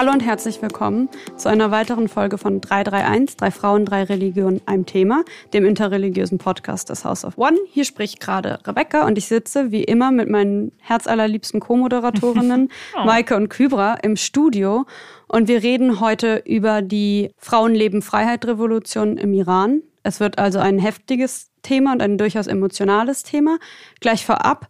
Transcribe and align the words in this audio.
Hallo 0.00 0.12
und 0.12 0.24
herzlich 0.24 0.62
willkommen 0.62 1.10
zu 1.36 1.50
einer 1.50 1.70
weiteren 1.70 2.08
Folge 2.08 2.38
von 2.38 2.62
331, 2.62 3.36
drei 3.36 3.50
Frauen, 3.50 3.84
drei 3.84 4.04
Religionen, 4.04 4.62
einem 4.64 4.86
Thema, 4.86 5.24
dem 5.52 5.66
interreligiösen 5.66 6.38
Podcast 6.38 6.88
des 6.88 7.04
House 7.04 7.22
of 7.22 7.36
One. 7.36 7.58
Hier 7.70 7.84
spricht 7.84 8.18
gerade 8.18 8.60
Rebecca 8.66 9.06
und 9.06 9.18
ich 9.18 9.26
sitze 9.26 9.72
wie 9.72 9.84
immer 9.84 10.10
mit 10.10 10.30
meinen 10.30 10.72
herzallerliebsten 10.78 11.60
Co-Moderatorinnen 11.60 12.70
oh. 12.96 13.04
Maike 13.04 13.36
und 13.36 13.50
Kybra 13.50 13.96
im 13.96 14.16
Studio 14.16 14.86
und 15.28 15.48
wir 15.48 15.62
reden 15.62 16.00
heute 16.00 16.44
über 16.46 16.80
die 16.80 17.34
Frauenleben-Freiheit-Revolution 17.36 19.18
im 19.18 19.34
Iran. 19.34 19.82
Es 20.02 20.18
wird 20.18 20.38
also 20.38 20.60
ein 20.60 20.78
heftiges 20.78 21.50
Thema 21.60 21.92
und 21.92 22.00
ein 22.00 22.16
durchaus 22.16 22.46
emotionales 22.46 23.22
Thema. 23.22 23.58
Gleich 24.00 24.24
vorab, 24.24 24.68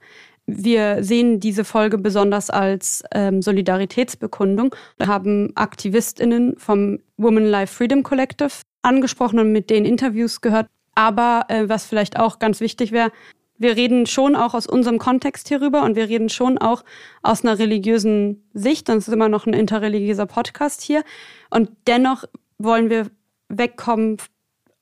wir 0.58 1.02
sehen 1.02 1.40
diese 1.40 1.64
Folge 1.64 1.98
besonders 1.98 2.50
als 2.50 3.02
ähm, 3.12 3.42
Solidaritätsbekundung. 3.42 4.74
Wir 4.98 5.06
haben 5.06 5.52
AktivistInnen 5.54 6.56
vom 6.58 6.98
Women 7.16 7.46
Life 7.46 7.74
Freedom 7.74 8.02
Collective 8.02 8.50
angesprochen 8.82 9.38
und 9.38 9.52
mit 9.52 9.70
denen 9.70 9.86
Interviews 9.86 10.40
gehört. 10.40 10.66
Aber 10.94 11.44
äh, 11.48 11.68
was 11.68 11.86
vielleicht 11.86 12.18
auch 12.18 12.38
ganz 12.38 12.60
wichtig 12.60 12.92
wäre, 12.92 13.12
wir 13.58 13.76
reden 13.76 14.06
schon 14.06 14.36
auch 14.36 14.54
aus 14.54 14.66
unserem 14.66 14.98
Kontext 14.98 15.48
hierüber 15.48 15.82
und 15.82 15.94
wir 15.94 16.08
reden 16.08 16.30
schon 16.30 16.56
auch 16.56 16.82
aus 17.22 17.44
einer 17.44 17.58
religiösen 17.58 18.48
Sicht. 18.54 18.88
Es 18.88 19.06
ist 19.06 19.12
immer 19.12 19.28
noch 19.28 19.46
ein 19.46 19.52
interreligiöser 19.52 20.24
Podcast 20.24 20.80
hier. 20.80 21.04
Und 21.50 21.70
dennoch 21.86 22.24
wollen 22.56 22.88
wir 22.88 23.10
wegkommen 23.50 24.16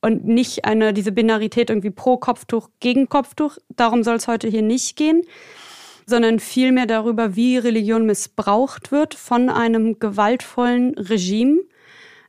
und 0.00 0.24
nicht 0.26 0.64
eine, 0.64 0.92
diese 0.92 1.12
Binarität 1.12 1.70
irgendwie 1.70 1.90
pro 1.90 2.16
Kopftuch, 2.16 2.68
gegen 2.80 3.08
Kopftuch. 3.08 3.58
Darum 3.68 4.02
soll 4.02 4.16
es 4.16 4.28
heute 4.28 4.48
hier 4.48 4.62
nicht 4.62 4.96
gehen, 4.96 5.22
sondern 6.06 6.40
vielmehr 6.40 6.86
darüber, 6.86 7.36
wie 7.36 7.58
Religion 7.58 8.06
missbraucht 8.06 8.92
wird 8.92 9.14
von 9.14 9.50
einem 9.50 9.98
gewaltvollen 9.98 10.94
Regime 10.94 11.60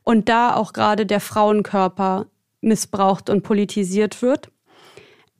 und 0.02 0.28
da 0.28 0.54
auch 0.54 0.72
gerade 0.72 1.06
der 1.06 1.20
Frauenkörper 1.20 2.26
missbraucht 2.60 3.30
und 3.30 3.42
politisiert 3.42 4.22
wird. 4.22 4.50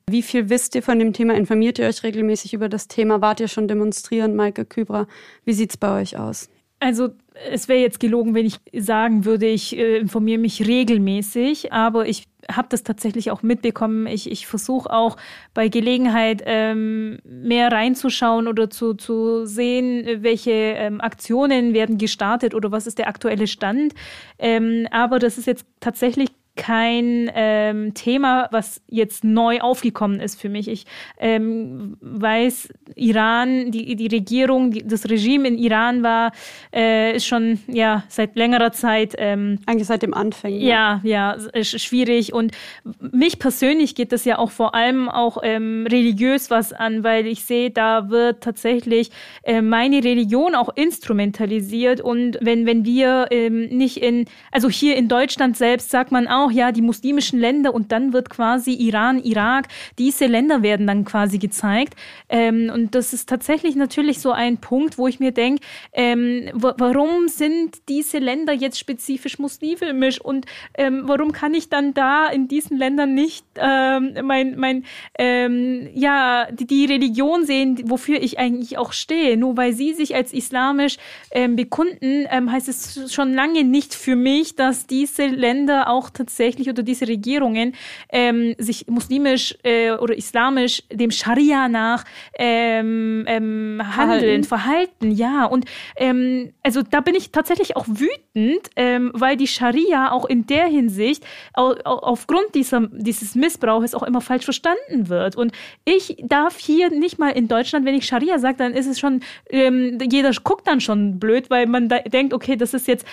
Wie 0.09 0.23
viel 0.23 0.49
wisst 0.49 0.75
ihr 0.75 0.83
von 0.83 0.99
dem 0.99 1.13
Thema? 1.13 1.35
Informiert 1.35 1.79
ihr 1.79 1.87
euch 1.87 2.03
regelmäßig 2.03 2.55
über 2.55 2.69
das 2.69 2.89
Thema? 2.89 3.21
Wart 3.21 3.41
ihr 3.41 3.49
schon 3.49 3.69
demonstrieren, 3.69 4.35
Maike 4.35 4.65
Kübra? 4.65 5.07
Wie 5.45 5.53
sieht's 5.53 5.77
bei 5.77 6.01
euch 6.01 6.17
aus? 6.19 6.49
Also 6.81 7.11
es 7.51 7.69
wäre 7.69 7.81
jetzt 7.81 8.01
gelogen, 8.01 8.35
wenn 8.35 8.47
ich 8.47 8.57
sagen 8.75 9.27
würde, 9.27 9.47
ich 9.47 9.77
äh, 9.77 9.99
informiere 9.99 10.39
mich 10.39 10.67
regelmäßig, 10.67 11.73
aber 11.73 12.09
ich 12.09 12.27
habe 12.51 12.69
das 12.71 12.83
tatsächlich 12.83 13.31
auch 13.31 13.43
mitbekommen. 13.43 14.07
Ich, 14.07 14.31
ich 14.31 14.47
versuche 14.47 14.91
auch 14.91 15.19
bei 15.53 15.69
Gelegenheit 15.69 16.43
ähm, 16.47 17.19
mehr 17.25 17.71
reinzuschauen 17.71 18.49
oder 18.49 18.71
zu, 18.71 18.95
zu 18.95 19.47
sehen, 19.47 20.23
welche 20.23 20.51
ähm, 20.51 21.03
Aktionen 21.03 21.75
werden 21.75 21.99
gestartet 21.99 22.55
oder 22.55 22.73
was 22.73 22.87
ist 22.87 22.99
der 22.99 23.09
aktuelle 23.09 23.47
Stand. 23.47 23.95
Ähm, 24.39 24.87
aber 24.91 25.19
das 25.19 25.37
ist 25.37 25.47
jetzt 25.47 25.67
tatsächlich 25.81 26.29
kein 26.61 27.31
ähm, 27.35 27.95
Thema, 27.95 28.47
was 28.51 28.83
jetzt 28.87 29.25
neu 29.25 29.61
aufgekommen 29.61 30.21
ist 30.21 30.39
für 30.39 30.51
mich. 30.51 30.69
Ich 30.69 30.85
ähm, 31.19 31.97
weiß, 32.03 32.69
Iran, 32.97 33.71
die, 33.71 33.97
die 33.97 34.09
Regierung, 34.09 34.71
die, 34.71 34.87
das 34.87 35.09
Regime 35.09 35.49
in 35.49 35.57
Iran 35.57 36.03
war, 36.03 36.33
äh, 36.71 37.17
ist 37.17 37.27
schon 37.27 37.61
ja 37.67 38.05
seit 38.09 38.37
längerer 38.37 38.73
Zeit. 38.73 39.15
Ähm, 39.17 39.61
Eigentlich 39.65 39.87
seit 39.87 40.03
dem 40.03 40.13
Anfang. 40.13 40.53
Ja, 40.53 41.01
ja, 41.03 41.39
ja 41.55 41.65
schwierig. 41.65 42.35
Und 42.35 42.53
mich 43.01 43.39
persönlich 43.39 43.95
geht 43.95 44.13
das 44.13 44.27
ja 44.27 44.39
auch 44.39 44.51
vor 44.51 44.75
allem 44.75 45.09
auch 45.09 45.39
ähm, 45.43 45.87
religiös 45.91 46.51
was 46.51 46.75
an, 46.75 47.03
weil 47.05 47.27
ich 47.27 47.43
sehe, 47.47 47.71
da 47.71 48.11
wird 48.11 48.43
tatsächlich 48.43 49.11
äh, 49.45 49.63
meine 49.63 50.05
Religion 50.05 50.55
auch 50.55 50.69
instrumentalisiert. 50.75 52.03
Und 52.03 52.37
wenn, 52.43 52.67
wenn 52.67 52.85
wir 52.85 53.29
ähm, 53.31 53.63
nicht 53.71 53.97
in, 54.03 54.27
also 54.53 54.69
hier 54.69 54.97
in 54.97 55.09
Deutschland 55.09 55.57
selbst 55.57 55.89
sagt 55.89 56.13
man 56.13 56.29
auch, 56.29 56.50
ja, 56.51 56.73
die 56.73 56.83
muslimischen 56.83 57.39
Länder 57.39 57.75
und 57.75 57.93
dann 57.93 58.13
wird 58.13 58.31
quasi 58.31 58.73
Iran, 58.73 59.23
Irak, 59.23 59.69
diese 59.99 60.27
Länder 60.27 60.63
werden 60.63 60.87
dann 60.87 61.05
quasi 61.05 61.39
gezeigt. 61.39 61.95
Ähm, 62.29 62.71
und 62.73 62.95
das 62.95 63.13
ist 63.13 63.29
tatsächlich 63.29 63.77
natürlich 63.77 64.21
so 64.21 64.33
ein 64.33 64.59
Punkt, 64.59 64.99
wo 64.99 65.07
ich 65.07 65.21
mir 65.21 65.33
denke, 65.33 65.63
ähm, 65.93 66.51
warum 66.53 67.29
sind 67.29 67.89
diese 67.89 68.19
Länder 68.19 68.53
jetzt 68.53 68.79
spezifisch 68.79 69.39
muslimisch 69.39 70.21
und 70.21 70.47
ähm, 70.75 71.03
warum 71.05 71.33
kann 71.33 71.55
ich 71.55 71.69
dann 71.69 71.95
da 71.95 72.29
in 72.29 72.49
diesen 72.49 72.77
Ländern 72.77 73.15
nicht 73.15 73.45
ähm, 73.57 74.17
mein, 74.23 74.59
mein 74.59 74.85
ähm, 75.19 75.89
ja, 75.95 76.49
die, 76.51 76.67
die, 76.67 76.87
Religion 76.87 77.45
sehen, 77.45 77.83
wofür 77.85 78.21
ich 78.21 78.39
eigentlich 78.39 78.79
auch 78.79 78.93
stehe. 78.93 79.37
Nur 79.37 79.57
weil 79.57 79.73
sie 79.73 79.93
sich 79.93 80.15
als 80.15 80.33
islamisch 80.33 80.97
ähm, 81.31 81.57
bekunden, 81.57 82.27
heißt 82.31 82.69
es 82.69 83.13
schon 83.13 83.35
lange 83.35 83.65
nicht 83.65 83.95
für 83.95 84.17
mich, 84.17 84.57
dass 84.57 84.87
diese 84.87 85.27
Länder 85.27 85.89
auch 85.89 86.11
tatsächlich 86.11 86.40
tatsächlich 86.41 86.71
oder 86.71 86.83
diese 86.83 87.07
Regierungen 87.07 87.75
ähm, 88.11 88.55
sich 88.57 88.87
muslimisch 88.89 89.55
äh, 89.63 89.91
oder 89.93 90.17
islamisch 90.17 90.83
dem 90.91 91.11
Scharia 91.11 91.69
nach 91.69 92.05
ähm, 92.39 93.25
ähm, 93.27 93.83
handeln, 93.97 94.45
verhalten. 94.45 95.11
ja. 95.11 95.45
Und 95.45 95.67
ähm, 95.97 96.53
also 96.63 96.81
da 96.83 97.01
bin 97.01 97.15
ich 97.15 97.31
tatsächlich 97.31 97.77
auch 97.77 97.87
wütend, 97.87 98.71
ähm, 98.77 99.11
weil 99.13 99.37
die 99.37 99.47
Scharia 99.47 100.13
auch 100.13 100.25
in 100.25 100.47
der 100.47 100.67
Hinsicht 100.67 101.25
au, 101.53 101.75
au, 101.85 101.99
aufgrund 101.99 102.55
dieser, 102.55 102.89
dieses 102.91 103.35
Missbrauchs 103.35 103.95
auch 103.95 104.03
immer 104.03 104.23
falsch 104.23 104.45
verstanden 104.45 105.09
wird. 105.09 105.37
Und 105.37 105.53
ich 105.85 106.17
darf 106.23 106.59
hier 106.59 106.89
nicht 106.91 107.19
mal 107.19 107.31
in 107.31 107.49
Deutschland, 107.49 107.85
wenn 107.85 107.95
ich 107.95 108.07
Scharia 108.07 108.39
sage, 108.39 108.57
dann 108.57 108.73
ist 108.73 108.87
es 108.87 108.99
schon, 108.99 109.21
ähm, 109.51 109.99
jeder 110.11 110.31
guckt 110.43 110.67
dann 110.67 110.81
schon 110.81 111.19
blöd, 111.19 111.51
weil 111.51 111.67
man 111.67 111.91
da 111.91 111.99
denkt, 111.99 112.33
okay, 112.33 112.57
das 112.57 112.73
ist 112.73 112.89
jetzt 112.89 113.05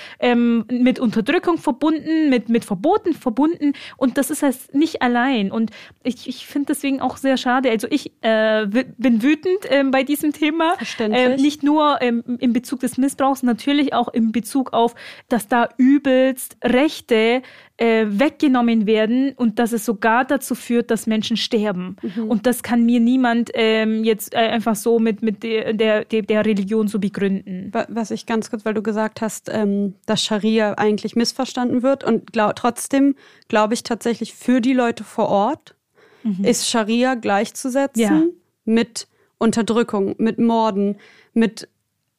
mit 0.70 1.00
Unterdrückung 1.00 1.58
verbunden, 1.58 2.30
mit, 2.30 2.50
mit 2.50 2.64
Verboten 2.64 3.07
verbunden 3.14 3.74
und 3.98 4.18
das 4.18 4.30
ist 4.30 4.44
halt 4.44 4.74
nicht 4.74 5.02
allein. 5.02 5.52
Und 5.52 5.72
ich, 6.04 6.28
ich 6.28 6.46
finde 6.46 6.68
deswegen 6.68 7.02
auch 7.02 7.18
sehr 7.18 7.38
schade. 7.38 7.70
Also 7.70 7.88
ich 7.90 8.12
äh, 8.22 8.66
bin 8.66 9.22
wütend 9.22 9.66
äh, 9.70 9.84
bei 9.84 10.04
diesem 10.04 10.34
Thema. 10.34 10.76
Verständlich. 10.78 11.24
Äh, 11.24 11.36
nicht 11.38 11.64
nur 11.64 12.02
ähm, 12.02 12.24
in 12.40 12.54
Bezug 12.54 12.80
des 12.82 12.98
Missbrauchs, 12.98 13.44
natürlich 13.44 13.94
auch 13.94 14.08
in 14.10 14.32
Bezug 14.32 14.74
auf, 14.74 14.96
dass 15.30 15.48
da 15.48 15.70
übelst 15.78 16.58
Rechte 16.64 17.42
äh, 17.78 18.06
weggenommen 18.08 18.88
werden 18.88 19.34
und 19.36 19.60
dass 19.60 19.72
es 19.72 19.86
sogar 19.86 20.26
dazu 20.26 20.56
führt, 20.56 20.90
dass 20.90 21.06
Menschen 21.06 21.38
sterben. 21.38 21.96
Mhm. 22.02 22.30
Und 22.30 22.48
das 22.48 22.64
kann 22.64 22.86
mir 22.86 23.00
niemand 23.00 23.52
ähm, 23.54 24.04
jetzt 24.04 24.34
äh, 24.34 24.38
einfach 24.38 24.76
so 24.76 25.00
mit, 25.00 25.22
mit 25.22 25.44
der, 25.44 25.74
der, 25.74 26.04
der 26.04 26.46
Religion 26.46 26.88
so 26.88 27.00
begründen. 27.00 27.72
Was 27.88 28.12
ich 28.12 28.26
ganz 28.26 28.50
kurz, 28.50 28.66
weil 28.66 28.74
du 28.74 28.82
gesagt 28.82 29.22
hast, 29.22 29.50
ähm, 29.54 29.94
dass 30.08 30.24
Scharia 30.24 30.74
eigentlich 30.74 31.16
missverstanden 31.16 31.84
wird 31.84 32.04
und 32.04 32.34
glaub, 32.34 32.56
trotzdem 32.56 33.16
glaube 33.48 33.76
ich 33.76 33.84
tatsächlich 33.84 34.34
für 34.34 34.60
die 34.60 34.74
Leute 34.74 35.04
vor 35.04 35.30
Ort 35.30 35.76
mhm. 36.24 36.44
ist 36.44 36.70
Scharia 36.70 37.16
gleichzusetzen 37.16 38.02
ja. 38.02 38.24
mit 38.66 39.08
Unterdrückung, 39.38 40.16
mit 40.18 40.40
Morden, 40.40 40.98
mit 41.34 41.70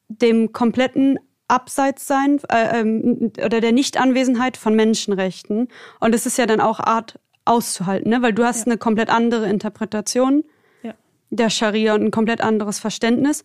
dem 0.09 0.53
kompletten 0.53 1.19
Abseitssein 1.49 2.41
äh, 2.51 2.81
ähm, 2.81 3.33
oder 3.45 3.61
der 3.61 3.73
Nichtanwesenheit 3.73 4.57
von 4.57 4.75
Menschenrechten. 4.75 5.69
Und 5.99 6.15
es 6.15 6.27
ist 6.27 6.39
ja 6.39 6.47
dann 6.47 6.61
auch 6.61 6.79
Art 6.79 7.19
auszuhalten, 7.45 8.11
ne? 8.11 8.23
weil 8.23 8.35
du 8.35 8.45
hast 8.45 8.61
ja. 8.61 8.67
eine 8.67 8.79
komplett 8.79 9.09
andere 9.09 9.49
Interpretation 9.49 10.45
ja. 10.83 10.93
der 11.31 11.51
Scharia 11.51 11.95
und 11.95 12.05
ein 12.05 12.11
komplett 12.11 12.43
anderes 12.43 12.79
Verständnis. 12.79 13.45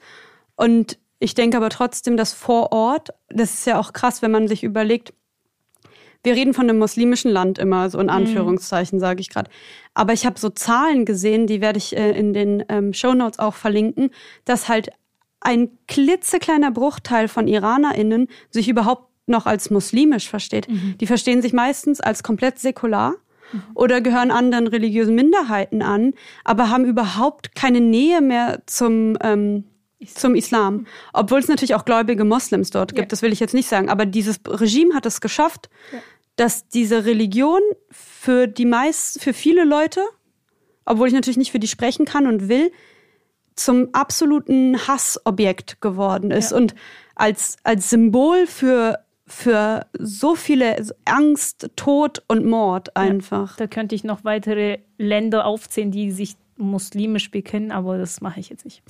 Und 0.56 1.00
ich 1.19 1.34
denke 1.34 1.58
aber 1.58 1.69
trotzdem, 1.69 2.18
dass 2.18 2.34
vor 2.34 2.74
Ort, 2.74 3.09
das 3.30 3.53
ist 3.53 3.66
ja 3.66 3.80
auch 3.80 3.94
krass, 3.94 4.22
wenn 4.22 4.31
man 4.31 4.47
sich 4.50 4.63
überlegt, 4.63 5.13
wir 6.24 6.36
reden 6.36 6.53
von 6.53 6.69
einem 6.69 6.80
muslimischen 6.80 7.31
Land 7.31 7.59
immer, 7.59 7.90
so 7.90 8.00
in 8.00 8.06
mhm. 8.06 8.12
Anführungszeichen, 8.13 9.00
sage 9.00 9.22
ich 9.22 9.30
gerade. 9.30 9.50
Aber 9.94 10.13
ich 10.13 10.25
habe 10.25 10.40
so 10.40 10.50
Zahlen 10.50 11.06
gesehen, 11.06 11.48
die 11.48 11.62
werde 11.62 11.78
ich 11.78 11.95
äh, 11.95 12.12
in 12.12 12.33
den 12.33 12.63
ähm, 12.69 12.94
Show 12.94 13.13
Notes 13.13 13.39
auch 13.39 13.54
verlinken, 13.54 14.10
dass 14.45 14.69
halt 14.69 14.89
ein 15.44 15.69
klitzekleiner 15.88 16.72
Bruchteil 16.72 17.28
von 17.28 17.48
IranerInnen 17.48 18.28
sich 18.50 18.69
überhaupt 18.69 19.10
noch 19.25 19.45
als 19.45 19.69
muslimisch 19.69 20.30
versteht. 20.30 20.69
Mhm. 20.69 20.95
Die 21.00 21.07
verstehen 21.07 21.42
sich 21.42 21.54
meistens 21.54 22.01
als 22.01 22.24
komplett 22.24 22.60
säkular 22.60 23.16
mhm. 23.51 23.62
oder 23.74 24.01
gehören 24.01 24.31
anderen 24.31 24.68
religiösen 24.68 25.16
Minderheiten 25.16 25.81
an, 25.81 26.13
aber 26.44 26.69
haben 26.69 26.86
überhaupt 26.86 27.56
keine 27.56 27.80
Nähe 27.80 28.22
mehr 28.22 28.62
zum, 28.66 29.18
ähm, 29.22 29.66
zum 30.13 30.36
Islam. 30.36 30.88
Obwohl 31.13 31.40
es 31.40 31.48
natürlich 31.48 31.75
auch 31.75 31.86
gläubige 31.86 32.25
Moslems 32.25 32.72
dort 32.72 32.92
gibt, 32.95 33.06
ja. 33.06 33.07
das 33.07 33.22
will 33.22 33.31
ich 33.31 33.40
jetzt 33.40 33.54
nicht 33.54 33.69
sagen. 33.69 33.90
Aber 33.90 34.06
dieses 34.06 34.40
Regime 34.48 34.94
hat 34.94 35.06
es 35.06 35.22
geschafft, 35.22 35.69
ja. 35.92 36.00
dass 36.36 36.68
diese 36.68 37.06
Religion 37.06 37.62
für 37.92 38.48
die 38.48 38.66
meisten, 38.66 39.19
für 39.19 39.34
viele 39.34 39.63
Leute, 39.63 40.01
obwohl 40.86 41.07
ich 41.07 41.13
natürlich 41.13 41.38
nicht 41.38 41.51
für 41.51 41.60
die 41.60 41.68
sprechen 41.68 42.06
kann 42.06 42.28
und 42.28 42.50
will, 42.50 42.72
zum 43.56 43.90
absoluten 43.94 44.88
Hassobjekt 44.88 45.82
geworden 45.82 46.32
ist 46.32 46.52
ja. 46.52 46.58
und 46.58 46.76
als, 47.16 47.58
als 47.64 47.90
Symbol 47.90 48.48
für, 48.48 49.00
für 49.28 49.86
so 49.98 50.36
viele 50.36 50.86
Angst, 51.06 51.70
Tod 51.76 52.24
und 52.28 52.46
Mord 52.46 52.96
einfach. 52.96 53.52
Ja, 53.52 53.66
da 53.66 53.68
könnte 53.68 53.96
ich 53.96 54.04
noch 54.04 54.24
weitere 54.24 54.80
Länder 54.98 55.46
aufzählen, 55.46 55.92
die 55.92 56.12
sich 56.12 56.36
muslimisch 56.58 57.32
bekennen, 57.32 57.72
aber 57.72 57.98
das 57.98 58.22
mache 58.22 58.40
ich 58.40 58.50
jetzt 58.50 58.66
nicht. 58.66 58.84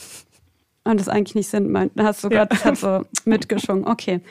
Und 0.83 0.99
das 0.99 1.07
eigentlich 1.07 1.35
nicht 1.35 1.47
sind, 1.47 1.91
hast 1.97 2.23
du 2.23 2.29
gerade 2.29 2.55
ja. 2.63 2.75
so 2.75 3.05
mitgeschwungen. 3.25 3.87
Okay. 3.87 4.21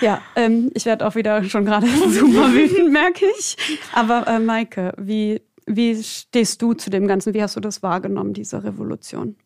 Ja, 0.00 0.20
ähm, 0.36 0.70
ich 0.74 0.86
werde 0.86 1.06
auch 1.06 1.14
wieder 1.14 1.42
schon 1.44 1.64
gerade 1.64 1.86
super 2.08 2.52
wütend, 2.52 2.92
merke 2.92 3.26
ich. 3.38 3.56
Aber 3.92 4.26
äh, 4.26 4.38
Maike, 4.38 4.92
wie, 4.96 5.40
wie 5.66 6.02
stehst 6.02 6.62
du 6.62 6.74
zu 6.74 6.90
dem 6.90 7.06
Ganzen? 7.06 7.34
Wie 7.34 7.42
hast 7.42 7.56
du 7.56 7.60
das 7.60 7.82
wahrgenommen, 7.82 8.32
diese 8.32 8.62
Revolution? 8.62 9.36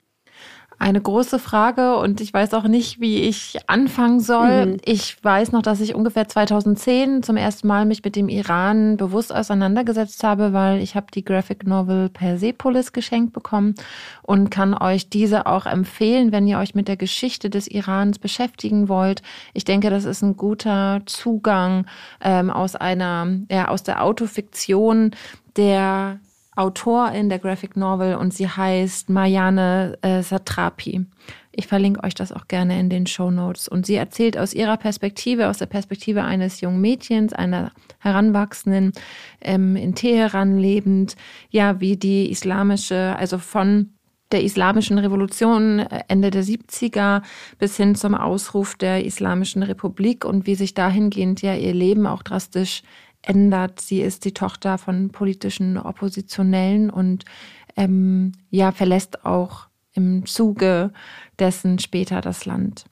Eine 0.78 1.00
große 1.00 1.38
Frage 1.38 1.96
und 1.96 2.20
ich 2.20 2.32
weiß 2.32 2.54
auch 2.54 2.64
nicht, 2.64 3.00
wie 3.00 3.22
ich 3.22 3.58
anfangen 3.66 4.20
soll. 4.20 4.66
Mhm. 4.66 4.76
Ich 4.84 5.22
weiß 5.22 5.52
noch, 5.52 5.62
dass 5.62 5.80
ich 5.80 5.94
ungefähr 5.94 6.28
2010 6.28 7.22
zum 7.22 7.36
ersten 7.36 7.69
Mal 7.69 7.84
mich 7.84 8.02
mit 8.04 8.16
dem 8.16 8.28
Iran 8.28 8.96
bewusst 8.96 9.34
auseinandergesetzt 9.34 10.24
habe, 10.24 10.52
weil 10.52 10.82
ich 10.82 10.96
habe 10.96 11.06
die 11.14 11.24
Graphic 11.24 11.66
Novel 11.66 12.08
Persepolis 12.08 12.92
geschenkt 12.92 13.32
bekommen 13.32 13.74
und 14.22 14.50
kann 14.50 14.74
euch 14.74 15.08
diese 15.08 15.46
auch 15.46 15.66
empfehlen, 15.66 16.32
wenn 16.32 16.46
ihr 16.46 16.58
euch 16.58 16.75
mit 16.75 16.88
der 16.88 16.96
Geschichte 16.96 17.50
des 17.50 17.68
Irans 17.68 18.18
beschäftigen 18.18 18.88
wollt. 18.88 19.22
Ich 19.54 19.64
denke, 19.64 19.90
das 19.90 20.04
ist 20.04 20.22
ein 20.22 20.36
guter 20.36 21.02
Zugang 21.06 21.86
ähm, 22.20 22.50
aus 22.50 22.76
einer, 22.76 23.28
ja, 23.50 23.68
aus 23.68 23.82
der 23.82 24.02
Autofiktion 24.02 25.12
der 25.56 26.18
Autorin 26.54 27.28
der 27.28 27.38
Graphic 27.38 27.76
Novel 27.76 28.16
und 28.16 28.34
sie 28.34 28.49
heißt 28.49 29.08
Marianne 29.08 29.99
äh, 30.02 30.22
Satrapi. 30.22 31.06
Ich 31.52 31.66
verlinke 31.66 32.02
euch 32.02 32.14
das 32.14 32.32
auch 32.32 32.49
gerne 32.49 32.78
in 32.81 32.88
den 32.88 33.06
Show 33.06 33.31
Notes. 33.31 33.69
Und 33.69 33.87
sie 33.87 33.94
erzählt 33.94 34.38
aus 34.38 34.54
ihrer 34.54 34.76
Perspektive, 34.78 35.49
aus 35.49 35.58
der 35.58 35.66
Perspektive 35.66 36.25
eines 36.25 36.60
jungen 36.60 36.81
Mädchens, 36.81 37.32
einer 37.32 37.72
Heranwachsenden, 37.99 38.93
ähm, 39.40 39.76
in 39.76 39.94
Teheran 39.94 40.58
lebend, 40.58 41.16
ja, 41.50 41.81
wie 41.81 41.96
die 41.96 42.31
islamische, 42.31 43.14
also 43.19 43.38
von 43.38 43.90
der 44.32 44.43
islamischen 44.43 44.99
Revolution 44.99 45.81
äh, 45.81 46.04
Ende 46.08 46.31
der 46.31 46.43
70er 46.43 47.22
bis 47.58 47.76
hin 47.76 47.94
zum 47.94 48.14
Ausruf 48.14 48.75
der 48.75 49.04
Islamischen 49.04 49.62
Republik 49.62 50.25
und 50.25 50.46
wie 50.46 50.54
sich 50.54 50.75
dahingehend 50.75 51.43
ja 51.43 51.54
ihr 51.54 51.75
Leben 51.75 52.06
auch 52.06 52.22
drastisch 52.22 52.82
ändert. 53.22 53.80
Sie 53.80 54.00
ist 54.00 54.24
die 54.24 54.34
Tochter 54.34 54.78
von 54.78 55.10
politischen 55.10 55.78
Oppositionellen 55.78 56.90
und 56.90 57.24
ähm, 57.76 58.32
ja, 58.50 58.72
verlässt 58.72 59.24
auch 59.24 59.66
im 59.94 60.26
Zuge 60.26 60.92
dessen 61.38 61.78
später 61.78 62.20
das 62.20 62.44
Land. 62.44 62.86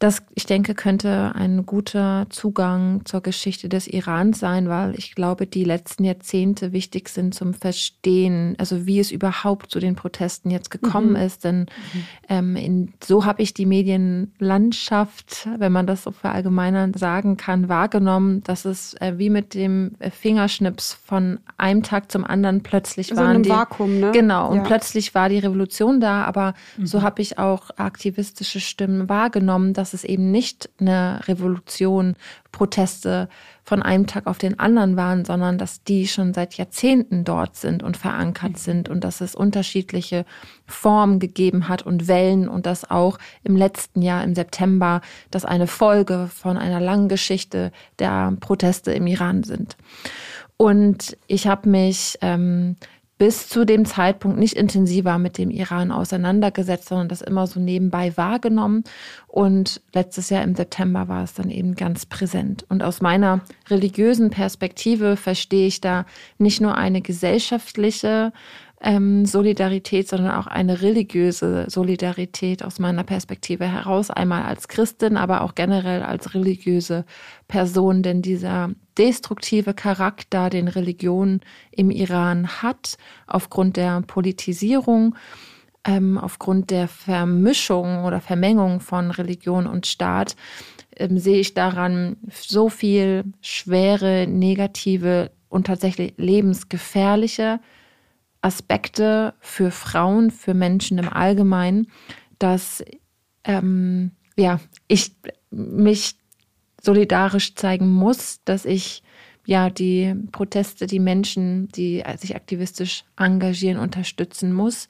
Das, 0.00 0.22
ich 0.36 0.46
denke, 0.46 0.76
könnte 0.76 1.32
ein 1.34 1.66
guter 1.66 2.26
Zugang 2.30 3.04
zur 3.04 3.20
Geschichte 3.20 3.68
des 3.68 3.88
Irans 3.88 4.38
sein, 4.38 4.68
weil 4.68 4.94
ich 4.96 5.16
glaube, 5.16 5.48
die 5.48 5.64
letzten 5.64 6.04
Jahrzehnte 6.04 6.72
wichtig 6.72 7.08
sind 7.08 7.34
zum 7.34 7.52
Verstehen, 7.52 8.54
also 8.58 8.86
wie 8.86 9.00
es 9.00 9.10
überhaupt 9.10 9.72
zu 9.72 9.80
den 9.80 9.96
Protesten 9.96 10.52
jetzt 10.52 10.70
gekommen 10.70 11.10
mhm. 11.10 11.16
ist. 11.16 11.42
Denn 11.42 11.62
mhm. 11.62 12.04
ähm, 12.28 12.56
in, 12.56 12.92
so 13.02 13.24
habe 13.24 13.42
ich 13.42 13.54
die 13.54 13.66
Medienlandschaft, 13.66 15.48
wenn 15.58 15.72
man 15.72 15.88
das 15.88 16.04
so 16.04 16.12
verallgemeinern 16.12 16.94
sagen 16.94 17.36
kann, 17.36 17.68
wahrgenommen, 17.68 18.44
dass 18.44 18.66
es 18.66 18.94
äh, 19.00 19.14
wie 19.16 19.30
mit 19.30 19.54
dem 19.54 19.96
Fingerschnips 20.00 20.94
von 20.94 21.40
einem 21.56 21.82
Tag 21.82 22.12
zum 22.12 22.24
anderen 22.24 22.62
plötzlich 22.62 23.08
so 23.08 23.16
waren 23.16 23.42
die 23.42 23.50
Vakuum, 23.50 23.98
ne? 23.98 24.12
genau 24.12 24.48
und 24.48 24.58
ja. 24.58 24.62
plötzlich 24.62 25.16
war 25.16 25.28
die 25.28 25.40
Revolution 25.40 25.98
da. 25.98 26.22
Aber 26.22 26.54
mhm. 26.76 26.86
so 26.86 27.02
habe 27.02 27.20
ich 27.20 27.40
auch 27.40 27.70
aktivistische 27.76 28.60
Stimmen 28.60 29.08
wahrgenommen, 29.08 29.72
dass 29.72 29.87
dass 29.88 29.94
es 29.94 30.04
eben 30.04 30.30
nicht 30.30 30.68
eine 30.78 31.26
Revolution, 31.28 32.14
Proteste 32.52 33.30
von 33.64 33.82
einem 33.82 34.06
Tag 34.06 34.26
auf 34.26 34.36
den 34.36 34.58
anderen 34.58 34.96
waren, 34.96 35.24
sondern 35.24 35.56
dass 35.56 35.82
die 35.82 36.06
schon 36.06 36.34
seit 36.34 36.54
Jahrzehnten 36.54 37.24
dort 37.24 37.56
sind 37.56 37.82
und 37.82 37.96
verankert 37.96 38.52
mhm. 38.52 38.56
sind 38.56 38.88
und 38.90 39.02
dass 39.02 39.22
es 39.22 39.34
unterschiedliche 39.34 40.26
Formen 40.66 41.20
gegeben 41.20 41.68
hat 41.68 41.82
und 41.82 42.06
Wellen 42.06 42.48
und 42.50 42.66
dass 42.66 42.90
auch 42.90 43.18
im 43.44 43.56
letzten 43.56 44.02
Jahr 44.02 44.22
im 44.24 44.34
September 44.34 45.00
das 45.30 45.46
eine 45.46 45.66
Folge 45.66 46.28
von 46.34 46.58
einer 46.58 46.80
langen 46.80 47.08
Geschichte 47.08 47.72
der 47.98 48.34
Proteste 48.40 48.92
im 48.92 49.06
Iran 49.06 49.42
sind. 49.42 49.78
Und 50.58 51.16
ich 51.28 51.46
habe 51.46 51.68
mich 51.68 52.18
ähm, 52.20 52.76
bis 53.18 53.48
zu 53.48 53.66
dem 53.66 53.84
Zeitpunkt 53.84 54.38
nicht 54.38 54.54
intensiver 54.54 55.18
mit 55.18 55.38
dem 55.38 55.50
Iran 55.50 55.90
auseinandergesetzt, 55.90 56.88
sondern 56.88 57.08
das 57.08 57.20
immer 57.20 57.48
so 57.48 57.58
nebenbei 57.58 58.16
wahrgenommen. 58.16 58.84
Und 59.26 59.80
letztes 59.92 60.30
Jahr 60.30 60.44
im 60.44 60.54
September 60.54 61.08
war 61.08 61.24
es 61.24 61.34
dann 61.34 61.50
eben 61.50 61.74
ganz 61.74 62.06
präsent. 62.06 62.64
Und 62.68 62.82
aus 62.82 63.00
meiner 63.00 63.40
religiösen 63.68 64.30
Perspektive 64.30 65.16
verstehe 65.16 65.66
ich 65.66 65.80
da 65.80 66.06
nicht 66.38 66.60
nur 66.60 66.76
eine 66.76 67.02
gesellschaftliche 67.02 68.32
ähm, 68.80 69.26
Solidarität, 69.26 70.08
sondern 70.08 70.30
auch 70.32 70.46
eine 70.46 70.82
religiöse 70.82 71.66
Solidarität 71.68 72.62
aus 72.62 72.78
meiner 72.78 73.02
Perspektive 73.02 73.66
heraus. 73.66 74.10
Einmal 74.10 74.44
als 74.44 74.68
Christin, 74.68 75.16
aber 75.16 75.42
auch 75.42 75.56
generell 75.56 76.02
als 76.02 76.34
religiöse 76.34 77.04
Person, 77.48 78.02
denn 78.04 78.22
dieser 78.22 78.70
destruktive 78.98 79.74
Charakter, 79.74 80.50
den 80.50 80.68
Religion 80.68 81.40
im 81.70 81.90
Iran 81.90 82.48
hat, 82.62 82.96
aufgrund 83.26 83.76
der 83.76 84.02
Politisierung, 84.02 85.14
ähm, 85.84 86.18
aufgrund 86.18 86.70
der 86.70 86.88
Vermischung 86.88 88.04
oder 88.04 88.20
Vermengung 88.20 88.80
von 88.80 89.10
Religion 89.10 89.66
und 89.66 89.86
Staat, 89.86 90.36
ähm, 90.96 91.18
sehe 91.18 91.38
ich 91.38 91.54
daran 91.54 92.16
so 92.28 92.68
viel 92.68 93.24
schwere, 93.40 94.26
negative 94.26 95.30
und 95.48 95.66
tatsächlich 95.66 96.14
lebensgefährliche 96.16 97.60
Aspekte 98.42 99.34
für 99.40 99.70
Frauen, 99.70 100.30
für 100.30 100.54
Menschen 100.54 100.98
im 100.98 101.08
Allgemeinen, 101.08 101.90
dass 102.38 102.84
ähm, 103.44 104.12
ja, 104.36 104.60
ich 104.86 105.12
mich 105.50 106.17
solidarisch 106.88 107.54
zeigen 107.54 107.86
muss, 107.86 108.40
dass 108.46 108.64
ich 108.64 109.02
ja 109.44 109.68
die 109.68 110.14
Proteste, 110.32 110.86
die 110.86 111.00
Menschen, 111.00 111.68
die 111.68 112.02
sich 112.16 112.34
aktivistisch 112.34 113.04
engagieren, 113.18 113.78
unterstützen 113.78 114.54
muss. 114.54 114.88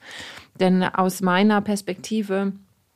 Denn 0.61 0.81
aus 0.81 1.19
meiner 1.19 1.59
Perspektive 1.59 2.53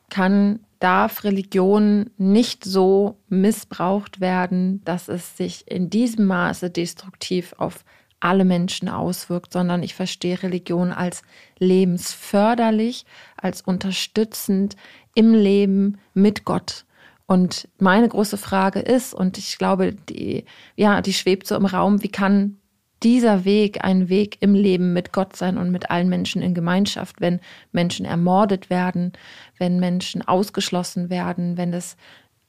kann, 0.09 0.61
darf 0.79 1.25
Religion 1.25 2.11
nicht 2.17 2.63
so 2.63 3.17
missbraucht 3.27 4.21
werden, 4.21 4.81
dass 4.85 5.09
es 5.09 5.35
sich 5.35 5.69
in 5.69 5.89
diesem 5.89 6.25
Maße 6.25 6.69
destruktiv 6.69 7.55
auf 7.57 7.83
alle 8.21 8.45
Menschen 8.45 8.87
auswirkt, 8.87 9.51
sondern 9.51 9.83
ich 9.83 9.95
verstehe 9.95 10.41
Religion 10.43 10.93
als 10.93 11.23
lebensförderlich, 11.59 13.05
als 13.35 13.61
unterstützend 13.63 14.77
im 15.13 15.33
Leben 15.33 15.97
mit 16.13 16.45
Gott. 16.45 16.85
Und 17.25 17.69
meine 17.79 18.07
große 18.09 18.37
Frage 18.37 18.79
ist, 18.79 19.13
und 19.13 19.37
ich 19.37 19.57
glaube, 19.57 19.93
die, 19.93 20.45
ja, 20.75 21.01
die 21.01 21.13
schwebt 21.13 21.47
so 21.47 21.55
im 21.55 21.65
Raum, 21.65 22.03
wie 22.03 22.09
kann 22.09 22.57
dieser 23.01 23.43
Weg 23.45 23.83
ein 23.83 24.09
Weg 24.09 24.37
im 24.39 24.55
Leben 24.55 24.93
mit 24.93 25.11
Gott 25.11 25.35
sein 25.35 25.57
und 25.57 25.71
mit 25.71 25.91
allen 25.91 26.09
Menschen 26.09 26.41
in 26.41 26.53
Gemeinschaft, 26.53 27.19
wenn 27.19 27.39
Menschen 27.71 28.05
ermordet 28.05 28.69
werden, 28.69 29.13
wenn 29.57 29.79
Menschen 29.79 30.21
ausgeschlossen 30.21 31.09
werden, 31.09 31.57
wenn 31.57 31.73
es 31.73 31.97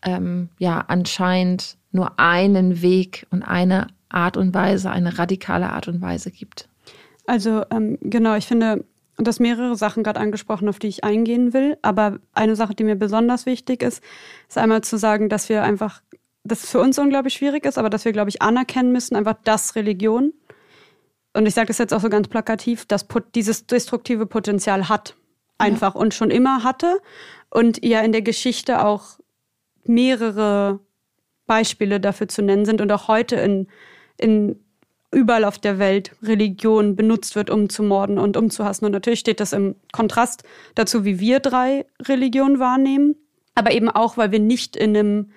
ähm, 0.02 0.48
ja 0.58 0.84
anscheinend 0.86 1.76
nur 1.90 2.18
einen 2.18 2.82
Weg 2.82 3.26
und 3.30 3.42
eine 3.42 3.88
Art 4.08 4.36
und 4.36 4.54
Weise, 4.54 4.90
eine 4.90 5.18
radikale 5.18 5.70
Art 5.70 5.88
und 5.88 6.00
Weise 6.00 6.30
gibt. 6.30 6.68
Also 7.26 7.64
ähm, 7.70 7.98
genau, 8.00 8.36
ich 8.36 8.46
finde, 8.46 8.84
du 9.16 9.28
hast 9.28 9.40
mehrere 9.40 9.76
Sachen 9.76 10.02
gerade 10.02 10.20
angesprochen, 10.20 10.68
auf 10.68 10.78
die 10.78 10.88
ich 10.88 11.04
eingehen 11.04 11.52
will. 11.52 11.78
Aber 11.82 12.18
eine 12.32 12.56
Sache, 12.56 12.74
die 12.74 12.84
mir 12.84 12.96
besonders 12.96 13.46
wichtig 13.46 13.82
ist, 13.82 14.02
ist 14.48 14.58
einmal 14.58 14.82
zu 14.82 14.96
sagen, 14.98 15.28
dass 15.28 15.48
wir 15.48 15.62
einfach, 15.62 16.02
dass 16.42 16.64
es 16.64 16.70
für 16.70 16.80
uns 16.80 16.98
unglaublich 16.98 17.34
schwierig 17.34 17.64
ist, 17.64 17.78
aber 17.78 17.90
dass 17.90 18.04
wir, 18.04 18.12
glaube 18.12 18.30
ich, 18.30 18.42
anerkennen 18.42 18.92
müssen, 18.92 19.16
einfach 19.16 19.36
das 19.44 19.76
Religion. 19.76 20.32
Und 21.32 21.46
ich 21.46 21.54
sage 21.54 21.68
das 21.68 21.78
jetzt 21.78 21.92
auch 21.92 22.00
so 22.00 22.08
ganz 22.08 22.28
plakativ, 22.28 22.86
dass 22.86 23.06
dieses 23.34 23.66
destruktive 23.66 24.26
Potenzial 24.26 24.88
hat. 24.88 25.16
Einfach 25.58 25.94
ja. 25.94 26.00
und 26.00 26.14
schon 26.14 26.30
immer 26.30 26.64
hatte. 26.64 26.98
Und 27.50 27.84
ja 27.84 28.00
in 28.00 28.12
der 28.12 28.22
Geschichte 28.22 28.84
auch 28.84 29.18
mehrere 29.84 30.80
Beispiele 31.46 32.00
dafür 32.00 32.28
zu 32.28 32.42
nennen 32.42 32.64
sind 32.64 32.80
und 32.80 32.90
auch 32.90 33.08
heute 33.08 33.36
in 33.36 33.68
in 34.18 34.63
überall 35.14 35.44
auf 35.44 35.58
der 35.58 35.78
Welt 35.78 36.12
Religion 36.22 36.96
benutzt 36.96 37.36
wird, 37.36 37.50
um 37.50 37.68
zu 37.68 37.82
morden 37.82 38.18
und 38.18 38.36
umzuhassen. 38.36 38.84
Und 38.84 38.92
natürlich 38.92 39.20
steht 39.20 39.40
das 39.40 39.52
im 39.52 39.76
Kontrast 39.92 40.44
dazu, 40.74 41.04
wie 41.04 41.20
wir 41.20 41.40
drei 41.40 41.86
Religionen 42.02 42.58
wahrnehmen, 42.58 43.16
aber 43.54 43.72
eben 43.72 43.88
auch, 43.88 44.16
weil 44.16 44.32
wir 44.32 44.40
nicht 44.40 44.76
in 44.76 44.96
einem 44.96 45.30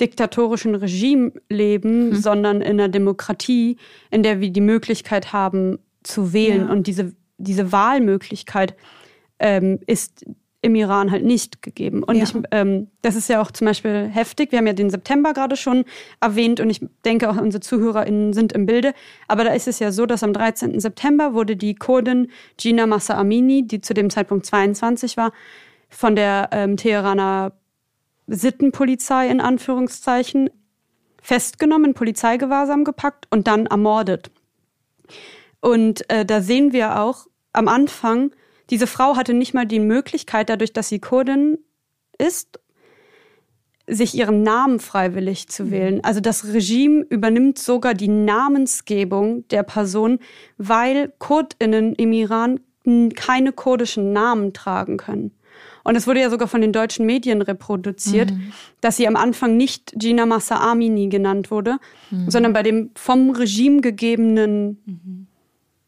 diktatorischen 0.00 0.74
Regime 0.74 1.32
leben, 1.48 2.10
mhm. 2.10 2.14
sondern 2.14 2.60
in 2.60 2.80
einer 2.80 2.88
Demokratie, 2.88 3.76
in 4.10 4.22
der 4.22 4.40
wir 4.40 4.50
die 4.50 4.60
Möglichkeit 4.60 5.32
haben 5.32 5.78
zu 6.02 6.32
wählen. 6.32 6.66
Ja. 6.66 6.72
Und 6.72 6.86
diese, 6.86 7.14
diese 7.38 7.72
Wahlmöglichkeit 7.72 8.74
ähm, 9.38 9.80
ist 9.86 10.24
im 10.62 10.76
Iran 10.76 11.10
halt 11.10 11.24
nicht 11.24 11.60
gegeben. 11.60 12.04
Und 12.04 12.14
ja. 12.14 12.22
ich, 12.22 12.34
ähm, 12.52 12.86
das 13.02 13.16
ist 13.16 13.28
ja 13.28 13.42
auch 13.42 13.50
zum 13.50 13.66
Beispiel 13.66 14.08
heftig. 14.08 14.52
Wir 14.52 14.58
haben 14.58 14.66
ja 14.66 14.72
den 14.72 14.90
September 14.90 15.34
gerade 15.34 15.56
schon 15.56 15.84
erwähnt 16.20 16.60
und 16.60 16.70
ich 16.70 16.80
denke 17.04 17.28
auch 17.28 17.36
unsere 17.36 17.60
ZuhörerInnen 17.60 18.32
sind 18.32 18.52
im 18.52 18.64
Bilde. 18.64 18.94
Aber 19.26 19.42
da 19.42 19.52
ist 19.52 19.66
es 19.66 19.80
ja 19.80 19.90
so, 19.90 20.06
dass 20.06 20.22
am 20.22 20.32
13. 20.32 20.78
September 20.78 21.34
wurde 21.34 21.56
die 21.56 21.74
Kurdin 21.74 22.28
Gina 22.56 22.86
Massa 22.86 23.14
Amini, 23.14 23.66
die 23.66 23.80
zu 23.80 23.92
dem 23.92 24.08
Zeitpunkt 24.08 24.46
22 24.46 25.16
war, 25.16 25.32
von 25.88 26.14
der 26.14 26.48
ähm, 26.52 26.76
Teheraner 26.76 27.52
Sittenpolizei 28.28 29.28
in 29.28 29.40
Anführungszeichen 29.40 30.48
festgenommen, 31.20 31.90
in 31.90 31.94
Polizeigewahrsam 31.94 32.84
gepackt 32.84 33.26
und 33.30 33.48
dann 33.48 33.66
ermordet. 33.66 34.30
Und 35.60 36.08
äh, 36.08 36.24
da 36.24 36.40
sehen 36.40 36.72
wir 36.72 37.00
auch 37.00 37.26
am 37.52 37.66
Anfang, 37.66 38.30
diese 38.70 38.86
Frau 38.86 39.16
hatte 39.16 39.34
nicht 39.34 39.54
mal 39.54 39.66
die 39.66 39.80
Möglichkeit, 39.80 40.48
dadurch, 40.48 40.72
dass 40.72 40.88
sie 40.88 40.98
Kurdin 40.98 41.58
ist, 42.18 42.58
sich 43.86 44.14
ihren 44.14 44.42
Namen 44.42 44.80
freiwillig 44.80 45.48
zu 45.48 45.64
mhm. 45.64 45.70
wählen. 45.70 46.04
Also 46.04 46.20
das 46.20 46.52
Regime 46.52 47.04
übernimmt 47.08 47.58
sogar 47.58 47.94
die 47.94 48.08
Namensgebung 48.08 49.46
der 49.48 49.62
Person, 49.62 50.18
weil 50.56 51.12
Kurdinnen 51.18 51.94
im 51.94 52.12
Iran 52.12 52.60
keine 53.14 53.52
kurdischen 53.52 54.12
Namen 54.12 54.52
tragen 54.52 54.96
können. 54.96 55.32
Und 55.84 55.96
es 55.96 56.06
wurde 56.06 56.20
ja 56.20 56.30
sogar 56.30 56.48
von 56.48 56.60
den 56.60 56.72
deutschen 56.72 57.06
Medien 57.06 57.42
reproduziert, 57.42 58.30
mhm. 58.30 58.52
dass 58.80 58.96
sie 58.96 59.06
am 59.06 59.16
Anfang 59.16 59.56
nicht 59.56 59.92
Gina 59.96 60.26
Massa 60.26 60.56
Amini 60.70 61.08
genannt 61.08 61.50
wurde, 61.50 61.78
mhm. 62.10 62.30
sondern 62.30 62.52
bei 62.52 62.62
dem 62.62 62.90
vom 62.94 63.30
Regime 63.30 63.80
gegebenen 63.80 64.80
mhm. 64.86 65.26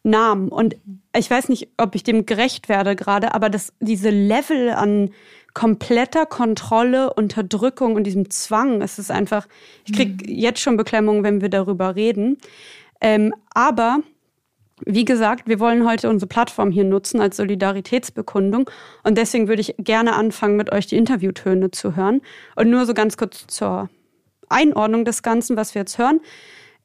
Namen. 0.02 0.48
Und 0.48 0.76
ich 1.16 1.30
weiß 1.30 1.48
nicht, 1.48 1.68
ob 1.76 1.94
ich 1.94 2.02
dem 2.02 2.26
gerecht 2.26 2.68
werde 2.68 2.96
gerade, 2.96 3.34
aber 3.34 3.50
das, 3.50 3.72
diese 3.80 4.10
Level 4.10 4.70
an 4.70 5.10
kompletter 5.54 6.26
Kontrolle, 6.26 7.14
Unterdrückung 7.14 7.94
und 7.94 8.04
diesem 8.04 8.28
Zwang, 8.30 8.82
es 8.82 8.98
ist 8.98 9.10
einfach, 9.10 9.46
ich 9.84 9.92
krieg 9.92 10.26
mhm. 10.26 10.34
jetzt 10.34 10.60
schon 10.60 10.76
Beklemmung, 10.76 11.22
wenn 11.22 11.40
wir 11.40 11.48
darüber 11.48 11.94
reden. 11.94 12.38
Ähm, 13.00 13.32
aber 13.54 14.00
wie 14.84 15.04
gesagt, 15.04 15.46
wir 15.46 15.60
wollen 15.60 15.86
heute 15.86 16.10
unsere 16.10 16.28
Plattform 16.28 16.72
hier 16.72 16.82
nutzen 16.82 17.20
als 17.20 17.36
Solidaritätsbekundung 17.36 18.68
und 19.04 19.16
deswegen 19.16 19.46
würde 19.46 19.60
ich 19.60 19.76
gerne 19.78 20.14
anfangen, 20.14 20.56
mit 20.56 20.72
euch 20.72 20.86
die 20.86 20.96
Interviewtöne 20.96 21.70
zu 21.70 21.94
hören. 21.94 22.20
Und 22.56 22.70
nur 22.70 22.84
so 22.84 22.92
ganz 22.92 23.16
kurz 23.16 23.46
zur 23.46 23.88
Einordnung 24.48 25.04
des 25.04 25.22
Ganzen, 25.22 25.56
was 25.56 25.74
wir 25.74 25.82
jetzt 25.82 25.98
hören. 25.98 26.20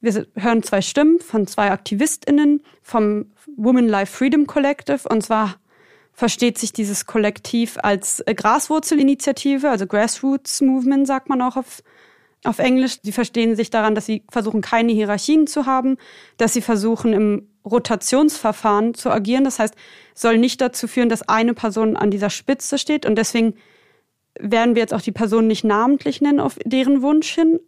Wir 0.02 0.26
hören 0.36 0.64
zwei 0.64 0.82
Stimmen 0.82 1.20
von 1.20 1.46
zwei 1.46 1.72
AktivistInnen 1.72 2.64
vom 2.82 3.32
Women 3.58 3.88
Life 3.88 4.16
Freedom 4.16 4.48
Collective. 4.48 5.08
Und 5.10 5.24
zwar 5.24 5.56
versteht 6.14 6.58
sich 6.58 6.72
dieses 6.72 7.06
Kollektiv 7.06 7.78
als 7.82 8.24
Graswurzelinitiative, 8.26 9.70
also 9.70 9.88
Grassroots 9.88 10.62
Movement, 10.62 11.06
sagt 11.06 11.28
man 11.28 11.42
auch 11.42 11.58
auf, 11.58 11.84
auf 12.46 12.60
Englisch. 12.60 13.00
Sie 13.04 13.12
verstehen 13.12 13.56
sich 13.56 13.70
daran, 13.72 13.94
dass 13.94 14.06
sie 14.06 14.24
versuchen, 14.30 14.62
keine 14.62 14.94
Hierarchien 14.94 15.48
zu 15.48 15.66
haben, 15.66 15.98
dass 16.38 16.54
sie 16.54 16.62
versuchen, 16.62 17.14
im 17.14 17.48
Rotationsverfahren 17.66 18.94
zu 18.94 19.12
agieren. 19.12 19.44
Das 19.44 19.60
heißt, 19.60 19.76
soll 20.14 20.38
nicht 20.38 20.62
dazu 20.62 20.88
führen, 20.88 21.10
dass 21.10 21.28
eine 21.28 21.54
Person 21.54 21.98
an 21.98 22.10
dieser 22.10 22.30
Spitze 22.30 22.78
steht. 22.78 23.06
Und 23.06 23.16
deswegen 23.16 23.56
werden 24.40 24.76
wir 24.76 24.82
jetzt 24.82 24.94
auch 24.94 25.02
die 25.02 25.12
Person 25.12 25.48
nicht 25.48 25.66
namentlich 25.66 26.22
nennen 26.22 26.40
auf 26.40 26.58
deren 26.66 27.02
Wunsch 27.02 27.30
hin, 27.34 27.60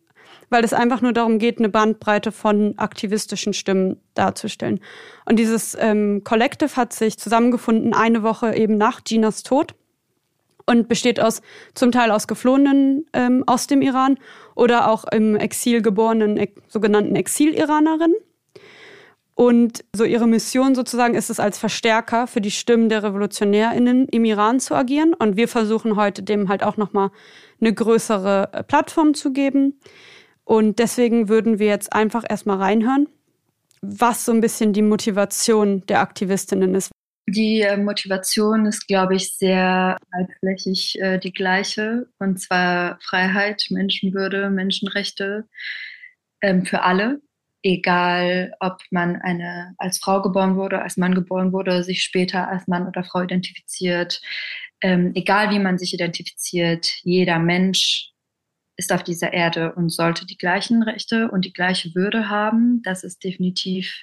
weil 0.52 0.64
es 0.64 0.74
einfach 0.74 1.02
nur 1.02 1.14
darum 1.14 1.40
geht, 1.40 1.58
eine 1.58 1.70
Bandbreite 1.70 2.32
von 2.32 2.78
aktivistischen 2.78 3.54
Stimmen 3.54 3.98
darzustellen. 4.14 4.82
Und 5.26 5.40
dieses 5.40 5.76
ähm, 5.80 6.24
Collective 6.24 6.76
hat 6.76 6.94
sich 6.94 7.18
zusammengefunden 7.18 7.94
eine 7.94 8.22
Woche 8.22 8.54
eben 8.54 8.78
nach 8.78 9.04
Ginas 9.04 9.44
Tod 9.44 9.74
und 10.66 10.88
besteht 10.88 11.20
aus 11.20 11.42
zum 11.74 11.92
Teil 11.92 12.12
aus 12.12 12.28
Geflohenen 12.28 13.06
ähm, 13.14 13.44
aus 13.48 13.68
dem 13.68 13.82
Iran 13.82 14.20
oder 14.54 14.92
auch 14.92 15.06
im 15.06 15.36
Exil 15.36 15.82
geborenen 15.82 16.48
sogenannten 16.68 17.16
Exil-Iranerinnen. 17.16 18.18
Und 19.34 19.86
so 19.96 20.04
ihre 20.04 20.28
Mission 20.28 20.76
sozusagen 20.76 21.16
ist 21.16 21.30
es 21.30 21.40
als 21.40 21.58
Verstärker 21.58 22.28
für 22.28 22.42
die 22.42 22.52
Stimmen 22.52 22.90
der 22.90 23.04
RevolutionärInnen 23.04 24.08
im 24.10 24.26
Iran 24.26 24.60
zu 24.60 24.76
agieren. 24.76 25.14
Und 25.14 25.38
wir 25.38 25.48
versuchen 25.48 25.96
heute 25.96 26.22
dem 26.22 26.50
halt 26.50 26.62
auch 26.62 26.78
nochmal 26.78 27.10
eine 27.60 27.74
größere 27.74 28.50
äh, 28.52 28.64
Plattform 28.64 29.14
zu 29.14 29.32
geben. 29.32 29.80
Und 30.52 30.80
deswegen 30.80 31.30
würden 31.30 31.60
wir 31.60 31.68
jetzt 31.68 31.94
einfach 31.94 32.26
erstmal 32.28 32.58
reinhören, 32.58 33.08
was 33.82 34.26
so 34.26 34.34
ein 34.34 34.42
bisschen 34.42 34.74
die 34.74 34.82
Motivation 34.82 35.86
der 35.86 36.02
Aktivistinnen 36.02 36.76
ist. 36.76 36.92
Die 37.26 37.62
äh, 37.62 37.78
Motivation 37.78 38.66
ist, 38.66 38.86
glaube 38.86 39.16
ich, 39.16 39.34
sehr 39.38 39.96
weitflächig 40.12 41.00
äh, 41.00 41.20
die 41.20 41.32
gleiche. 41.32 42.10
Und 42.20 42.42
zwar 42.42 43.00
Freiheit, 43.02 43.68
Menschenwürde, 43.70 44.50
Menschenrechte 44.50 45.48
ähm, 46.42 46.66
für 46.66 46.82
alle 46.82 47.22
egal 47.64 48.54
ob 48.60 48.82
man 48.90 49.18
eine 49.18 49.76
als 49.78 50.00
Frau 50.00 50.22
geboren 50.22 50.56
wurde, 50.56 50.82
als 50.82 50.98
Mann 50.98 51.14
geboren 51.14 51.54
wurde, 51.54 51.84
sich 51.84 52.04
später 52.04 52.50
als 52.50 52.68
Mann 52.68 52.88
oder 52.88 53.04
Frau 53.04 53.22
identifiziert, 53.22 54.20
ähm, 54.82 55.12
egal 55.14 55.52
wie 55.52 55.60
man 55.60 55.78
sich 55.78 55.94
identifiziert, 55.94 56.88
jeder 57.04 57.38
Mensch 57.38 58.11
ist 58.82 58.92
auf 58.92 59.04
dieser 59.04 59.32
Erde 59.32 59.74
und 59.76 59.90
sollte 59.92 60.26
die 60.26 60.38
gleichen 60.38 60.82
Rechte 60.82 61.30
und 61.30 61.46
die 61.46 61.54
gleiche 61.54 61.94
Würde 61.94 62.30
haben. 62.30 62.82
Das 62.82 63.04
ist 63.04 63.24
definitiv 63.24 64.02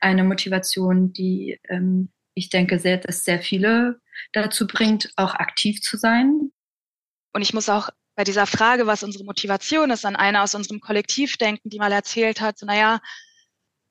eine 0.00 0.22
Motivation, 0.22 1.14
die 1.14 1.58
ähm, 1.70 2.10
ich 2.34 2.50
denke, 2.50 2.78
sehr, 2.78 2.98
dass 2.98 3.24
sehr 3.24 3.40
viele 3.40 3.98
dazu 4.32 4.66
bringt, 4.66 5.10
auch 5.16 5.34
aktiv 5.34 5.80
zu 5.80 5.96
sein. 5.96 6.52
Und 7.32 7.40
ich 7.40 7.54
muss 7.54 7.70
auch 7.70 7.88
bei 8.14 8.24
dieser 8.24 8.46
Frage, 8.46 8.86
was 8.86 9.02
unsere 9.02 9.24
Motivation 9.24 9.90
ist, 9.90 10.04
an 10.04 10.16
eine 10.16 10.42
aus 10.42 10.54
unserem 10.54 10.80
Kollektiv 10.80 11.38
denken, 11.38 11.70
die 11.70 11.78
mal 11.78 11.92
erzählt 11.92 12.42
hat, 12.42 12.58
so, 12.58 12.66
naja, 12.66 13.00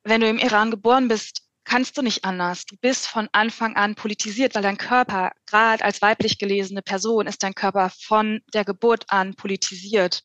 wenn 0.03 0.21
du 0.21 0.29
im 0.29 0.37
Iran 0.37 0.69
geboren 0.69 1.07
bist, 1.07 1.44
kannst 1.65 1.97
du 1.97 2.01
nicht 2.01 2.23
anders. 2.23 2.65
Du 2.65 2.77
bist 2.77 3.07
von 3.07 3.27
Anfang 3.31 3.75
an 3.75 3.95
politisiert, 3.95 4.55
weil 4.55 4.61
dein 4.61 4.77
Körper, 4.77 5.31
gerade 5.45 5.83
als 5.83 6.01
weiblich 6.01 6.37
gelesene 6.37 6.81
Person, 6.81 7.27
ist 7.27 7.43
dein 7.43 7.55
Körper 7.55 7.89
von 7.89 8.41
der 8.53 8.63
Geburt 8.63 9.05
an 9.09 9.35
politisiert. 9.35 10.23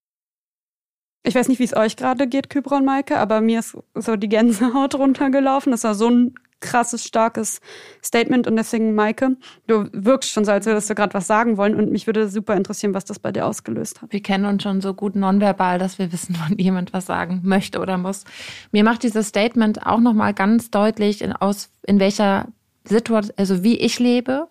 Ich 1.22 1.34
weiß 1.34 1.48
nicht, 1.48 1.58
wie 1.58 1.64
es 1.64 1.76
euch 1.76 1.96
gerade 1.96 2.26
geht, 2.26 2.48
Kybra 2.48 2.76
und 2.76 2.84
Maike, 2.84 3.18
aber 3.18 3.40
mir 3.40 3.58
ist 3.60 3.76
so 3.94 4.16
die 4.16 4.28
Gänsehaut 4.28 4.94
runtergelaufen. 4.96 5.72
Das 5.72 5.84
war 5.84 5.94
so 5.94 6.08
ein 6.08 6.34
krasses, 6.60 7.04
starkes 7.04 7.60
Statement. 8.04 8.46
Und 8.46 8.56
deswegen, 8.56 8.94
Maike, 8.94 9.36
du 9.66 9.88
wirkst 9.92 10.30
schon 10.30 10.44
so, 10.44 10.52
als 10.52 10.66
würdest 10.66 10.88
du 10.90 10.94
gerade 10.94 11.14
was 11.14 11.26
sagen 11.26 11.56
wollen. 11.56 11.74
Und 11.74 11.90
mich 11.90 12.06
würde 12.06 12.28
super 12.28 12.54
interessieren, 12.54 12.94
was 12.94 13.04
das 13.04 13.18
bei 13.18 13.32
dir 13.32 13.46
ausgelöst 13.46 14.02
hat. 14.02 14.12
Wir 14.12 14.22
kennen 14.22 14.44
uns 14.44 14.62
schon 14.62 14.80
so 14.80 14.94
gut 14.94 15.16
nonverbal, 15.16 15.78
dass 15.78 15.98
wir 15.98 16.12
wissen, 16.12 16.36
wann 16.46 16.58
jemand 16.58 16.92
was 16.92 17.06
sagen 17.06 17.40
möchte 17.42 17.80
oder 17.80 17.98
muss. 17.98 18.24
Mir 18.72 18.84
macht 18.84 19.02
dieses 19.02 19.28
Statement 19.28 19.86
auch 19.86 20.00
nochmal 20.00 20.34
ganz 20.34 20.70
deutlich, 20.70 21.22
in, 21.22 21.32
aus, 21.32 21.70
in 21.86 21.98
welcher 22.00 22.48
Situation, 22.84 23.34
also 23.36 23.62
wie 23.62 23.78
ich 23.78 23.98
lebe 23.98 24.48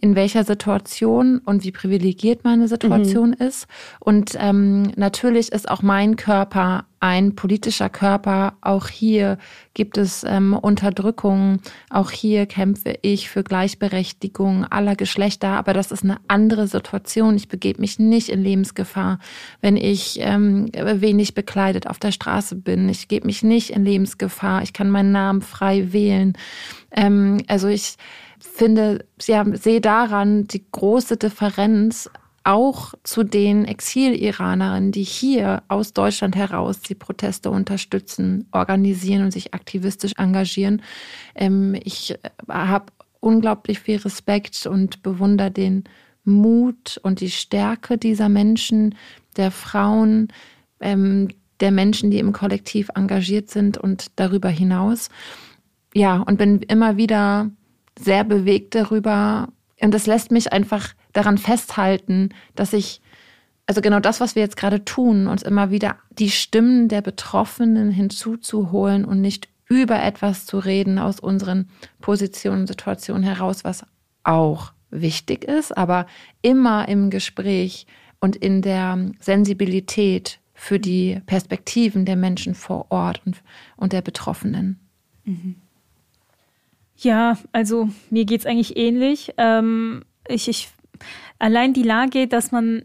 in 0.00 0.14
welcher 0.14 0.44
Situation 0.44 1.38
und 1.44 1.64
wie 1.64 1.72
privilegiert 1.72 2.44
meine 2.44 2.68
Situation 2.68 3.30
mhm. 3.38 3.46
ist. 3.46 3.66
Und 3.98 4.36
ähm, 4.38 4.92
natürlich 4.96 5.52
ist 5.52 5.70
auch 5.70 5.82
mein 5.82 6.16
Körper 6.16 6.84
ein 7.00 7.34
politischer 7.34 7.88
Körper. 7.88 8.54
Auch 8.60 8.88
hier 8.88 9.38
gibt 9.72 9.96
es 9.96 10.22
ähm, 10.22 10.52
Unterdrückung. 10.52 11.60
Auch 11.88 12.10
hier 12.10 12.44
kämpfe 12.44 12.98
ich 13.00 13.30
für 13.30 13.42
Gleichberechtigung 13.42 14.66
aller 14.66 14.96
Geschlechter. 14.96 15.48
Aber 15.48 15.72
das 15.72 15.92
ist 15.92 16.04
eine 16.04 16.18
andere 16.28 16.66
Situation. 16.66 17.36
Ich 17.36 17.48
begebe 17.48 17.80
mich 17.80 17.98
nicht 17.98 18.28
in 18.28 18.42
Lebensgefahr, 18.42 19.18
wenn 19.62 19.78
ich 19.78 20.18
ähm, 20.20 20.68
wenig 20.74 21.34
bekleidet 21.34 21.86
auf 21.86 21.98
der 21.98 22.12
Straße 22.12 22.54
bin. 22.56 22.90
Ich 22.90 23.08
gebe 23.08 23.26
mich 23.26 23.42
nicht 23.42 23.70
in 23.70 23.84
Lebensgefahr. 23.84 24.62
Ich 24.62 24.74
kann 24.74 24.90
meinen 24.90 25.12
Namen 25.12 25.40
frei 25.40 25.92
wählen. 25.92 26.34
Ähm, 26.92 27.42
also 27.48 27.68
ich 27.68 27.96
finde, 28.40 29.04
sie 29.18 29.36
haben, 29.36 29.56
sehe 29.56 29.80
daran 29.80 30.46
die 30.46 30.64
große 30.70 31.16
Differenz 31.16 32.10
auch 32.42 32.94
zu 33.04 33.22
den 33.22 33.66
Exil-Iranerinnen, 33.66 34.92
die 34.92 35.02
hier 35.02 35.62
aus 35.68 35.92
Deutschland 35.92 36.36
heraus 36.36 36.80
die 36.80 36.94
Proteste 36.94 37.50
unterstützen, 37.50 38.48
organisieren 38.50 39.24
und 39.24 39.30
sich 39.30 39.52
aktivistisch 39.52 40.12
engagieren. 40.16 40.82
Ähm, 41.34 41.76
ich 41.84 42.12
äh, 42.12 42.30
habe 42.48 42.86
unglaublich 43.20 43.80
viel 43.80 43.98
Respekt 43.98 44.66
und 44.66 45.02
bewundere 45.02 45.50
den 45.50 45.84
Mut 46.24 46.98
und 47.02 47.20
die 47.20 47.30
Stärke 47.30 47.98
dieser 47.98 48.28
Menschen, 48.28 48.94
der 49.36 49.50
Frauen, 49.50 50.28
ähm, 50.80 51.28
der 51.60 51.70
Menschen, 51.70 52.10
die 52.10 52.18
im 52.18 52.32
Kollektiv 52.32 52.88
engagiert 52.94 53.50
sind 53.50 53.76
und 53.76 54.06
darüber 54.16 54.48
hinaus. 54.48 55.10
Ja, 55.92 56.16
und 56.16 56.38
bin 56.38 56.62
immer 56.62 56.96
wieder 56.96 57.50
sehr 58.00 58.24
bewegt 58.24 58.74
darüber. 58.74 59.48
Und 59.80 59.92
das 59.92 60.06
lässt 60.06 60.30
mich 60.30 60.52
einfach 60.52 60.94
daran 61.12 61.38
festhalten, 61.38 62.30
dass 62.54 62.72
ich, 62.72 63.00
also 63.66 63.80
genau 63.80 64.00
das, 64.00 64.20
was 64.20 64.34
wir 64.34 64.42
jetzt 64.42 64.56
gerade 64.56 64.84
tun, 64.84 65.26
uns 65.26 65.42
immer 65.42 65.70
wieder 65.70 65.96
die 66.10 66.30
Stimmen 66.30 66.88
der 66.88 67.02
Betroffenen 67.02 67.90
hinzuzuholen 67.90 69.04
und 69.04 69.20
nicht 69.20 69.48
über 69.68 70.02
etwas 70.02 70.46
zu 70.46 70.58
reden 70.58 70.98
aus 70.98 71.20
unseren 71.20 71.68
Positionen 72.00 72.62
und 72.62 72.66
Situationen 72.66 73.22
heraus, 73.22 73.64
was 73.64 73.84
auch 74.24 74.72
wichtig 74.90 75.44
ist, 75.44 75.76
aber 75.76 76.06
immer 76.42 76.88
im 76.88 77.10
Gespräch 77.10 77.86
und 78.20 78.36
in 78.36 78.62
der 78.62 78.98
Sensibilität 79.20 80.40
für 80.52 80.78
die 80.78 81.20
Perspektiven 81.24 82.04
der 82.04 82.16
Menschen 82.16 82.54
vor 82.54 82.86
Ort 82.90 83.22
und, 83.24 83.42
und 83.76 83.92
der 83.92 84.02
Betroffenen. 84.02 84.80
Mhm. 85.24 85.56
Ja, 87.00 87.38
also 87.52 87.88
mir 88.10 88.24
geht's 88.24 88.46
eigentlich 88.46 88.76
ähnlich. 88.76 89.32
Ähm, 89.38 90.04
ich, 90.28 90.48
ich, 90.48 90.68
allein 91.38 91.72
die 91.72 91.82
Lage, 91.82 92.28
dass 92.28 92.52
man 92.52 92.84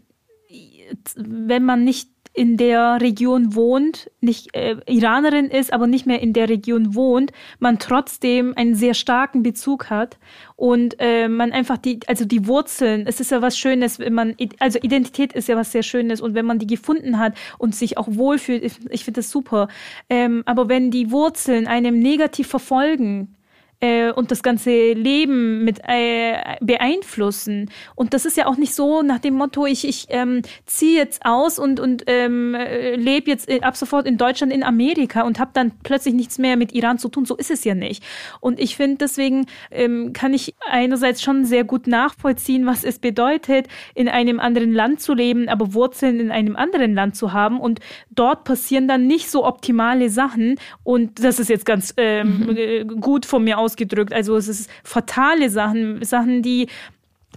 wenn 1.16 1.64
man 1.64 1.84
nicht 1.84 2.10
in 2.32 2.58
der 2.58 3.00
Region 3.00 3.54
wohnt, 3.54 4.10
nicht 4.20 4.54
äh, 4.54 4.76
Iranerin 4.86 5.46
ist, 5.46 5.72
aber 5.72 5.86
nicht 5.86 6.04
mehr 6.04 6.20
in 6.20 6.34
der 6.34 6.50
Region 6.50 6.94
wohnt, 6.94 7.32
man 7.60 7.78
trotzdem 7.78 8.52
einen 8.56 8.74
sehr 8.74 8.92
starken 8.92 9.42
Bezug 9.42 9.88
hat 9.88 10.18
und 10.54 10.96
äh, 10.98 11.28
man 11.28 11.52
einfach 11.52 11.78
die, 11.78 12.00
also 12.06 12.26
die 12.26 12.46
Wurzeln, 12.46 13.06
es 13.06 13.20
ist 13.20 13.30
ja 13.30 13.40
was 13.40 13.56
Schönes, 13.56 13.98
wenn 13.98 14.12
man, 14.12 14.36
also 14.58 14.78
Identität 14.80 15.32
ist 15.32 15.48
ja 15.48 15.56
was 15.56 15.72
sehr 15.72 15.82
Schönes 15.82 16.20
und 16.20 16.34
wenn 16.34 16.44
man 16.44 16.58
die 16.58 16.66
gefunden 16.66 17.18
hat 17.18 17.32
und 17.56 17.74
sich 17.74 17.96
auch 17.96 18.08
wohlfühlt, 18.10 18.62
ich, 18.62 18.74
ich 18.90 19.04
finde 19.04 19.20
das 19.20 19.30
super. 19.30 19.68
Ähm, 20.10 20.42
aber 20.44 20.68
wenn 20.68 20.90
die 20.90 21.10
Wurzeln 21.10 21.66
einem 21.66 21.98
negativ 21.98 22.48
verfolgen, 22.48 23.35
äh, 23.80 24.10
und 24.10 24.30
das 24.30 24.42
ganze 24.42 24.92
Leben 24.92 25.64
mit 25.64 25.80
äh, 25.86 26.56
beeinflussen. 26.60 27.70
Und 27.94 28.14
das 28.14 28.24
ist 28.24 28.36
ja 28.36 28.46
auch 28.46 28.56
nicht 28.56 28.74
so 28.74 29.02
nach 29.02 29.18
dem 29.18 29.34
Motto, 29.34 29.66
ich, 29.66 29.86
ich 29.86 30.06
ähm, 30.08 30.42
ziehe 30.64 30.96
jetzt 30.96 31.24
aus 31.24 31.58
und, 31.58 31.80
und 31.80 32.04
ähm, 32.06 32.54
äh, 32.54 32.96
lebe 32.96 33.30
jetzt 33.30 33.48
äh, 33.48 33.60
ab 33.60 33.76
sofort 33.76 34.06
in 34.06 34.16
Deutschland, 34.16 34.52
in 34.52 34.62
Amerika 34.62 35.22
und 35.22 35.38
habe 35.38 35.50
dann 35.52 35.72
plötzlich 35.82 36.14
nichts 36.14 36.38
mehr 36.38 36.56
mit 36.56 36.72
Iran 36.72 36.98
zu 36.98 37.08
tun. 37.08 37.26
So 37.26 37.36
ist 37.36 37.50
es 37.50 37.64
ja 37.64 37.74
nicht. 37.74 38.02
Und 38.40 38.58
ich 38.58 38.76
finde, 38.76 38.98
deswegen 38.98 39.46
ähm, 39.70 40.12
kann 40.12 40.32
ich 40.32 40.54
einerseits 40.70 41.22
schon 41.22 41.44
sehr 41.44 41.64
gut 41.64 41.86
nachvollziehen, 41.86 42.66
was 42.66 42.84
es 42.84 42.98
bedeutet, 42.98 43.68
in 43.94 44.08
einem 44.08 44.40
anderen 44.40 44.72
Land 44.72 45.00
zu 45.00 45.12
leben, 45.12 45.48
aber 45.48 45.74
Wurzeln 45.74 46.20
in 46.20 46.30
einem 46.30 46.56
anderen 46.56 46.94
Land 46.94 47.16
zu 47.16 47.32
haben. 47.32 47.60
Und 47.60 47.80
dort 48.10 48.44
passieren 48.44 48.88
dann 48.88 49.06
nicht 49.06 49.30
so 49.30 49.44
optimale 49.44 50.08
Sachen. 50.08 50.56
Und 50.82 51.22
das 51.22 51.38
ist 51.38 51.50
jetzt 51.50 51.66
ganz 51.66 51.92
ähm, 51.96 52.46
mhm. 52.46 53.00
Gut 53.00 53.26
von 53.26 53.44
mir 53.44 53.58
aus 53.58 53.65
ausgedrückt. 53.66 54.12
Also 54.12 54.36
es 54.36 54.48
ist 54.48 54.70
fatale 54.84 55.50
Sachen, 55.50 56.04
Sachen, 56.04 56.42
die 56.42 56.68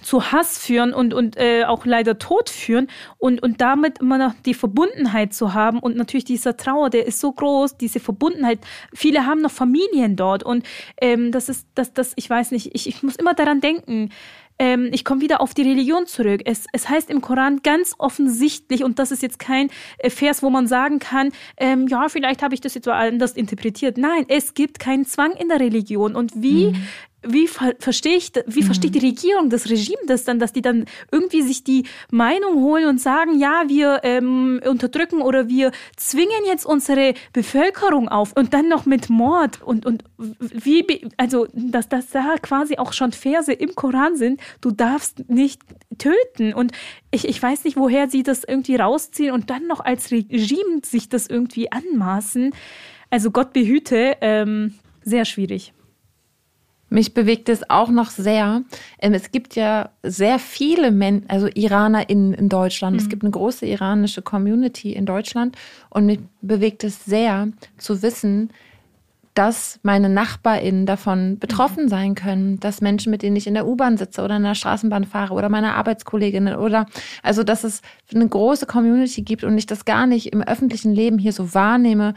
zu 0.02 0.32
Hass 0.32 0.58
führen 0.58 0.94
und, 0.94 1.14
und 1.14 1.36
äh, 1.38 1.66
auch 1.66 1.86
leider 1.86 2.18
Tod 2.20 2.50
führen 2.50 2.88
und, 3.18 3.42
und 3.44 3.60
damit 3.60 4.00
immer 4.00 4.18
noch 4.18 4.34
die 4.46 4.54
Verbundenheit 4.54 5.34
zu 5.34 5.54
haben 5.54 5.80
und 5.80 5.98
natürlich 5.98 6.24
dieser 6.26 6.56
Trauer, 6.56 6.90
der 6.90 7.06
ist 7.06 7.20
so 7.20 7.32
groß, 7.32 7.78
diese 7.78 8.00
Verbundenheit. 8.00 8.60
Viele 8.94 9.26
haben 9.26 9.42
noch 9.42 9.52
Familien 9.52 10.16
dort 10.16 10.44
und 10.44 10.66
ähm, 11.02 11.32
das 11.34 11.50
ist, 11.50 11.68
das, 11.76 11.94
das, 11.94 12.14
ich 12.16 12.30
weiß 12.30 12.52
nicht, 12.52 12.74
ich, 12.74 12.88
ich 12.88 13.04
muss 13.04 13.18
immer 13.18 13.34
daran 13.34 13.60
denken, 13.62 14.12
ähm, 14.60 14.90
ich 14.92 15.06
komme 15.06 15.22
wieder 15.22 15.42
auf 15.42 15.54
die 15.54 15.64
Religion 15.64 16.06
zurück. 16.06 16.42
Es, 16.46 16.66
es 16.74 16.90
heißt 16.90 17.10
im 17.10 17.22
Koran 17.22 17.62
ganz 17.64 17.96
offensichtlich, 17.98 18.84
und 18.84 19.00
das 19.00 19.12
ist 19.12 19.24
jetzt 19.24 19.40
kein 19.40 19.70
äh, 19.98 20.10
Vers, 20.10 20.44
wo 20.44 20.50
man 20.50 20.68
sagen 20.68 21.00
kann, 21.00 21.32
ähm, 21.58 21.88
ja, 21.88 22.10
vielleicht 22.10 22.44
habe 22.44 22.54
ich 22.54 22.62
das 22.62 22.74
jetzt 22.74 22.88
anders 22.88 23.34
interpretiert. 23.34 23.98
Nein, 23.98 24.26
es 24.28 24.54
gibt 24.54 24.80
keinen 24.80 25.06
Zwang 25.06 25.32
in 25.32 25.48
der 25.48 25.60
Religion. 25.60 26.16
Und 26.16 26.44
wie 26.44 26.68
mhm 26.68 26.86
wie 27.22 27.48
ver 27.48 27.76
verstehe 27.80 28.16
ich, 28.16 28.32
wie 28.48 28.62
mhm. 28.62 28.66
versteht 28.66 28.96
die 28.96 29.06
Regierung, 29.06 29.50
das 29.50 29.70
Regime 29.70 29.98
das 30.08 30.24
dann, 30.24 30.40
dass 30.40 30.54
die 30.54 30.62
dann 30.62 30.86
irgendwie 31.12 31.42
sich 31.42 31.64
die 31.64 31.84
Meinung 32.12 32.56
holen 32.62 32.88
und 32.88 33.02
sagen, 33.02 33.38
ja, 33.38 33.64
wir 33.68 34.02
ähm, 34.04 34.62
unterdrücken 34.66 35.22
oder 35.22 35.50
wir 35.50 35.72
zwingen 35.98 36.46
jetzt 36.46 36.66
unsere 36.66 37.14
Bevölkerung 37.34 38.08
auf 38.08 38.34
und 38.36 38.54
dann 38.54 38.70
noch 38.70 38.86
mit 38.86 39.10
Mord 39.10 39.62
und, 39.62 39.86
und 39.86 40.04
wie, 40.18 40.86
also, 41.18 41.48
dass, 41.54 41.90
dass 41.90 42.10
da 42.10 42.36
quasi 42.42 42.78
auch 42.78 42.94
schon 42.94 43.12
Verse 43.12 43.52
im 43.52 43.76
Koran 43.76 44.16
sind, 44.16 44.40
du 44.62 44.72
darfst 44.72 45.30
nicht 45.30 45.62
töten 45.98 46.54
und 46.54 46.72
ich, 47.12 47.28
ich 47.28 47.42
weiß 47.42 47.66
nicht, 47.66 47.76
woher 47.76 48.10
sie 48.10 48.24
das 48.24 48.44
irgendwie 48.44 48.76
rausziehen 48.76 49.34
und 49.34 49.50
dann 49.50 49.68
noch 49.68 49.82
als 49.82 50.12
Regime 50.12 50.82
sich 50.84 51.10
das 51.10 51.28
irgendwie 51.28 51.72
anmaßen. 51.72 52.52
Also 53.10 53.32
Gott 53.32 53.54
behüte, 53.54 54.18
ähm, 54.22 54.76
sehr 55.04 55.26
schwierig. 55.26 55.74
Mich 56.90 57.14
bewegt 57.14 57.50
es 57.50 57.70
auch 57.70 57.90
noch 57.90 58.10
sehr. 58.10 58.64
Ähm, 59.00 59.14
es 59.14 59.32
gibt 59.32 59.56
ja 59.56 59.90
sehr 60.04 60.40
viele 60.40 60.92
Men 60.92 61.24
also 61.28 61.48
Iraner 61.48 62.10
in, 62.10 62.34
in 62.34 62.50
Deutschland. 62.50 62.96
Mhm. 62.96 63.02
Es 63.02 63.10
gibt 63.10 63.24
eine 63.24 63.32
große 63.32 63.66
iranische 63.66 64.22
Community 64.22 64.94
in 64.94 65.06
Deutschland. 65.06 65.56
Und 65.90 66.06
mich 66.06 66.20
bewegt 66.42 66.84
es 66.84 67.06
sehr 67.06 67.50
zu 67.78 68.02
wissen, 68.02 68.50
dass 69.40 69.80
meine 69.84 70.10
NachbarInnen 70.10 70.86
davon 70.86 71.40
betroffen 71.40 71.86
mhm. 71.86 71.90
sein 71.90 72.16
können, 72.16 72.60
dass 72.60 72.82
Menschen, 72.82 73.10
mit 73.10 73.22
denen 73.22 73.38
ich 73.38 73.48
in 73.48 73.54
der 73.54 73.68
U-Bahn 73.68 73.96
sitze 73.96 74.22
oder 74.22 74.36
in 74.36 74.44
der 74.44 74.56
Straßenbahn 74.56 75.06
fahre 75.06 75.34
oder 75.34 75.48
meine 75.48 75.76
Arbeitskolleginnen 75.76 76.56
oder 76.56 76.88
also 77.24 77.44
dass 77.44 77.64
es 77.64 77.82
eine 78.14 78.28
große 78.28 78.66
Community 78.66 79.22
gibt 79.22 79.46
und 79.46 79.58
ich 79.58 79.66
das 79.66 79.86
gar 79.86 80.08
nicht 80.08 80.34
im 80.34 80.42
öffentlichen 80.42 80.94
Leben 80.94 81.20
hier 81.20 81.32
so 81.32 81.54
wahrnehme, 81.54 82.16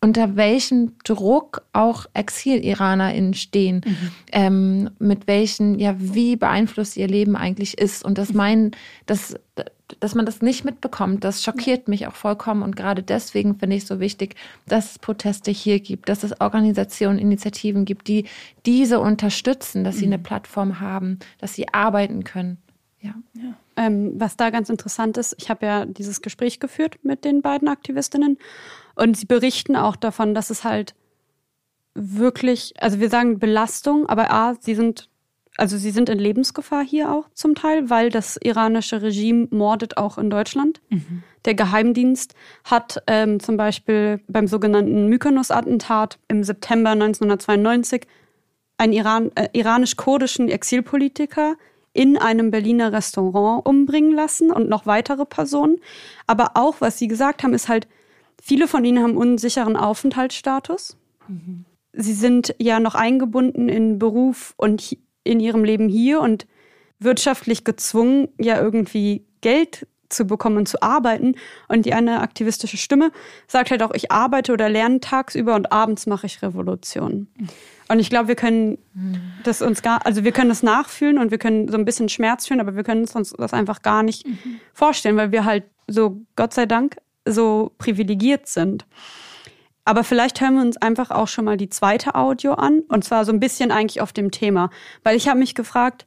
unter 0.00 0.36
welchem 0.36 0.98
Druck 1.04 1.62
auch 1.72 2.06
Exil-IranerInnen 2.12 3.34
stehen, 3.34 3.82
mhm. 3.86 4.10
ähm, 4.32 4.90
mit 4.98 5.26
welchen, 5.26 5.78
ja, 5.78 5.94
wie 5.98 6.36
beeinflusst 6.36 6.96
ihr 6.96 7.06
Leben 7.06 7.36
eigentlich 7.36 7.78
ist. 7.78 8.04
Und 8.04 8.18
das 8.18 8.32
meinen, 8.32 8.72
dass, 9.06 9.36
dass 10.00 10.16
man 10.16 10.26
das 10.26 10.42
nicht 10.42 10.64
mitbekommt, 10.64 11.22
das 11.22 11.44
schockiert 11.44 11.86
mich 11.86 12.08
auch 12.08 12.14
vollkommen. 12.14 12.62
Und 12.62 12.74
gerade 12.74 13.02
deswegen 13.04 13.58
finde 13.58 13.76
ich 13.76 13.82
es 13.82 13.88
so 13.88 14.00
wichtig, 14.00 14.34
dass 14.66 14.92
es 14.92 14.98
Proteste 14.98 15.52
hier 15.52 15.78
gibt, 15.78 16.08
dass 16.08 16.24
es 16.24 16.40
Organisationen, 16.40 17.20
Initiativen 17.20 17.84
gibt, 17.84 18.08
die 18.08 18.24
diese 18.66 18.98
unterstützen, 18.98 19.84
dass 19.84 19.98
sie 19.98 20.06
eine 20.06 20.18
mhm. 20.18 20.24
Plattform 20.24 20.80
haben, 20.80 21.20
dass 21.38 21.54
sie 21.54 21.72
arbeiten 21.72 22.24
können. 22.24 22.58
Ja. 23.00 23.14
ja. 23.34 23.54
Ähm, 23.76 24.12
was 24.16 24.36
da 24.36 24.50
ganz 24.50 24.68
interessant 24.68 25.16
ist, 25.16 25.34
ich 25.38 25.48
habe 25.48 25.66
ja 25.66 25.86
dieses 25.86 26.22
Gespräch 26.22 26.60
geführt 26.60 26.98
mit 27.02 27.24
den 27.24 27.42
beiden 27.42 27.68
Aktivistinnen 27.68 28.38
und 28.94 29.16
sie 29.16 29.26
berichten 29.26 29.76
auch 29.76 29.96
davon, 29.96 30.34
dass 30.34 30.50
es 30.50 30.64
halt 30.64 30.94
wirklich, 31.94 32.74
also 32.78 33.00
wir 33.00 33.10
sagen 33.10 33.38
Belastung, 33.38 34.06
aber 34.06 34.30
A, 34.30 34.54
sie 34.60 34.74
sind, 34.74 35.08
also 35.56 35.76
sie 35.76 35.90
sind 35.90 36.08
in 36.08 36.18
Lebensgefahr 36.18 36.84
hier 36.84 37.12
auch 37.12 37.28
zum 37.34 37.54
Teil, 37.54 37.90
weil 37.90 38.10
das 38.10 38.38
iranische 38.42 39.02
Regime 39.02 39.48
mordet 39.50 39.96
auch 39.96 40.18
in 40.18 40.30
Deutschland. 40.30 40.80
Mhm. 40.88 41.22
Der 41.44 41.54
Geheimdienst 41.54 42.34
hat 42.64 43.02
ähm, 43.06 43.40
zum 43.40 43.56
Beispiel 43.56 44.20
beim 44.28 44.46
sogenannten 44.46 45.08
Mykonos-Attentat 45.08 46.18
im 46.28 46.44
September 46.44 46.90
1992 46.90 48.06
einen 48.78 48.92
Iran, 48.92 49.30
äh, 49.34 49.48
iranisch-kurdischen 49.52 50.48
Exilpolitiker 50.48 51.56
in 51.92 52.16
einem 52.16 52.50
Berliner 52.50 52.92
Restaurant 52.92 53.66
umbringen 53.66 54.12
lassen 54.12 54.50
und 54.50 54.68
noch 54.68 54.86
weitere 54.86 55.26
Personen. 55.26 55.78
Aber 56.26 56.52
auch, 56.54 56.80
was 56.80 56.98
sie 56.98 57.08
gesagt 57.08 57.42
haben, 57.42 57.52
ist 57.52 57.68
halt, 57.68 57.86
Viele 58.44 58.66
von 58.66 58.84
ihnen 58.84 59.00
haben 59.00 59.16
unsicheren 59.16 59.76
Aufenthaltsstatus. 59.76 60.96
Mhm. 61.28 61.64
Sie 61.92 62.12
sind 62.12 62.56
ja 62.58 62.80
noch 62.80 62.96
eingebunden 62.96 63.68
in 63.68 64.00
Beruf 64.00 64.52
und 64.56 64.98
in 65.22 65.38
ihrem 65.38 65.62
Leben 65.62 65.88
hier 65.88 66.20
und 66.20 66.48
wirtschaftlich 66.98 67.62
gezwungen, 67.62 68.30
ja 68.40 68.60
irgendwie 68.60 69.24
Geld 69.42 69.86
zu 70.08 70.24
bekommen 70.24 70.56
und 70.56 70.66
zu 70.66 70.82
arbeiten. 70.82 71.36
Und 71.68 71.86
die 71.86 71.94
eine 71.94 72.18
aktivistische 72.18 72.78
Stimme 72.78 73.12
sagt 73.46 73.70
halt 73.70 73.80
auch, 73.80 73.92
ich 73.94 74.10
arbeite 74.10 74.52
oder 74.52 74.68
lerne 74.68 74.98
tagsüber 74.98 75.54
und 75.54 75.70
abends 75.70 76.08
mache 76.08 76.26
ich 76.26 76.42
Revolution. 76.42 77.28
Und 77.86 78.00
ich 78.00 78.10
glaube, 78.10 78.26
wir 78.26 78.34
können 78.34 78.78
das 79.44 79.62
uns 79.62 79.82
gar, 79.82 80.04
also 80.04 80.24
wir 80.24 80.32
können 80.32 80.48
das 80.48 80.64
nachfühlen 80.64 81.18
und 81.18 81.30
wir 81.30 81.38
können 81.38 81.68
so 81.68 81.78
ein 81.78 81.84
bisschen 81.84 82.08
Schmerz 82.08 82.48
fühlen, 82.48 82.60
aber 82.60 82.74
wir 82.74 82.82
können 82.82 83.02
uns 83.02 83.12
das 83.12 83.52
einfach 83.52 83.82
gar 83.82 84.02
nicht 84.02 84.26
mhm. 84.26 84.58
vorstellen, 84.72 85.16
weil 85.16 85.30
wir 85.30 85.44
halt 85.44 85.62
so, 85.86 86.20
Gott 86.34 86.52
sei 86.54 86.66
Dank, 86.66 86.96
so 87.26 87.72
privilegiert 87.78 88.46
sind. 88.46 88.86
Aber 89.84 90.04
vielleicht 90.04 90.40
hören 90.40 90.54
wir 90.54 90.62
uns 90.62 90.76
einfach 90.76 91.10
auch 91.10 91.28
schon 91.28 91.44
mal 91.44 91.56
die 91.56 91.68
zweite 91.68 92.14
Audio 92.14 92.54
an 92.54 92.80
und 92.88 93.04
zwar 93.04 93.24
so 93.24 93.32
ein 93.32 93.40
bisschen 93.40 93.72
eigentlich 93.72 94.00
auf 94.00 94.12
dem 94.12 94.30
Thema, 94.30 94.70
weil 95.02 95.16
ich 95.16 95.28
habe 95.28 95.40
mich 95.40 95.54
gefragt, 95.54 96.06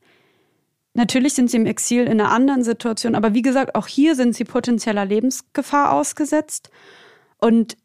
natürlich 0.93 1.33
sind 1.33 1.51
sie 1.51 1.57
im 1.57 1.65
Exil 1.65 2.03
in 2.03 2.21
einer 2.21 2.31
anderen 2.31 2.63
Situation, 2.63 3.15
aber 3.15 3.33
wie 3.33 3.41
gesagt, 3.41 3.75
auch 3.75 3.87
hier 3.87 4.15
sind 4.15 4.33
sie 4.33 4.45
potenzieller 4.45 5.03
Lebensgefahr 5.03 5.91
ausgesetzt 5.91 6.69
und 7.37 7.75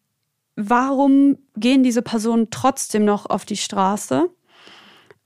warum 0.55 1.39
gehen 1.57 1.83
diese 1.83 2.03
Personen 2.03 2.51
trotzdem 2.51 3.05
noch 3.05 3.27
auf 3.27 3.45
die 3.45 3.57
Straße? 3.57 4.31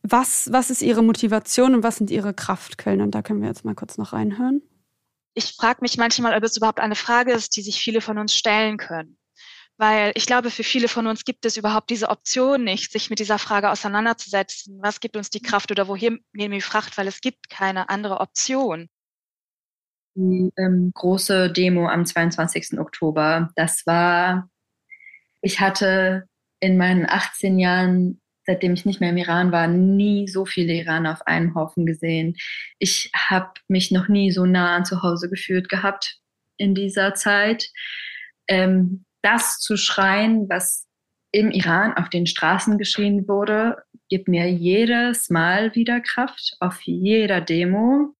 Was, 0.03 0.51
was 0.53 0.71
ist 0.71 0.83
ihre 0.83 1.03
Motivation 1.03 1.75
und 1.75 1.83
was 1.83 1.97
sind 1.97 2.11
ihre 2.11 2.35
Kraftquellen? 2.35 3.01
Und 3.01 3.15
da 3.15 3.23
können 3.23 3.41
wir 3.41 3.49
jetzt 3.49 3.65
mal 3.65 3.75
kurz 3.75 3.97
noch 3.97 4.13
reinhören 4.13 4.63
ich 5.35 5.55
frage 5.57 5.81
mich 5.83 5.97
manchmal, 5.97 6.37
ob 6.37 6.45
es 6.45 6.57
überhaupt 6.57 6.81
eine 6.81 6.95
Frage 6.95 7.33
ist, 7.33 7.57
die 7.57 7.63
sich 7.63 7.81
viele 7.81 8.01
von 8.01 8.19
uns 8.19 8.35
stellen 8.35 8.77
können. 8.77 9.19
Weil 9.77 10.13
ich 10.15 10.27
glaube, 10.27 10.51
für 10.51 10.63
viele 10.63 10.87
von 10.87 11.09
uns 11.09 11.25
gibt 11.25 11.45
es 11.45 11.57
überhaupt 11.57 11.91
diese 11.91 12.09
Option 12.09 12.63
nicht, 12.63 12.93
sich 12.93 13.11
mit 13.11 13.19
dieser 13.19 13.41
Frage 13.41 13.71
auseinanderzusetzen. 13.71 14.79
Was 14.81 15.01
gibt 15.01 15.17
uns 15.17 15.31
die 15.31 15.43
Kraft 15.43 15.73
oder 15.73 15.89
wohin 15.89 16.25
nehmen 16.33 16.55
wir 16.55 16.63
Fracht? 16.63 16.97
Weil 16.97 17.09
es 17.09 17.21
gibt 17.21 17.51
keine 17.51 17.89
andere 17.89 18.21
Option. 18.21 18.89
Die 20.15 20.53
ähm, 20.57 20.93
große 20.95 21.51
Demo 21.51 21.89
am 21.89 22.07
22. 22.07 22.79
Oktober, 22.79 23.51
das 23.57 23.85
war, 23.85 24.49
ich 25.43 25.59
hatte 25.59 26.29
in 26.61 26.77
meinen 26.77 27.05
18 27.09 27.59
Jahren 27.59 28.21
seitdem 28.47 28.75
ich 28.75 28.85
nicht 28.85 29.01
mehr 29.01 29.11
im 29.11 29.17
Iran 29.17 29.53
war, 29.53 29.67
nie 29.69 30.29
so 30.29 30.45
viele 30.45 30.75
Iraner 30.75 31.13
auf 31.13 31.27
einem 31.27 31.55
Haufen 31.55 31.87
gesehen. 31.87 32.37
Ich 32.79 33.11
habe 33.17 33.53
mich 33.69 33.91
noch 33.91 34.09
nie 34.09 34.31
so 34.31 34.45
nah 34.45 34.77
an 34.77 34.85
zu 34.85 35.03
Hause 35.03 35.29
gefühlt 35.31 35.69
gehabt 35.69 36.21
in 36.57 36.75
dieser 36.75 37.15
Zeit. 37.15 37.71
Ähm, 38.49 39.05
das 39.23 39.59
zu 39.59 39.77
schreien, 39.77 40.49
was 40.49 40.87
im 41.33 41.51
Iran 41.51 41.95
auf 41.95 42.11
den 42.11 42.27
Straßen 42.27 42.79
geschrien 42.79 43.27
wurde, 43.27 43.83
gibt 44.09 44.29
mir 44.29 44.49
jedes 44.51 45.31
Mal 45.31 45.75
wieder 45.75 46.01
Kraft 46.01 46.57
auf 46.61 46.81
jeder 46.83 47.41
Demo. 47.41 48.15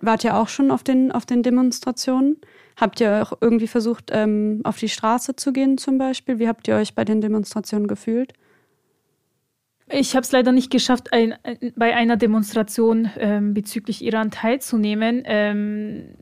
wart 0.00 0.24
ihr 0.24 0.36
auch 0.36 0.48
schon 0.48 0.70
auf 0.70 0.82
den, 0.82 1.12
auf 1.12 1.26
den 1.26 1.42
Demonstrationen? 1.42 2.40
Habt 2.76 3.00
ihr 3.00 3.22
auch 3.22 3.38
irgendwie 3.40 3.66
versucht, 3.66 4.10
ähm, 4.12 4.60
auf 4.64 4.78
die 4.78 4.88
Straße 4.88 5.36
zu 5.36 5.52
gehen 5.52 5.78
zum 5.78 5.98
Beispiel? 5.98 6.38
Wie 6.38 6.48
habt 6.48 6.68
ihr 6.68 6.76
euch 6.76 6.94
bei 6.94 7.04
den 7.04 7.20
Demonstrationen 7.20 7.88
gefühlt? 7.88 8.32
Ich 9.90 10.14
habe 10.14 10.22
es 10.22 10.32
leider 10.32 10.52
nicht 10.52 10.70
geschafft, 10.70 11.12
ein, 11.12 11.34
bei 11.76 11.94
einer 11.94 12.16
Demonstration 12.16 13.10
ähm, 13.18 13.54
bezüglich 13.54 14.04
Iran 14.04 14.30
teilzunehmen. 14.30 15.22
Ähm, 15.24 16.14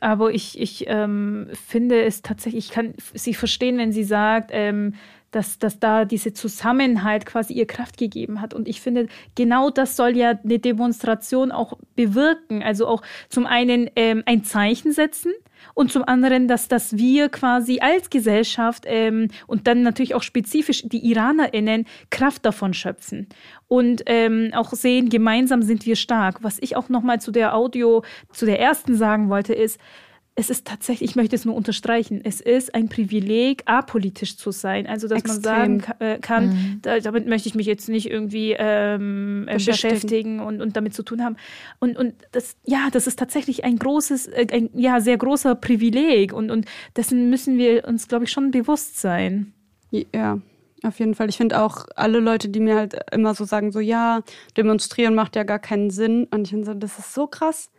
aber 0.00 0.32
ich, 0.32 0.60
ich 0.60 0.84
ähm, 0.88 1.48
finde 1.66 2.02
es 2.04 2.22
tatsächlich, 2.22 2.66
ich 2.66 2.70
kann 2.70 2.94
sie 3.14 3.34
verstehen, 3.34 3.78
wenn 3.78 3.92
sie 3.92 4.04
sagt, 4.04 4.50
ähm, 4.52 4.94
dass, 5.30 5.58
dass 5.58 5.78
da 5.78 6.04
diese 6.04 6.32
Zusammenhalt 6.32 7.26
quasi 7.26 7.52
ihr 7.52 7.66
Kraft 7.66 7.96
gegeben 7.96 8.40
hat. 8.40 8.54
Und 8.54 8.68
ich 8.68 8.80
finde, 8.80 9.08
genau 9.34 9.70
das 9.70 9.96
soll 9.96 10.16
ja 10.16 10.38
eine 10.42 10.58
Demonstration 10.58 11.52
auch 11.52 11.74
bewirken. 11.94 12.62
Also 12.62 12.86
auch 12.86 13.02
zum 13.28 13.46
einen 13.46 13.90
ähm, 13.96 14.22
ein 14.26 14.44
Zeichen 14.44 14.92
setzen 14.92 15.32
und 15.74 15.92
zum 15.92 16.04
anderen, 16.04 16.48
dass, 16.48 16.68
dass 16.68 16.96
wir 16.96 17.28
quasi 17.28 17.80
als 17.80 18.10
Gesellschaft 18.10 18.84
ähm, 18.86 19.28
und 19.46 19.66
dann 19.66 19.82
natürlich 19.82 20.14
auch 20.14 20.22
spezifisch 20.22 20.82
die 20.86 21.04
IranerInnen 21.06 21.86
Kraft 22.10 22.44
davon 22.44 22.74
schöpfen 22.74 23.28
und 23.68 24.02
ähm, 24.06 24.50
auch 24.54 24.72
sehen, 24.72 25.08
gemeinsam 25.08 25.62
sind 25.62 25.86
wir 25.86 25.96
stark. 25.96 26.42
Was 26.42 26.58
ich 26.60 26.76
auch 26.76 26.88
nochmal 26.88 27.20
zu 27.20 27.30
der 27.30 27.54
Audio, 27.54 28.04
zu 28.32 28.46
der 28.46 28.60
ersten 28.60 28.96
sagen 28.96 29.28
wollte, 29.28 29.54
ist, 29.54 29.80
es 30.38 30.50
ist 30.50 30.66
tatsächlich, 30.66 31.10
ich 31.10 31.16
möchte 31.16 31.34
es 31.34 31.46
nur 31.46 31.54
unterstreichen, 31.54 32.20
es 32.22 32.42
ist 32.42 32.74
ein 32.74 32.90
Privileg, 32.90 33.62
apolitisch 33.64 34.36
zu 34.36 34.50
sein. 34.50 34.86
Also, 34.86 35.08
dass 35.08 35.20
Extrem. 35.20 35.34
man 35.34 35.80
sagen 35.80 35.84
äh, 35.98 36.18
kann, 36.18 36.48
mhm. 36.48 36.78
da, 36.82 37.00
damit 37.00 37.26
möchte 37.26 37.48
ich 37.48 37.54
mich 37.54 37.66
jetzt 37.66 37.88
nicht 37.88 38.10
irgendwie 38.10 38.54
ähm, 38.56 39.46
äh, 39.48 39.54
beschäftigen, 39.54 39.88
beschäftigen 39.88 40.40
und, 40.40 40.60
und 40.60 40.76
damit 40.76 40.92
zu 40.92 41.02
tun 41.02 41.24
haben. 41.24 41.36
Und, 41.78 41.96
und 41.96 42.14
das, 42.32 42.54
ja, 42.64 42.88
das 42.92 43.06
ist 43.06 43.18
tatsächlich 43.18 43.64
ein 43.64 43.78
großes, 43.78 44.26
äh, 44.26 44.46
ein 44.52 44.68
ja, 44.74 45.00
sehr 45.00 45.16
großer 45.16 45.54
Privileg 45.54 46.34
und, 46.34 46.50
und 46.50 46.66
dessen 46.96 47.30
müssen 47.30 47.56
wir 47.56 47.88
uns, 47.88 48.06
glaube 48.06 48.24
ich, 48.26 48.30
schon 48.30 48.50
bewusst 48.50 49.00
sein. 49.00 49.54
Ja, 49.90 50.38
auf 50.82 50.98
jeden 50.98 51.14
Fall. 51.14 51.30
Ich 51.30 51.38
finde 51.38 51.62
auch 51.62 51.86
alle 51.96 52.20
Leute, 52.20 52.50
die 52.50 52.60
mir 52.60 52.76
halt 52.76 52.94
immer 53.10 53.34
so 53.34 53.46
sagen, 53.46 53.72
so 53.72 53.80
ja, 53.80 54.20
demonstrieren 54.54 55.14
macht 55.14 55.34
ja 55.34 55.44
gar 55.44 55.60
keinen 55.60 55.88
Sinn. 55.88 56.26
Und 56.30 56.42
ich 56.42 56.50
finde 56.50 56.66
so, 56.66 56.74
das 56.74 56.98
ist 56.98 57.14
so 57.14 57.26
krass 57.26 57.70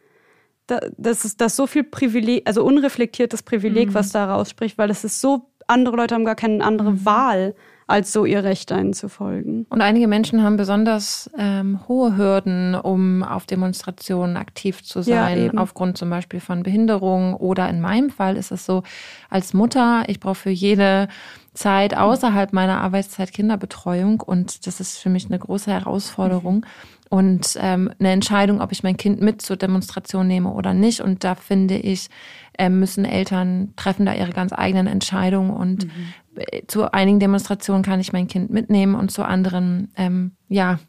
das 0.68 1.26
ist 1.26 1.42
das 1.42 1.56
so 1.56 1.68
viel 1.68 1.84
Privileg, 1.84 2.44
also 2.46 2.64
unreflektiertes 2.64 3.44
Privileg, 3.44 3.90
mhm. 3.90 3.94
was 3.94 4.12
da 4.12 4.26
rausspricht, 4.26 4.78
weil 4.78 4.90
es 4.90 5.04
ist 5.04 5.22
so, 5.22 5.50
andere 5.68 5.96
Leute 5.96 6.16
haben 6.16 6.26
gar 6.26 6.36
keine 6.36 6.64
andere 6.64 6.92
mhm. 6.92 7.06
Wahl, 7.06 7.56
als 7.88 8.12
so 8.12 8.26
ihr 8.26 8.44
Recht 8.44 8.72
einzufolgen. 8.74 9.66
Und 9.70 9.82
einige 9.82 10.10
Menschen 10.10 10.44
haben 10.44 10.58
besonders 10.58 11.32
ähm, 11.38 11.80
hohe 11.88 12.18
Hürden, 12.18 12.76
um 12.76 13.24
auf 13.24 13.46
Demonstrationen 13.46 14.36
aktiv 14.36 14.84
zu 14.84 15.02
sein, 15.02 15.52
ja, 15.54 15.62
aufgrund 15.62 15.98
zum 15.98 16.10
Beispiel 16.10 16.42
von 16.42 16.64
Behinderung 16.64 17.34
oder 17.34 17.70
in 17.70 17.80
meinem 17.80 18.10
Fall 18.10 18.36
ist 18.36 18.52
es 18.52 18.66
so, 18.66 18.84
als 19.30 19.54
Mutter, 19.54 20.04
ich 20.08 20.20
brauche 20.20 20.36
für 20.36 20.50
jede 20.50 21.08
Zeit 21.54 21.96
außerhalb 21.96 22.52
meiner 22.52 22.82
Arbeitszeit 22.82 23.32
Kinderbetreuung 23.32 24.20
und 24.20 24.68
das 24.68 24.82
ist 24.82 24.98
für 24.98 25.10
mich 25.10 25.28
eine 25.28 25.40
große 25.40 25.72
Herausforderung. 25.72 26.58
Mhm 26.58 26.97
und 27.10 27.58
ähm, 27.60 27.92
eine 28.00 28.12
Entscheidung, 28.12 28.62
ob 28.62 28.72
ich 28.72 28.84
mein 28.84 28.98
Kind 28.98 29.22
mit 29.22 29.42
zur 29.42 29.58
Demonstration 29.58 30.28
nehme 30.28 30.52
oder 30.52 30.74
nicht. 30.74 31.02
Und 31.02 31.24
da 31.24 31.36
finde 31.36 31.78
ich, 31.78 32.10
äh, 32.58 32.70
müssen 32.70 33.06
Eltern 33.06 33.74
treffen 33.76 34.06
da 34.06 34.14
ihre 34.14 34.32
ganz 34.32 34.52
eigenen 34.54 34.88
Entscheidungen. 34.88 35.52
Und 35.52 35.86
mhm. 35.86 36.68
zu 36.68 36.92
einigen 36.92 37.20
Demonstrationen 37.20 37.84
kann 37.84 38.00
ich 38.00 38.14
mein 38.14 38.28
Kind 38.28 38.50
mitnehmen 38.50 38.96
und 38.96 39.12
zu 39.12 39.24
anderen, 39.24 39.92
ähm, 39.96 40.34
ja, 40.50 40.80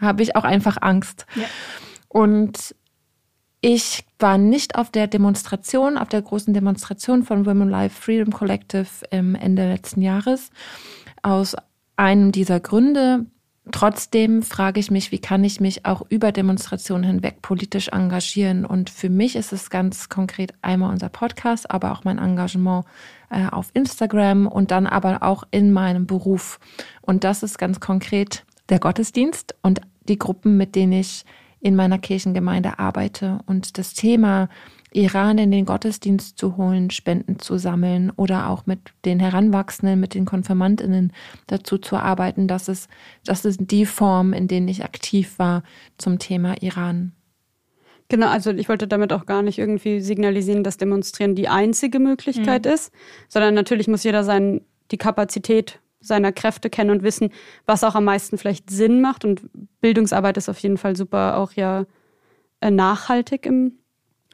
habe 0.00 0.22
ich 0.22 0.36
auch 0.36 0.44
einfach 0.44 0.78
Angst. 0.80 1.26
Ja. 1.34 1.44
Und 2.08 2.74
ich 3.60 4.04
war 4.18 4.38
nicht 4.38 4.76
auf 4.76 4.90
der 4.90 5.06
Demonstration, 5.06 5.98
auf 5.98 6.08
der 6.08 6.22
großen 6.22 6.54
Demonstration 6.54 7.24
von 7.24 7.46
Women 7.46 7.68
Life 7.68 8.00
Freedom 8.00 8.32
Collective 8.32 8.86
im 9.10 9.34
Ende 9.34 9.68
letzten 9.68 10.02
Jahres. 10.02 10.50
Aus 11.22 11.56
einem 11.96 12.32
dieser 12.32 12.60
Gründe, 12.60 13.26
Trotzdem 13.72 14.42
frage 14.42 14.78
ich 14.78 14.92
mich, 14.92 15.10
wie 15.10 15.18
kann 15.18 15.42
ich 15.42 15.60
mich 15.60 15.84
auch 15.84 16.02
über 16.08 16.30
Demonstrationen 16.30 17.02
hinweg 17.02 17.42
politisch 17.42 17.88
engagieren? 17.88 18.64
Und 18.64 18.90
für 18.90 19.10
mich 19.10 19.34
ist 19.34 19.52
es 19.52 19.70
ganz 19.70 20.08
konkret 20.08 20.54
einmal 20.62 20.92
unser 20.92 21.08
Podcast, 21.08 21.68
aber 21.68 21.90
auch 21.90 22.04
mein 22.04 22.18
Engagement 22.18 22.84
äh, 23.28 23.46
auf 23.48 23.70
Instagram 23.74 24.46
und 24.46 24.70
dann 24.70 24.86
aber 24.86 25.24
auch 25.24 25.42
in 25.50 25.72
meinem 25.72 26.06
Beruf. 26.06 26.60
Und 27.00 27.24
das 27.24 27.42
ist 27.42 27.58
ganz 27.58 27.80
konkret 27.80 28.44
der 28.68 28.78
Gottesdienst 28.78 29.56
und 29.62 29.80
die 30.08 30.18
Gruppen, 30.18 30.56
mit 30.56 30.76
denen 30.76 30.92
ich 30.92 31.24
in 31.60 31.74
meiner 31.74 31.98
Kirchengemeinde 31.98 32.78
arbeite. 32.78 33.40
Und 33.46 33.78
das 33.78 33.94
Thema 33.94 34.48
Iran 34.92 35.38
in 35.38 35.50
den 35.50 35.66
Gottesdienst 35.66 36.38
zu 36.38 36.56
holen, 36.56 36.90
Spenden 36.90 37.38
zu 37.38 37.58
sammeln 37.58 38.12
oder 38.16 38.48
auch 38.48 38.66
mit 38.66 38.78
den 39.04 39.20
Heranwachsenden, 39.20 40.00
mit 40.00 40.14
den 40.14 40.24
Konfirmandinnen 40.24 41.12
dazu 41.46 41.78
zu 41.78 41.96
arbeiten. 41.96 42.48
Das 42.48 42.68
ist, 42.68 42.88
das 43.24 43.44
ist 43.44 43.60
die 43.60 43.86
Form, 43.86 44.32
in 44.32 44.48
denen 44.48 44.68
ich 44.68 44.84
aktiv 44.84 45.38
war 45.38 45.62
zum 45.98 46.18
Thema 46.18 46.62
Iran. 46.62 47.12
Genau, 48.08 48.28
also 48.28 48.52
ich 48.52 48.68
wollte 48.68 48.86
damit 48.86 49.12
auch 49.12 49.26
gar 49.26 49.42
nicht 49.42 49.58
irgendwie 49.58 50.00
signalisieren, 50.00 50.62
dass 50.62 50.76
Demonstrieren 50.76 51.34
die 51.34 51.48
einzige 51.48 51.98
Möglichkeit 51.98 52.64
mhm. 52.64 52.72
ist, 52.72 52.92
sondern 53.28 53.54
natürlich 53.54 53.88
muss 53.88 54.04
jeder 54.04 54.22
sein, 54.22 54.60
die 54.92 54.98
Kapazität 54.98 55.80
seiner 56.00 56.30
Kräfte 56.30 56.70
kennen 56.70 56.90
und 56.90 57.02
wissen, 57.02 57.30
was 57.64 57.82
auch 57.82 57.96
am 57.96 58.04
meisten 58.04 58.38
vielleicht 58.38 58.70
Sinn 58.70 59.00
macht. 59.00 59.24
Und 59.24 59.42
Bildungsarbeit 59.80 60.36
ist 60.36 60.48
auf 60.48 60.58
jeden 60.60 60.76
Fall 60.76 60.94
super 60.94 61.36
auch 61.36 61.52
ja 61.52 61.84
äh, 62.60 62.70
nachhaltig 62.70 63.44
im 63.44 63.72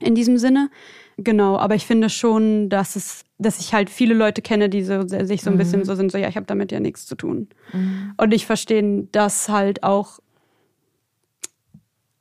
in 0.03 0.15
diesem 0.15 0.39
Sinne. 0.39 0.71
Genau, 1.19 1.59
aber 1.59 1.75
ich 1.75 1.87
finde 1.87 2.09
schon, 2.09 2.69
dass 2.69 2.97
es, 2.97 3.25
dass 3.39 3.61
ich 3.61 3.75
halt 3.75 3.91
viele 3.91 4.15
Leute 4.15 4.43
kenne, 4.43 4.69
die 4.69 4.83
so, 4.83 5.07
sich 5.07 5.43
so 5.43 5.51
ein 5.51 5.55
mhm. 5.55 5.59
bisschen 5.59 5.85
so 5.85 5.95
sind, 5.95 6.11
so 6.11 6.19
ja, 6.19 6.29
ich 6.29 6.37
habe 6.37 6.47
damit 6.47 6.73
ja 6.73 6.81
nichts 6.81 7.07
zu 7.07 7.15
tun. 7.15 7.49
Mhm. 7.73 8.15
Und 8.17 8.33
ich 8.33 8.47
verstehe 8.47 9.09
das 9.13 9.49
halt 9.49 9.83
auch, 9.83 10.21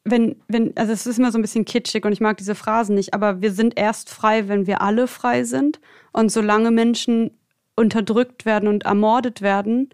wenn, 0.03 0.35
wenn, 0.47 0.75
also 0.75 0.91
es 0.91 1.05
ist 1.05 1.19
immer 1.19 1.31
so 1.31 1.37
ein 1.37 1.43
bisschen 1.43 1.65
kitschig 1.65 2.05
und 2.05 2.11
ich 2.11 2.21
mag 2.21 2.37
diese 2.37 2.55
Phrasen 2.55 2.95
nicht, 2.95 3.13
aber 3.13 3.41
wir 3.41 3.51
sind 3.51 3.79
erst 3.79 4.09
frei, 4.09 4.47
wenn 4.47 4.67
wir 4.67 4.81
alle 4.81 5.07
frei 5.07 5.43
sind. 5.43 5.79
Und 6.11 6.31
solange 6.31 6.71
Menschen 6.71 7.31
unterdrückt 7.75 8.45
werden 8.45 8.67
und 8.67 8.83
ermordet 8.83 9.41
werden, 9.41 9.89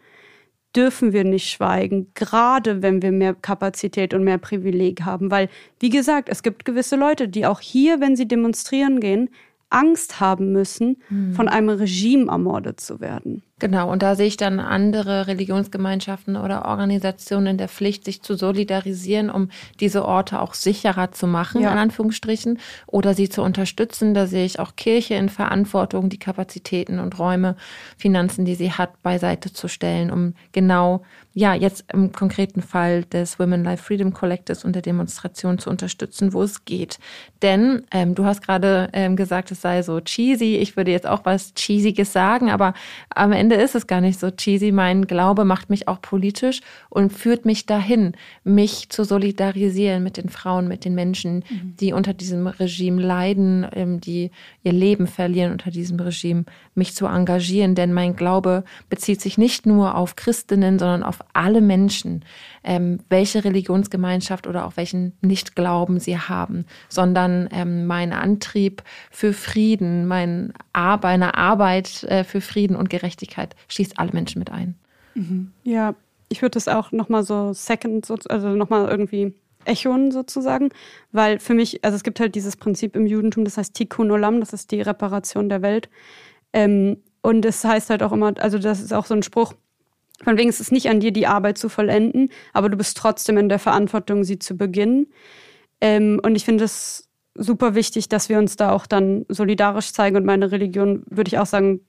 dürfen 0.78 1.12
wir 1.12 1.24
nicht 1.24 1.50
schweigen, 1.50 2.12
gerade 2.14 2.84
wenn 2.84 3.02
wir 3.02 3.12
mehr 3.12 3.34
Kapazität 3.34 4.14
und 4.14 4.24
mehr 4.24 4.38
Privileg 4.38 5.02
haben. 5.02 5.32
Weil, 5.32 5.50
wie 5.80 5.90
gesagt, 5.90 6.30
es 6.30 6.44
gibt 6.44 6.66
gewisse 6.66 6.96
Leute, 6.96 7.28
die 7.28 7.48
auch 7.48 7.60
hier, 7.60 8.00
wenn 8.00 8.16
sie 8.16 8.28
demonstrieren 8.28 9.00
gehen, 9.00 9.30
Angst 9.70 10.20
haben 10.22 10.54
müssen, 10.54 11.02
hm. 11.10 11.34
von 11.34 11.50
einem 11.50 11.70
Regime 11.70 12.32
ermordet 12.32 12.80
zu 12.80 13.02
werden. 13.02 13.44
Genau, 13.60 13.92
und 13.92 14.04
da 14.04 14.16
sehe 14.16 14.28
ich 14.28 14.38
dann 14.38 14.60
andere 14.60 15.26
Religionsgemeinschaften 15.26 16.36
oder 16.36 16.66
Organisationen 16.66 17.48
in 17.48 17.58
der 17.58 17.68
Pflicht, 17.68 18.06
sich 18.06 18.22
zu 18.22 18.36
solidarisieren, 18.36 19.32
um 19.32 19.50
diese 19.80 20.06
Orte 20.06 20.42
auch 20.42 20.54
sicherer 20.54 21.12
zu 21.12 21.26
machen, 21.26 21.62
ja. 21.62 21.72
in 21.72 21.80
Anführungsstrichen, 21.80 22.60
oder 22.86 23.16
sie 23.16 23.30
zu 23.30 23.42
unterstützen. 23.42 24.14
Da 24.14 24.28
sehe 24.28 24.46
ich 24.46 24.60
auch 24.60 24.76
Kirche 24.76 25.16
in 25.16 25.30
Verantwortung, 25.30 26.10
die 26.10 26.20
Kapazitäten 26.20 27.00
und 27.00 27.18
Räume, 27.18 27.56
Finanzen, 27.98 28.46
die 28.46 28.54
sie 28.54 28.74
hat, 28.74 29.02
beiseite 29.02 29.52
zu 29.52 29.68
stellen, 29.68 30.12
um 30.12 30.36
genau, 30.52 31.02
ja, 31.34 31.54
jetzt 31.54 31.86
im 31.94 32.12
konkreten 32.12 32.62
Fall 32.62 33.06
des 33.06 33.40
Women 33.40 33.64
Life 33.64 33.84
Freedom 33.84 34.14
Collectives 34.14 34.66
und 34.66 34.74
der 34.74 34.82
Demonstration 34.82 35.60
zu 35.60 35.70
unterstützen, 35.70 36.34
wo 36.34 36.42
es 36.42 36.66
geht. 36.66 36.98
Denn 37.44 37.84
ähm, 37.92 38.16
du 38.16 38.26
hast 38.26 38.42
gerade 38.42 38.90
ähm, 38.94 39.16
gesagt, 39.16 39.52
es 39.52 39.62
sei 39.62 39.84
so 39.84 40.00
cheesy. 40.00 40.58
Ich 40.58 40.78
würde 40.78 40.92
jetzt 40.92 41.06
auch 41.06 41.26
was 41.26 41.54
Cheesiges 41.56 42.12
sagen, 42.12 42.50
aber 42.50 42.74
am 43.10 43.32
Ende 43.32 43.47
Ende 43.48 43.64
ist 43.64 43.76
es 43.76 43.88
gar 43.88 44.02
nicht 44.02 44.20
so 44.20 44.30
cheesy. 44.30 44.74
Mein 44.74 45.08
Glaube 45.08 45.46
macht 45.46 45.70
mich 45.70 45.88
auch 45.88 46.02
politisch 46.02 46.60
und 46.90 47.14
führt 47.14 47.46
mich 47.46 47.66
dahin, 47.66 48.12
mich 48.44 48.90
zu 48.90 49.06
solidarisieren 49.06 50.04
mit 50.04 50.18
den 50.18 50.28
Frauen, 50.28 50.68
mit 50.68 50.84
den 50.84 50.96
Menschen, 50.96 51.46
mhm. 51.50 51.76
die 51.80 51.94
unter 51.94 52.14
diesem 52.14 52.48
Regime 52.48 53.02
leiden, 53.02 53.66
ähm, 53.74 54.02
die 54.02 54.32
ihr 54.64 54.74
Leben 54.74 55.08
verlieren 55.08 55.54
unter 55.54 55.72
diesem 55.72 55.98
Regime, 55.98 56.44
mich 56.76 56.94
zu 56.94 57.06
engagieren. 57.06 57.74
Denn 57.74 57.94
mein 57.94 58.18
Glaube 58.18 58.66
bezieht 58.90 59.22
sich 59.22 59.38
nicht 59.38 59.66
nur 59.66 59.96
auf 59.96 60.18
Christinnen, 60.18 60.78
sondern 60.78 61.04
auf 61.04 61.20
alle 61.32 61.62
Menschen, 61.62 62.26
ähm, 62.66 63.00
welche 63.08 63.46
Religionsgemeinschaft 63.46 64.46
oder 64.46 64.66
auch 64.66 64.76
welchen 64.76 65.14
Nichtglauben 65.22 66.02
sie 66.02 66.20
haben, 66.20 66.66
sondern 66.90 67.48
ähm, 67.54 67.88
mein 67.88 68.12
Antrieb 68.12 68.84
für 69.10 69.32
Frieden, 69.32 70.06
mein 70.06 70.52
Ar 70.74 71.00
meine 71.02 71.36
Arbeit 71.36 72.04
äh, 72.04 72.26
für 72.26 72.42
Frieden 72.42 72.76
und 72.76 72.90
Gerechtigkeit 72.90 73.37
schließt 73.68 74.00
alle 74.00 74.12
Menschen 74.12 74.40
mit 74.40 74.52
ein. 74.52 74.76
Mhm. 75.16 75.52
Ja, 75.64 75.96
ich 76.30 76.42
würde 76.42 76.52
das 76.52 76.68
auch 76.68 76.92
nochmal 76.92 77.24
so 77.24 77.54
second, 77.54 78.10
also 78.30 78.50
nochmal 78.50 78.90
irgendwie 78.90 79.34
echoen 79.66 80.12
sozusagen, 80.12 80.70
weil 81.12 81.40
für 81.40 81.54
mich, 81.54 81.84
also 81.84 81.96
es 81.96 82.04
gibt 82.04 82.20
halt 82.20 82.36
dieses 82.36 82.56
Prinzip 82.56 82.96
im 82.96 83.06
Judentum, 83.06 83.44
das 83.44 83.58
heißt 83.58 83.74
Tikkun 83.74 84.12
Olam, 84.12 84.40
das 84.40 84.54
ist 84.54 84.72
die 84.72 84.82
Reparation 84.82 85.50
der 85.50 85.62
Welt. 85.62 85.90
Ähm, 86.54 86.98
und 87.22 87.46
es 87.46 87.64
heißt 87.64 87.90
halt 87.90 88.04
auch 88.04 88.14
immer, 88.14 88.34
also 88.40 88.58
das 88.58 88.80
ist 88.80 88.94
auch 88.94 89.06
so 89.06 89.14
ein 89.14 89.24
Spruch, 89.24 89.54
von 90.24 90.38
wegen 90.38 90.50
ist 90.50 90.62
es 90.62 90.72
nicht 90.72 90.90
an 90.90 91.00
dir, 91.00 91.12
die 91.12 91.28
Arbeit 91.28 91.58
zu 91.58 91.70
vollenden, 91.70 92.30
aber 92.54 92.70
du 92.70 92.78
bist 92.78 92.98
trotzdem 92.98 93.38
in 93.38 93.50
der 93.50 93.60
Verantwortung, 93.60 94.24
sie 94.24 94.40
zu 94.40 94.58
beginnen. 94.58 95.08
Ähm, 95.80 96.20
und 96.24 96.36
ich 96.36 96.46
finde 96.46 96.64
es 96.64 97.10
super 97.36 97.76
wichtig, 97.76 98.10
dass 98.10 98.30
wir 98.30 98.40
uns 98.40 98.56
da 98.56 98.72
auch 98.72 98.88
dann 98.88 99.26
solidarisch 99.30 99.94
zeigen. 99.94 100.16
Und 100.16 100.26
meine 100.26 100.52
Religion, 100.52 101.04
würde 101.08 101.28
ich 101.30 101.38
auch 101.38 101.46
sagen, 101.46 101.82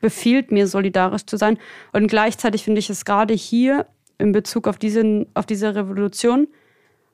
befiehlt 0.00 0.50
mir, 0.50 0.66
solidarisch 0.66 1.26
zu 1.26 1.36
sein. 1.36 1.58
Und 1.92 2.08
gleichzeitig 2.08 2.64
finde 2.64 2.78
ich 2.78 2.90
es 2.90 3.04
gerade 3.04 3.34
hier 3.34 3.86
in 4.18 4.32
Bezug 4.32 4.68
auf, 4.68 4.78
diesen, 4.78 5.26
auf 5.34 5.46
diese 5.46 5.74
Revolution, 5.74 6.48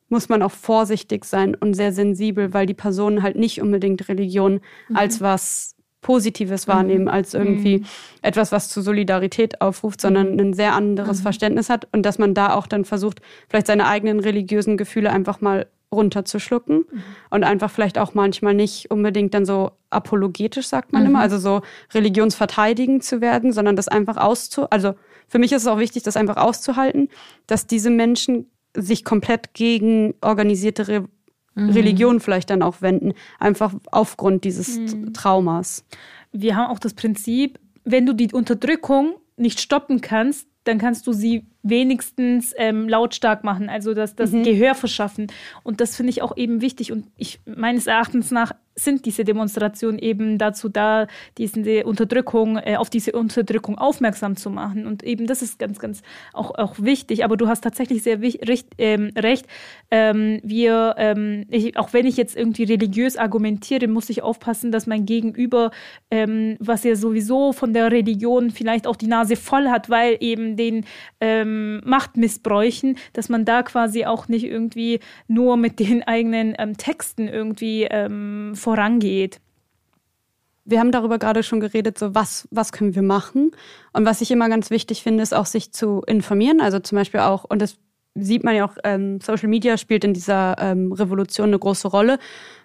muss 0.09 0.29
man 0.29 0.43
auch 0.43 0.53
vorsichtig 0.53 1.25
sein 1.25 1.55
und 1.55 1.75
sehr 1.75 1.93
sensibel, 1.93 2.55
weil 2.55 2.67
die 2.67 2.75
Personen 2.75 3.23
halt 3.23 3.37
nicht 3.37 3.61
unbedingt 3.61 4.09
Religion 4.09 4.61
mhm. 4.89 4.97
als 4.97 5.21
was 5.21 5.75
Positives 6.01 6.69
wahrnehmen, 6.69 7.05
mhm. 7.05 7.11
als 7.11 7.35
irgendwie 7.35 7.79
mhm. 7.79 7.87
etwas, 8.23 8.53
was 8.53 8.69
zu 8.69 8.81
Solidarität 8.81 9.61
aufruft, 9.61 10.01
sondern 10.01 10.35
mhm. 10.35 10.41
ein 10.41 10.53
sehr 10.53 10.75
anderes 10.75 11.19
mhm. 11.19 11.23
Verständnis 11.23 11.69
hat 11.69 11.89
und 11.93 12.07
dass 12.07 12.19
man 12.19 12.35
da 12.35 12.55
auch 12.55 12.69
dann 12.69 12.85
versucht, 12.85 13.21
vielleicht 13.49 13.67
seine 13.67 13.89
eigenen 13.89 14.21
religiösen 14.21 14.77
Gefühle 14.77 15.11
einfach 15.11 15.41
mal 15.41 15.67
runterzuschlucken 15.93 16.79
mhm. 16.79 17.03
und 17.31 17.45
einfach 17.45 17.71
vielleicht 17.71 17.99
auch 17.99 18.15
manchmal 18.15 18.55
nicht 18.55 18.91
unbedingt 18.91 19.35
dann 19.35 19.47
so 19.47 19.73
apologetisch, 19.91 20.67
sagt 20.67 20.93
man 20.93 21.03
mhm. 21.03 21.09
immer, 21.09 21.21
also 21.21 21.39
so 21.39 21.63
religionsverteidigend 21.95 23.05
zu 23.05 23.21
werden, 23.21 23.53
sondern 23.53 23.77
das 23.77 23.89
einfach 23.89 24.17
auszu... 24.17 24.69
Also 24.71 24.95
für 25.29 25.39
mich 25.39 25.53
ist 25.53 25.63
es 25.63 25.69
auch 25.69 25.79
wichtig, 25.79 26.03
das 26.03 26.17
einfach 26.17 26.37
auszuhalten, 26.37 27.09
dass 27.47 27.67
diese 27.67 27.91
Menschen 27.91 28.51
sich 28.77 29.05
komplett 29.05 29.55
gegen 29.55 30.15
organisierte 30.21 30.89
Re 30.89 31.05
mhm. 31.55 31.71
Religion 31.71 32.21
vielleicht 32.21 32.51
dann 32.51 32.63
auch 32.63 32.83
wenden, 32.83 33.15
einfach 33.39 33.75
aufgrund 33.91 34.45
dieses 34.45 34.79
mhm. 34.79 35.13
Traumas. 35.15 35.85
Wir 36.33 36.57
haben 36.57 36.71
auch 36.71 36.79
das 36.79 36.95
Prinzip, 36.95 37.59
wenn 37.85 38.07
du 38.07 38.13
die 38.13 38.33
Unterdrückung 38.33 39.15
nicht 39.37 39.61
stoppen 39.61 40.01
kannst, 40.01 40.47
dann 40.65 40.79
kannst 40.79 41.07
du 41.07 41.13
sie 41.13 41.47
wenigstens 41.69 42.55
ähm, 42.57 42.89
lautstark 42.89 43.45
machen, 43.45 43.69
also 43.69 43.95
das, 43.95 44.15
das 44.15 44.33
mhm. 44.33 44.45
Gehör 44.45 44.75
verschaffen. 44.75 45.27
Und 45.63 45.81
das 45.81 45.97
finde 45.97 46.11
ich 46.11 46.23
auch 46.23 46.37
eben 46.37 46.61
wichtig. 46.61 46.93
Und 46.93 47.07
ich 47.17 47.41
meines 47.45 47.87
Erachtens 47.87 48.31
nach 48.31 48.53
sind 48.77 49.07
diese 49.07 49.25
Demonstrationen 49.25 49.99
eben 49.99 50.37
dazu 50.37 50.69
da, 50.69 51.07
diese 51.39 51.85
Unterdrückung, 51.85 52.59
äh, 52.59 52.77
auf 52.77 52.91
diese 52.91 53.13
Unterdrückung 53.13 53.79
aufmerksam 53.79 54.37
zu 54.37 54.51
machen. 54.51 54.87
Und 54.87 55.03
eben 55.03 55.27
das 55.27 55.41
ist 55.41 55.59
ganz, 55.59 55.79
ganz 55.79 56.03
auch, 56.35 56.55
auch 56.57 56.75
wichtig. 56.79 57.25
Aber 57.25 57.39
du 57.39 57.49
hast 57.49 57.63
tatsächlich 57.63 58.03
sehr 58.03 58.21
recht. 58.21 58.69
Ähm, 58.79 59.13
recht. 59.17 59.47
Ähm, 59.91 60.41
wir, 60.43 60.95
ähm, 60.99 61.47
ich, 61.51 61.79
auch 61.79 61.93
wenn 61.95 62.07
ich 62.07 62.19
jetzt 62.19 62.37
irgendwie 62.37 62.65
religiös 62.65 63.17
argumentiere, 63.17 63.89
muss 63.89 64.11
ich 64.11 64.23
aufpassen, 64.23 64.73
dass 64.73 64.87
mein 64.87 65.07
Gegenüber, 65.07 65.71
ähm, 66.11 66.57
was 66.61 66.85
ja 66.85 66.97
sowieso 66.97 67.53
von 67.53 67.73
der 67.73 67.91
Religion 67.91 68.51
vielleicht 68.51 68.87
auch 68.87 68.97
die 68.97 69.07
Nase 69.07 69.37
voll 69.37 69.69
hat, 69.69 69.89
weil 69.89 70.19
eben 70.21 70.57
den 70.57 70.85
ähm, 71.21 71.56
Machtmissbräuchen, 71.85 72.97
dass 73.13 73.29
man 73.29 73.45
da 73.45 73.63
quasi 73.63 74.05
auch 74.05 74.29
nicht 74.29 74.45
irgendwie 74.45 75.01
nur 75.29 75.57
mit 75.57 75.79
den 75.81 76.03
eigenen 76.03 76.55
ähm, 76.59 76.77
Texten 76.77 77.29
irgendwie 77.29 77.89
vorangeht. 78.55 79.41
Wir 80.65 80.81
haben 80.81 80.91
darüber 80.91 81.19
gerade 81.19 81.43
schon 81.43 81.61
geredet, 81.61 81.99
so 81.99 82.15
was, 82.15 82.49
was 82.51 82.73
können 82.73 82.95
wir 82.95 83.03
machen? 83.03 83.53
Und 83.93 84.05
was 84.05 84.21
ich 84.21 84.31
immer 84.31 84.49
ganz 84.49 84.71
wichtig 84.71 85.03
finde, 85.03 85.23
ist 85.23 85.35
auch 85.35 85.47
sich 85.47 85.73
zu 85.73 86.03
informieren. 86.07 86.61
Also 86.61 86.81
zum 86.81 86.97
Beispiel 86.97 87.21
auch, 87.21 87.45
und 87.45 87.63
das 87.63 87.79
sieht 88.17 88.45
man 88.45 88.57
ja 88.57 88.67
auch, 88.67 88.77
ähm, 88.85 89.21
Social 89.21 89.49
Media 89.49 89.77
spielt 89.77 90.05
in 90.05 90.15
dieser 90.15 90.57
ähm, 90.59 90.93
Revolution 90.93 91.49
eine 91.49 91.59
große 91.59 91.89
Rolle, 91.89 92.19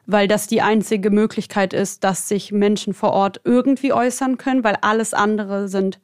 weil 0.06 0.28
das 0.28 0.48
die 0.48 0.62
einzige 0.62 1.12
Möglichkeit 1.12 1.74
ist, 1.74 2.04
dass 2.04 2.28
sich 2.28 2.52
Menschen 2.52 2.94
vor 2.94 3.12
Ort 3.12 3.42
irgendwie 3.44 3.94
äußern 3.94 4.38
können, 4.38 4.64
weil 4.64 4.78
alles 4.82 5.14
andere 5.14 5.68
sind 5.68 6.00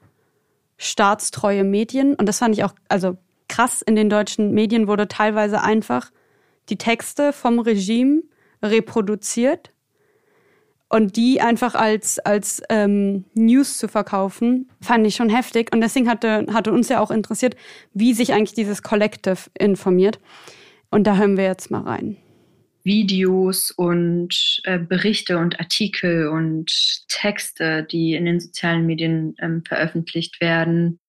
staatstreue 0.77 1.63
Medien. 1.63 2.15
Und 2.15 2.27
das 2.27 2.39
fand 2.39 2.55
ich 2.55 2.63
auch, 2.63 2.73
also 2.89 3.17
krass, 3.47 3.81
in 3.81 3.95
den 3.95 4.09
deutschen 4.09 4.51
Medien 4.51 4.87
wurde 4.87 5.07
teilweise 5.07 5.61
einfach 5.61 6.11
die 6.69 6.77
Texte 6.77 7.33
vom 7.33 7.59
Regime 7.59 8.23
reproduziert 8.61 9.71
und 10.89 11.17
die 11.17 11.41
einfach 11.41 11.75
als, 11.75 12.19
als 12.19 12.61
ähm, 12.69 13.25
News 13.33 13.77
zu 13.77 13.87
verkaufen, 13.87 14.69
fand 14.81 15.05
ich 15.05 15.15
schon 15.15 15.29
heftig. 15.29 15.73
Und 15.73 15.81
deswegen 15.81 16.09
hatte, 16.09 16.45
hatte 16.53 16.71
uns 16.71 16.87
ja 16.87 17.01
auch 17.01 17.11
interessiert, 17.11 17.55
wie 17.93 18.13
sich 18.13 18.33
eigentlich 18.33 18.53
dieses 18.53 18.83
Collective 18.83 19.49
informiert. 19.57 20.19
Und 20.89 21.05
da 21.05 21.17
hören 21.17 21.35
wir 21.35 21.43
jetzt 21.43 21.71
mal 21.71 21.81
rein. 21.81 22.17
Videos 22.88 23.69
und 23.69 24.62
äh, 24.63 24.80
Berichte 24.80 25.38
und 25.38 25.60
Artikel 25.60 26.30
und 26.30 26.71
Texte, 27.08 27.84
die 27.84 28.15
in 28.15 28.26
den 28.26 28.39
sozialen 28.39 28.88
Medien 28.88 29.36
ähm, 29.39 29.63
veröffentlicht 29.63 30.41
werden. 30.41 31.00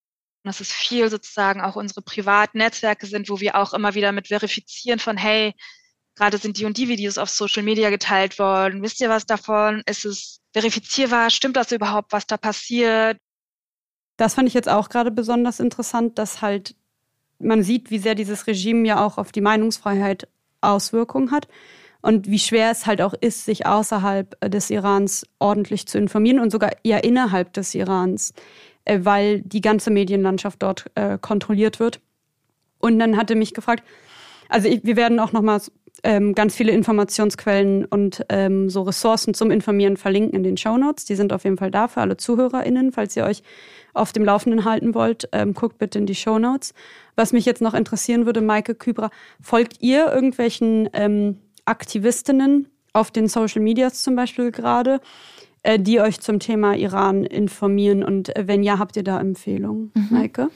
Dass 0.44 0.60
es 0.60 0.72
viel 0.72 1.08
sozusagen 1.08 1.62
auch 1.62 1.76
unsere 1.76 2.02
privaten 2.02 2.58
Netzwerke 2.58 3.06
sind, 3.06 3.30
wo 3.30 3.40
wir 3.40 3.56
auch 3.56 3.72
immer 3.72 3.94
wieder 3.94 4.12
mit 4.12 4.28
verifizieren 4.28 4.98
von, 4.98 5.16
hey, 5.16 5.54
gerade 6.16 6.36
sind 6.36 6.58
die 6.58 6.64
und 6.64 6.76
die 6.76 6.88
Videos 6.88 7.16
auf 7.16 7.30
Social 7.30 7.62
Media 7.62 7.90
geteilt 7.90 8.38
worden. 8.38 8.82
Wisst 8.82 9.00
ihr 9.00 9.08
was 9.08 9.24
davon? 9.24 9.82
Ist 9.86 10.04
es 10.04 10.40
verifizierbar? 10.52 11.30
Stimmt 11.30 11.56
das 11.56 11.72
überhaupt, 11.72 12.12
was 12.12 12.26
da 12.26 12.36
passiert? 12.36 13.18
Das 14.16 14.34
fand 14.34 14.48
ich 14.48 14.54
jetzt 14.54 14.68
auch 14.68 14.88
gerade 14.88 15.12
besonders 15.12 15.60
interessant, 15.60 16.18
dass 16.18 16.42
halt 16.42 16.74
man 17.38 17.62
sieht, 17.62 17.90
wie 17.90 17.98
sehr 17.98 18.16
dieses 18.16 18.48
Regime 18.48 18.86
ja 18.86 19.04
auch 19.04 19.16
auf 19.16 19.30
die 19.30 19.40
Meinungsfreiheit 19.40 20.28
Auswirkungen 20.60 21.30
hat 21.30 21.48
und 22.00 22.30
wie 22.30 22.38
schwer 22.38 22.70
es 22.70 22.86
halt 22.86 23.02
auch 23.02 23.14
ist, 23.20 23.44
sich 23.44 23.66
außerhalb 23.66 24.38
des 24.50 24.70
Irans 24.70 25.26
ordentlich 25.38 25.86
zu 25.86 25.98
informieren 25.98 26.38
und 26.38 26.50
sogar 26.50 26.72
eher 26.84 27.04
innerhalb 27.04 27.52
des 27.52 27.74
Irans, 27.74 28.32
äh, 28.84 29.00
weil 29.02 29.40
die 29.42 29.60
ganze 29.60 29.90
Medienlandschaft 29.90 30.62
dort 30.62 30.86
äh, 30.94 31.18
kontrolliert 31.18 31.80
wird. 31.80 32.00
Und 32.78 32.98
dann 32.98 33.16
hatte 33.16 33.34
mich 33.34 33.52
gefragt, 33.52 33.82
also 34.48 34.68
ich, 34.68 34.84
wir 34.84 34.96
werden 34.96 35.18
auch 35.18 35.32
nochmals 35.32 35.72
ähm, 36.04 36.34
ganz 36.34 36.54
viele 36.54 36.72
Informationsquellen 36.72 37.84
und 37.84 38.24
ähm, 38.28 38.70
so 38.70 38.82
Ressourcen 38.82 39.34
zum 39.34 39.50
Informieren 39.50 39.96
verlinken 39.96 40.36
in 40.36 40.42
den 40.42 40.56
Show 40.56 40.76
Notes. 40.76 41.04
Die 41.04 41.14
sind 41.14 41.32
auf 41.32 41.44
jeden 41.44 41.56
Fall 41.56 41.70
da 41.70 41.88
für 41.88 42.00
alle 42.00 42.16
ZuhörerInnen. 42.16 42.92
Falls 42.92 43.16
ihr 43.16 43.24
euch 43.24 43.42
auf 43.94 44.12
dem 44.12 44.24
Laufenden 44.24 44.64
halten 44.64 44.94
wollt, 44.94 45.28
ähm, 45.32 45.54
guckt 45.54 45.78
bitte 45.78 45.98
in 45.98 46.06
die 46.06 46.14
Show 46.14 46.38
Notes. 46.38 46.72
Was 47.16 47.32
mich 47.32 47.44
jetzt 47.44 47.60
noch 47.60 47.74
interessieren 47.74 48.26
würde, 48.26 48.40
Maike 48.40 48.74
Kübra, 48.74 49.10
folgt 49.40 49.82
ihr 49.82 50.12
irgendwelchen 50.12 50.88
ähm, 50.92 51.38
Aktivistinnen 51.64 52.68
auf 52.92 53.10
den 53.10 53.28
Social 53.28 53.60
Medias 53.60 54.02
zum 54.02 54.14
Beispiel 54.14 54.52
gerade, 54.52 55.00
äh, 55.62 55.78
die 55.78 56.00
euch 56.00 56.20
zum 56.20 56.38
Thema 56.38 56.76
Iran 56.76 57.24
informieren? 57.24 58.04
Und 58.04 58.34
äh, 58.36 58.46
wenn 58.46 58.62
ja, 58.62 58.78
habt 58.78 58.96
ihr 58.96 59.04
da 59.04 59.20
Empfehlungen, 59.20 59.90
mhm. 59.94 60.06
Maike? 60.10 60.50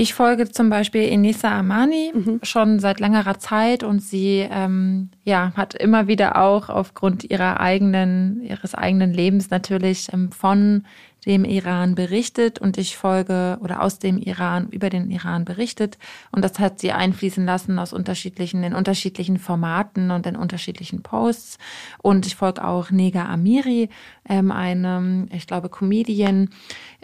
Ich 0.00 0.14
folge 0.14 0.48
zum 0.48 0.70
Beispiel 0.70 1.08
Enisa 1.08 1.58
Amani 1.58 2.12
mhm. 2.14 2.38
schon 2.44 2.78
seit 2.78 3.00
längerer 3.00 3.40
Zeit 3.40 3.82
und 3.82 4.00
sie 4.00 4.46
ähm, 4.48 5.10
ja, 5.24 5.52
hat 5.56 5.74
immer 5.74 6.06
wieder 6.06 6.40
auch 6.40 6.68
aufgrund 6.68 7.28
ihrer 7.28 7.58
eigenen, 7.58 8.40
ihres 8.44 8.76
eigenen 8.76 9.12
Lebens 9.12 9.50
natürlich 9.50 10.06
ähm, 10.12 10.30
von 10.30 10.84
dem 11.26 11.44
Iran 11.44 11.96
berichtet 11.96 12.60
und 12.60 12.78
ich 12.78 12.96
folge 12.96 13.58
oder 13.60 13.82
aus 13.82 13.98
dem 13.98 14.18
Iran 14.18 14.68
über 14.68 14.88
den 14.88 15.10
Iran 15.10 15.44
berichtet 15.44 15.98
und 16.30 16.44
das 16.44 16.60
hat 16.60 16.78
sie 16.78 16.92
einfließen 16.92 17.44
lassen 17.44 17.80
aus 17.80 17.92
unterschiedlichen 17.92 18.62
in 18.62 18.74
unterschiedlichen 18.74 19.38
Formaten 19.38 20.12
und 20.12 20.26
in 20.28 20.36
unterschiedlichen 20.36 21.02
Posts 21.02 21.58
und 22.00 22.24
ich 22.24 22.36
folge 22.36 22.64
auch 22.64 22.92
Nega 22.92 23.26
Amiri, 23.26 23.88
ähm, 24.28 24.52
einem 24.52 25.26
ich 25.32 25.48
glaube 25.48 25.68
Comedian. 25.68 26.50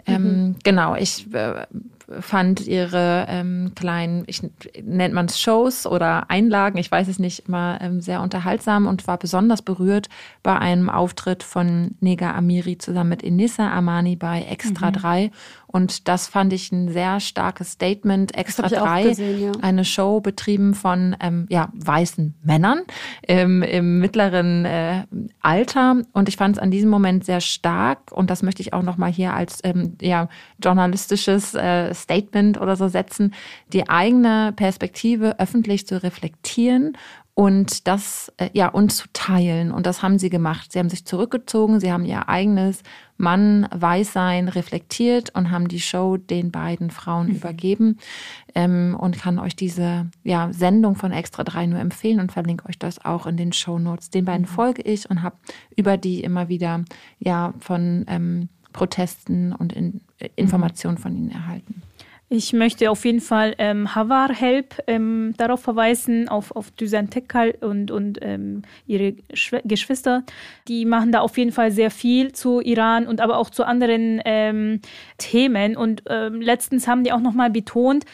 Ähm, 0.07 0.23
mhm. 0.23 0.55
Genau, 0.63 0.95
ich 0.95 1.33
äh, 1.33 1.65
fand 2.19 2.67
ihre 2.67 3.25
ähm, 3.27 3.71
kleinen, 3.75 4.23
ich 4.27 4.41
nennt 4.81 5.13
man 5.13 5.25
es 5.25 5.39
Shows 5.39 5.85
oder 5.87 6.29
Einlagen, 6.29 6.77
ich 6.77 6.91
weiß 6.91 7.07
es 7.07 7.19
nicht, 7.19 7.47
immer 7.47 7.79
ähm, 7.81 8.01
sehr 8.01 8.21
unterhaltsam 8.21 8.87
und 8.87 9.07
war 9.07 9.17
besonders 9.17 9.61
berührt 9.61 10.09
bei 10.43 10.57
einem 10.57 10.89
Auftritt 10.89 11.43
von 11.43 11.95
Nega 11.99 12.33
Amiri 12.33 12.77
zusammen 12.77 13.09
mit 13.09 13.23
Inissa 13.23 13.71
Amani 13.71 14.15
bei 14.15 14.43
Extra 14.43 14.89
mhm. 14.89 14.93
3 14.93 15.31
und 15.75 16.07
das 16.07 16.27
fand 16.27 16.53
ich 16.53 16.71
ein 16.71 16.87
sehr 16.87 17.19
starkes 17.19 17.71
Statement. 17.71 18.33
Extra 18.33 18.69
drei, 18.69 19.09
gesehen, 19.09 19.41
ja. 19.41 19.51
eine 19.61 19.83
Show 19.83 20.21
betrieben 20.21 20.73
von 20.73 21.17
ähm, 21.19 21.47
ja, 21.49 21.67
weißen 21.73 22.33
Männern 22.43 22.83
ähm, 23.27 23.61
im 23.61 23.99
mittleren 23.99 24.63
äh, 24.63 25.03
Alter. 25.41 25.97
Und 26.13 26.29
ich 26.29 26.37
fand 26.37 26.55
es 26.55 26.61
an 26.63 26.71
diesem 26.71 26.89
Moment 26.89 27.25
sehr 27.25 27.41
stark. 27.41 28.13
Und 28.13 28.29
das 28.29 28.41
möchte 28.41 28.61
ich 28.61 28.71
auch 28.71 28.83
nochmal 28.83 29.11
hier 29.11 29.33
als 29.33 29.59
ähm, 29.65 29.97
ja, 29.99 30.29
journalistisches 30.63 31.55
äh, 31.55 31.93
Statement 31.95 32.59
oder 32.59 32.75
so 32.75 32.87
setzen, 32.87 33.33
die 33.73 33.89
eigene 33.89 34.53
Perspektive 34.55 35.39
öffentlich 35.39 35.87
zu 35.87 36.01
reflektieren 36.01 36.97
und 37.35 37.85
das 37.87 38.31
äh, 38.37 38.49
ja 38.53 38.69
und 38.69 38.93
zu 38.93 39.07
teilen 39.11 39.71
und 39.71 39.85
das 39.85 40.01
haben 40.01 40.17
sie 40.17 40.29
gemacht. 40.29 40.71
Sie 40.71 40.79
haben 40.79 40.89
sich 40.89 41.05
zurückgezogen, 41.05 41.81
sie 41.81 41.91
haben 41.91 42.05
ihr 42.05 42.29
eigenes 42.29 42.81
Mann 43.17 43.67
Weißsein 43.73 44.47
reflektiert 44.47 45.35
und 45.35 45.51
haben 45.51 45.67
die 45.67 45.81
Show 45.81 46.15
den 46.15 46.51
beiden 46.51 46.91
Frauen 46.91 47.27
mhm. 47.27 47.35
übergeben 47.35 47.97
ähm, 48.55 48.95
und 48.97 49.19
kann 49.19 49.37
euch 49.37 49.55
diese 49.55 50.07
ja, 50.23 50.51
Sendung 50.53 50.95
von 50.95 51.11
Extra 51.11 51.43
3 51.43 51.67
nur 51.67 51.79
empfehlen 51.79 52.21
und 52.21 52.31
verlinke 52.31 52.69
euch 52.69 52.79
das 52.79 53.03
auch 53.03 53.25
in 53.25 53.35
den 53.35 53.51
Show 53.51 53.79
Notes. 53.79 54.09
Den 54.09 54.23
beiden 54.23 54.43
mhm. 54.43 54.51
folge 54.51 54.81
ich 54.81 55.09
und 55.09 55.21
habe 55.21 55.35
über 55.75 55.97
die 55.97 56.21
immer 56.21 56.47
wieder 56.47 56.85
ja 57.19 57.53
von 57.59 58.05
ähm, 58.07 58.47
Protesten 58.71 59.51
und 59.53 59.73
in, 59.73 59.99
äh, 60.19 60.29
Informationen 60.37 60.97
von 60.97 61.15
ihnen 61.15 61.31
erhalten. 61.31 61.81
Ich 62.27 62.53
möchte 62.53 62.89
auf 62.89 63.05
jeden 63.05 63.21
Fall 63.21 63.53
ähm, 63.59 63.93
Havar 63.93 64.33
Help 64.33 64.81
ähm, 64.87 65.35
darauf 65.37 65.61
verweisen, 65.61 66.27
auf, 66.27 66.55
auf 66.55 66.71
Düsen 66.71 67.11
Tekkal 67.11 67.53
und, 67.61 67.91
und 67.91 68.17
ähm, 68.23 68.63
ihre 68.87 69.13
Schw 69.31 69.61
Geschwister. 69.63 70.23
Die 70.67 70.85
machen 70.85 71.11
da 71.11 71.19
auf 71.19 71.37
jeden 71.37 71.51
Fall 71.51 71.69
sehr 71.69 71.91
viel 71.91 72.31
zu 72.31 72.61
Iran 72.61 73.05
und 73.05 73.21
aber 73.21 73.37
auch 73.37 73.51
zu 73.51 73.63
anderen 73.63 74.21
ähm, 74.25 74.81
Themen. 75.19 75.77
Und 75.77 76.01
ähm, 76.07 76.41
letztens 76.41 76.87
haben 76.87 77.03
die 77.03 77.11
auch 77.11 77.19
nochmal 77.19 77.51
betont, 77.51 78.05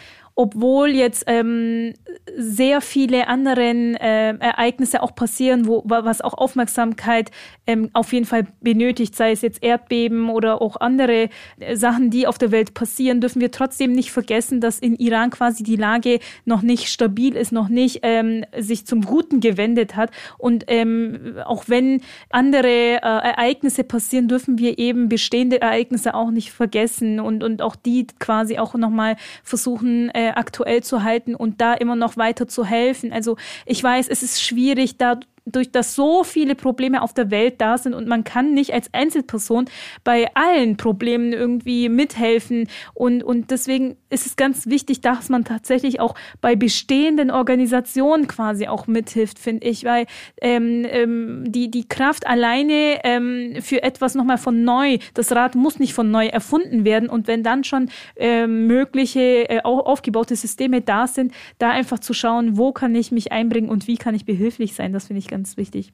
obwohl 0.42 0.90
jetzt 0.90 1.26
ähm, 1.28 1.94
sehr 2.36 2.82
viele 2.82 3.28
andere 3.28 3.62
äh, 3.62 4.36
Ereignisse 4.40 5.04
auch 5.04 5.14
passieren, 5.14 5.68
wo, 5.68 5.84
was 5.86 6.22
auch 6.22 6.34
Aufmerksamkeit 6.34 7.30
ähm, 7.68 7.92
auf 7.94 8.12
jeden 8.12 8.26
Fall 8.26 8.48
benötigt, 8.60 9.16
sei 9.16 9.34
es 9.34 9.44
jetzt 9.44 9.62
Erdbeben 9.62 10.32
oder 10.32 10.60
auch 10.64 10.78
andere 10.78 11.30
äh, 11.60 11.76
Sachen, 11.76 12.10
die 12.10 12.26
auf 12.26 12.40
der 12.40 12.50
Welt 12.50 12.74
passieren, 12.74 13.22
dürfen 13.22 13.40
wir 13.40 13.52
trotzdem 13.52 13.92
nicht 13.92 14.12
vergessen, 14.12 14.62
dass 14.62 14.80
in 14.80 14.96
Iran 14.96 15.30
quasi 15.30 15.62
die 15.62 15.76
Lage 15.76 16.18
noch 16.46 16.64
nicht 16.64 16.88
stabil 16.88 17.36
ist, 17.36 17.52
noch 17.52 17.70
nicht 17.70 18.00
ähm, 18.02 18.44
sich 18.58 18.88
zum 18.88 19.04
Guten 19.04 19.42
gewendet 19.42 19.96
hat. 19.96 20.10
Und 20.40 20.64
ähm, 20.70 21.36
auch 21.46 21.66
wenn 21.68 22.02
andere 22.32 22.68
äh, 22.68 23.00
Ereignisse 23.00 23.84
passieren, 23.84 24.28
dürfen 24.28 24.58
wir 24.58 24.80
eben 24.80 25.08
bestehende 25.08 25.62
Ereignisse 25.62 26.16
auch 26.16 26.32
nicht 26.32 26.52
vergessen 26.52 27.20
und, 27.20 27.44
und 27.44 27.62
auch 27.62 27.76
die 27.76 28.08
quasi 28.18 28.58
auch 28.58 28.74
nochmal 28.74 29.18
versuchen, 29.44 30.10
äh, 30.10 30.31
aktuell 30.38 30.84
zu 30.84 31.04
halten 31.04 31.36
und 31.36 31.62
da 31.62 31.74
immer 31.74 31.96
noch 31.96 32.18
weiter 32.18 32.48
zu 32.48 32.66
helfen. 32.66 33.12
Also 33.12 33.38
ich 33.66 33.84
weiß, 33.84 34.08
es 34.08 34.24
ist 34.24 34.42
schwierig, 34.42 34.98
da 34.98 35.20
durch 35.46 35.72
das 35.72 35.96
so 35.96 36.24
viele 36.24 36.56
Probleme 36.56 37.02
auf 37.02 37.14
der 37.14 37.32
Welt 37.32 37.60
da 37.60 37.78
sind 37.78 37.94
und 37.94 38.08
man 38.08 38.24
kann 38.24 38.54
nicht 38.54 38.74
als 38.74 38.94
Einzelperson 38.94 39.66
bei 40.04 40.30
allen 40.36 40.78
Problemen 40.78 41.34
irgendwie 41.34 41.90
mithelfen. 41.90 42.68
Und, 42.94 43.24
und 43.24 43.50
deswegen 43.50 43.98
ist 44.10 44.28
es 44.28 44.36
ganz 44.36 44.68
wichtig, 44.68 45.02
dass 45.02 45.30
man 45.30 45.44
tatsächlich 45.44 46.00
auch 46.00 46.16
bei 46.42 46.56
bestehenden 46.56 47.32
Organisationen 47.32 48.28
quasi 48.28 48.68
auch 48.68 48.86
mithilft, 48.86 49.40
finde 49.40 49.68
ich, 49.68 49.84
weil 49.84 50.06
ähm, 50.42 50.86
ähm, 50.90 51.52
die, 51.52 51.72
die 51.72 51.88
Kraft 51.88 52.28
alleine 52.28 53.00
ähm, 53.04 53.56
für 53.62 53.82
etwas 53.82 54.14
nochmal 54.14 54.38
von 54.38 54.64
neu, 54.64 55.00
das 55.16 55.32
Rad 55.32 55.56
muss 55.56 55.80
nicht 55.80 55.94
von 55.94 56.12
neu 56.12 56.28
erfunden 56.28 56.86
werden. 56.86 57.10
Und 57.10 57.28
wenn 57.28 57.42
dann 57.42 57.64
schon 57.64 57.90
ähm, 58.16 58.68
mögliche 58.68 59.50
äh, 59.50 59.62
aufgebaute 59.64 60.36
Systeme 60.36 60.82
da 60.82 61.08
sind, 61.08 61.34
da 61.58 61.72
einfach 61.72 62.00
zu 62.00 62.14
schauen, 62.14 62.58
wo 62.58 62.72
kann 62.72 62.94
ich 62.94 63.12
mich 63.12 63.32
einbringen 63.32 63.70
und 63.70 63.88
wie 63.88 63.98
kann 63.98 64.14
ich 64.14 64.26
behilflich 64.26 64.76
sein, 64.76 64.94
das 64.94 65.08
finde 65.08 65.20
ich 65.20 65.31
ganz 65.32 65.58
wichtig. 65.58 65.92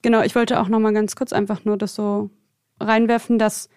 Genau, 0.00 0.22
ich 0.22 0.34
wollte 0.34 0.60
auch 0.60 0.68
noch 0.68 0.80
mal 0.80 0.94
ganz 0.94 1.16
kurz 1.16 1.32
einfach 1.32 1.64
nur 1.64 1.76
das 1.76 1.94
so 1.94 2.30
reinwerfen, 2.80 3.38
dass 3.38 3.68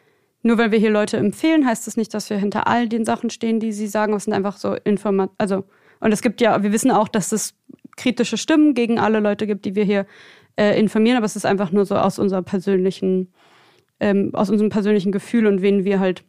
nur 0.44 0.58
weil 0.58 0.72
wir 0.72 0.80
hier 0.80 0.92
Leute 0.92 1.18
empfehlen, 1.18 1.66
heißt 1.66 1.88
das 1.88 1.98
nicht, 1.98 2.14
dass 2.14 2.30
wir 2.30 2.38
hinter 2.38 2.68
all 2.68 2.88
den 2.88 3.04
Sachen 3.06 3.30
stehen, 3.30 3.60
die 3.60 3.74
sie 3.74 3.88
sagen. 3.88 4.14
Es 4.14 4.24
sind 4.24 4.34
einfach 4.34 4.58
so 4.58 4.76
Informationen. 4.84 5.36
Also, 5.38 5.66
und 6.00 6.14
es 6.14 6.22
gibt 6.22 6.40
ja, 6.42 6.64
wir 6.64 6.72
wissen 6.72 6.92
auch, 6.92 7.08
dass 7.08 7.32
es 7.32 7.56
kritische 7.98 8.38
Stimmen 8.38 8.74
gegen 8.74 9.00
alle 9.00 9.20
Leute 9.20 9.48
gibt, 9.48 9.66
die 9.66 9.76
wir 9.76 9.84
hier 9.84 10.06
äh, 10.58 10.80
informieren, 10.80 11.18
aber 11.18 11.26
es 11.26 11.36
ist 11.36 11.46
einfach 11.46 11.72
nur 11.72 11.86
so 11.86 11.96
aus 11.96 12.20
unserer 12.20 12.44
persönlichen, 12.44 13.34
ähm, 14.00 14.30
aus 14.34 14.50
unserem 14.50 14.70
persönlichen 14.70 15.12
Gefühl 15.12 15.48
und 15.48 15.62
wen 15.62 15.84
wir 15.84 16.00
halt 16.00 16.24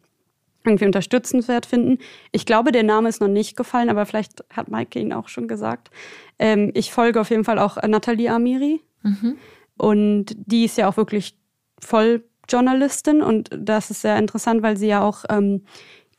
irgendwie 0.65 0.85
unterstützenswert 0.85 1.65
finden. 1.65 1.99
Ich 2.31 2.45
glaube, 2.45 2.71
der 2.71 2.83
Name 2.83 3.09
ist 3.09 3.21
noch 3.21 3.27
nicht 3.27 3.55
gefallen, 3.55 3.89
aber 3.89 4.05
vielleicht 4.05 4.43
hat 4.51 4.69
Maike 4.69 4.99
ihn 4.99 5.13
auch 5.13 5.29
schon 5.29 5.47
gesagt. 5.47 5.89
Ähm, 6.37 6.71
ich 6.73 6.91
folge 6.91 7.21
auf 7.21 7.29
jeden 7.29 7.43
Fall 7.43 7.59
auch 7.59 7.81
Nathalie 7.81 8.31
Amiri. 8.31 8.81
Mhm. 9.03 9.37
Und 9.77 10.35
die 10.37 10.65
ist 10.65 10.77
ja 10.77 10.89
auch 10.89 10.97
wirklich 10.97 11.37
voll 11.79 12.23
Journalistin 12.49 13.21
und 13.21 13.49
das 13.55 13.91
ist 13.91 14.01
sehr 14.01 14.17
interessant, 14.17 14.61
weil 14.61 14.75
sie 14.75 14.87
ja 14.87 15.01
auch 15.01 15.23
ähm, 15.29 15.63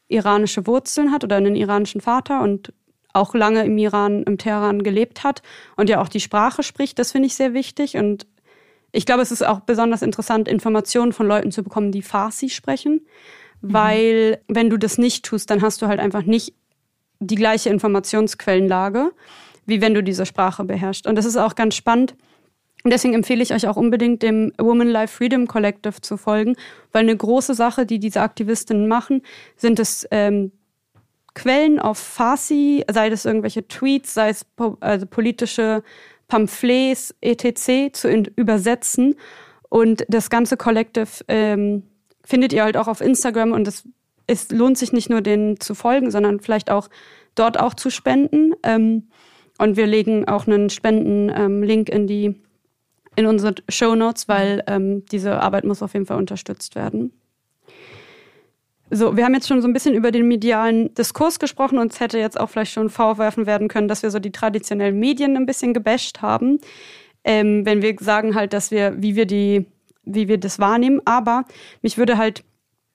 iranische 0.09 0.67
Wurzeln 0.67 1.13
hat 1.13 1.25
oder 1.25 1.37
einen 1.37 1.57
iranischen 1.57 2.01
Vater 2.01 2.43
und 2.43 2.73
auch 3.13 3.35
lange 3.35 3.65
im 3.65 3.77
Iran, 3.77 4.23
im 4.23 4.39
Teheran 4.39 4.83
gelebt 4.83 5.25
hat 5.25 5.43
und 5.77 5.91
ja 5.91 6.01
auch 6.01 6.09
die 6.09 6.21
Sprache 6.21 6.63
spricht. 6.63 6.99
Das 6.99 7.13
finde 7.13 7.27
ich 7.27 7.35
sehr 7.35 7.55
wichtig 7.55 7.97
und 7.97 8.27
ich 8.93 9.07
glaube, 9.07 9.23
es 9.23 9.31
ist 9.31 9.47
auch 9.47 9.61
besonders 9.61 10.03
interessant, 10.03 10.49
Informationen 10.49 11.13
von 11.13 11.27
Leuten 11.27 11.53
zu 11.53 11.63
bekommen, 11.63 11.93
die 11.93 12.03
Farsi 12.03 12.49
sprechen, 12.49 13.07
mhm. 13.61 13.73
weil 13.73 14.41
wenn 14.49 14.71
du 14.71 14.77
das 14.77 14.99
nicht 14.99 15.25
tust, 15.25 15.51
dann 15.51 15.63
hast 15.63 15.83
du 15.83 15.87
halt 15.87 16.01
einfach 16.01 16.23
nicht 16.23 16.55
die 17.19 17.35
gleiche 17.35 17.69
Informationsquellenlage, 17.71 19.13
wie 19.67 19.81
wenn 19.81 19.95
du 19.95 20.03
diese 20.03 20.27
Sprache 20.27 20.65
beherrschst. 20.65 21.07
Und 21.07 21.17
das 21.17 21.27
ist 21.27 21.37
auch 21.37 21.55
ganz 21.55 21.75
spannend, 21.75 22.15
und 22.83 22.93
deswegen 22.93 23.15
empfehle 23.15 23.43
ich 23.43 23.53
euch 23.53 23.69
auch 23.69 23.77
unbedingt 23.77 24.23
dem 24.23 24.53
Woman 24.59 24.89
Life 24.89 25.17
Freedom 25.17 25.47
Collective 25.47 26.01
zu 26.01 26.17
folgen, 26.17 26.57
weil 26.93 27.03
eine 27.03 27.17
große 27.17 27.55
Sache, 27.55 27.85
die 27.85 27.99
diese 27.99 28.23
Aktivistinnen 28.23 28.89
machen, 28.89 29.23
sind 29.57 29.79
es 29.79 30.07
ähm, 30.11 30.53
Quellen 31.35 31.79
auf 31.79 31.99
Farsi, 31.99 32.85
sei 32.91 33.09
es 33.09 33.25
irgendwelche 33.25 33.69
Tweets, 33.69 34.15
sei 34.15 34.31
es 34.31 34.45
po 34.45 34.79
also 34.81 35.07
politische 35.07 35.83
Pamphlets, 36.29 37.15
etc. 37.21 37.93
zu 37.93 38.11
übersetzen. 38.37 39.17
Und 39.69 40.05
das 40.09 40.31
ganze 40.31 40.57
Collective 40.57 41.09
ähm, 41.29 41.85
findet 42.25 42.53
ihr 42.53 42.65
halt 42.65 42.77
auch 42.77 42.89
auf 42.89 43.01
Instagram 43.01 43.53
und 43.53 43.67
es, 43.69 43.85
es 44.27 44.51
lohnt 44.51 44.79
sich 44.79 44.93
nicht 44.93 45.11
nur 45.11 45.21
denen 45.21 45.61
zu 45.61 45.75
folgen, 45.75 46.11
sondern 46.11 46.41
vielleicht 46.41 46.71
auch 46.71 46.89
dort 47.35 47.59
auch 47.59 47.75
zu 47.75 47.91
spenden. 47.91 48.55
Ähm, 48.63 49.09
und 49.59 49.77
wir 49.77 49.87
legen 49.87 50.27
auch 50.27 50.47
einen 50.47 50.71
Spenden-Link 50.71 51.91
ähm, 51.91 51.97
in 51.97 52.07
die 52.07 52.41
in 53.17 53.27
unsere 53.27 53.55
Show 53.69 53.95
Notes, 53.95 54.29
weil 54.29 54.63
ähm, 54.67 55.05
diese 55.07 55.41
Arbeit 55.41 55.65
muss 55.65 55.83
auf 55.83 55.95
jeden 55.95 56.07
Fall 56.07 56.17
unterstützt 56.17 56.75
werden. 56.77 57.13
So, 58.91 59.17
wir 59.17 59.25
haben 59.25 59.35
jetzt 59.35 59.47
schon 59.47 59.63
so 59.63 59.69
ein 59.69 59.73
bisschen 59.73 59.95
über 59.95 60.11
den 60.11 60.27
medialen 60.27 60.93
Diskurs 60.95 61.39
gesprochen. 61.39 61.79
und 61.79 61.93
es 61.93 62.01
hätte 62.01 62.19
jetzt 62.19 62.39
auch 62.39 62.51
vielleicht 62.51 62.73
schon 62.73 62.91
vorwerfen 62.91 63.47
werden 63.47 63.69
können, 63.69 63.89
dass 63.89 64.03
wir 64.03 64.11
so 64.11 64.19
die 64.19 64.33
traditionellen 64.33 64.99
Medien 64.99 65.37
ein 65.37 65.47
bisschen 65.47 65.75
gebasht 65.75 66.23
haben. 66.23 66.59
Ähm, 67.23 67.65
wenn 67.67 67.83
wir 67.83 67.95
sagen 68.01 68.35
halt, 68.35 68.53
dass 68.53 68.71
wir, 68.71 69.01
wie 69.01 69.15
wir 69.15 69.27
die, 69.27 69.67
wie 70.05 70.29
wir 70.29 70.39
das 70.39 70.59
wahrnehmen. 70.59 71.01
Aber 71.05 71.45
mich 71.83 71.99
würde 71.99 72.19
halt 72.19 72.45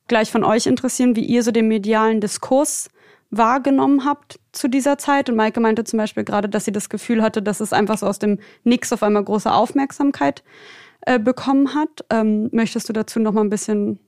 gleich 0.08 0.32
von 0.32 0.44
euch 0.44 0.68
interessieren, 0.68 1.16
wie 1.16 1.26
ihr 1.26 1.44
so 1.44 1.52
den 1.52 1.68
medialen 1.68 2.22
Diskurs 2.22 2.90
wahrgenommen 3.32 4.06
habt 4.06 4.40
zu 4.52 4.68
dieser 4.68 4.98
Zeit. 4.98 5.30
Und 5.30 5.36
Maike 5.36 5.60
meinte 5.60 5.84
zum 5.84 5.98
Beispiel 5.98 6.24
gerade, 6.24 6.50
dass 6.50 6.66
sie 6.66 6.72
das 6.72 6.90
Gefühl 6.90 7.22
hatte, 7.22 7.42
dass 7.42 7.60
es 7.60 7.74
einfach 7.74 7.98
so 7.98 8.08
aus 8.08 8.20
dem 8.20 8.40
Nix 8.64 8.94
auf 8.94 9.04
einmal 9.04 9.24
große 9.24 9.52
Aufmerksamkeit 9.52 10.44
äh, 11.02 11.20
bekommen 11.20 11.74
hat. 11.74 12.06
Ähm, 12.10 12.50
möchtest 12.52 12.90
du 12.90 12.94
dazu 12.94 13.20
noch 13.20 13.34
mal 13.34 13.42
ein 13.42 13.50
bisschen 13.50 14.00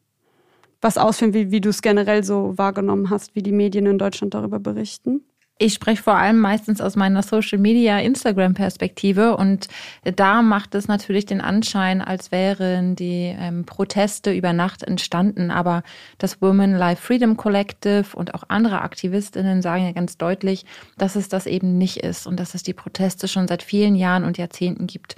was 0.81 0.97
ausführen, 0.97 1.33
wie, 1.33 1.51
wie 1.51 1.61
du 1.61 1.69
es 1.69 1.81
generell 1.81 2.23
so 2.23 2.57
wahrgenommen 2.57 3.09
hast, 3.09 3.35
wie 3.35 3.41
die 3.41 3.51
Medien 3.51 3.87
in 3.87 3.97
Deutschland 3.97 4.33
darüber 4.33 4.59
berichten? 4.59 5.23
Ich 5.59 5.73
spreche 5.73 6.03
vor 6.03 6.15
allem 6.15 6.37
meistens 6.37 6.81
aus 6.81 6.95
meiner 6.95 7.23
Social 7.23 7.57
Media 7.57 7.97
Instagram 7.97 8.53
Perspektive 8.53 9.35
und 9.35 9.67
da 10.03 10.43
macht 10.43 10.75
es 10.75 10.87
natürlich 10.87 11.25
den 11.25 11.41
Anschein, 11.41 12.01
als 12.01 12.31
wären 12.31 12.95
die 12.95 13.35
ähm, 13.37 13.65
Proteste 13.65 14.31
über 14.33 14.53
Nacht 14.53 14.83
entstanden. 14.83 15.49
Aber 15.49 15.81
das 16.19 16.43
Women 16.43 16.75
Life 16.75 17.01
Freedom 17.01 17.37
Collective 17.37 18.15
und 18.15 18.35
auch 18.35 18.43
andere 18.49 18.81
Aktivistinnen 18.81 19.63
sagen 19.63 19.85
ja 19.85 19.93
ganz 19.93 20.17
deutlich, 20.17 20.63
dass 20.99 21.15
es 21.15 21.27
das 21.27 21.47
eben 21.47 21.79
nicht 21.79 21.97
ist 21.97 22.27
und 22.27 22.39
dass 22.39 22.53
es 22.53 22.61
die 22.61 22.73
Proteste 22.73 23.27
schon 23.27 23.47
seit 23.47 23.63
vielen 23.63 23.95
Jahren 23.95 24.25
und 24.25 24.37
Jahrzehnten 24.37 24.85
gibt. 24.85 25.15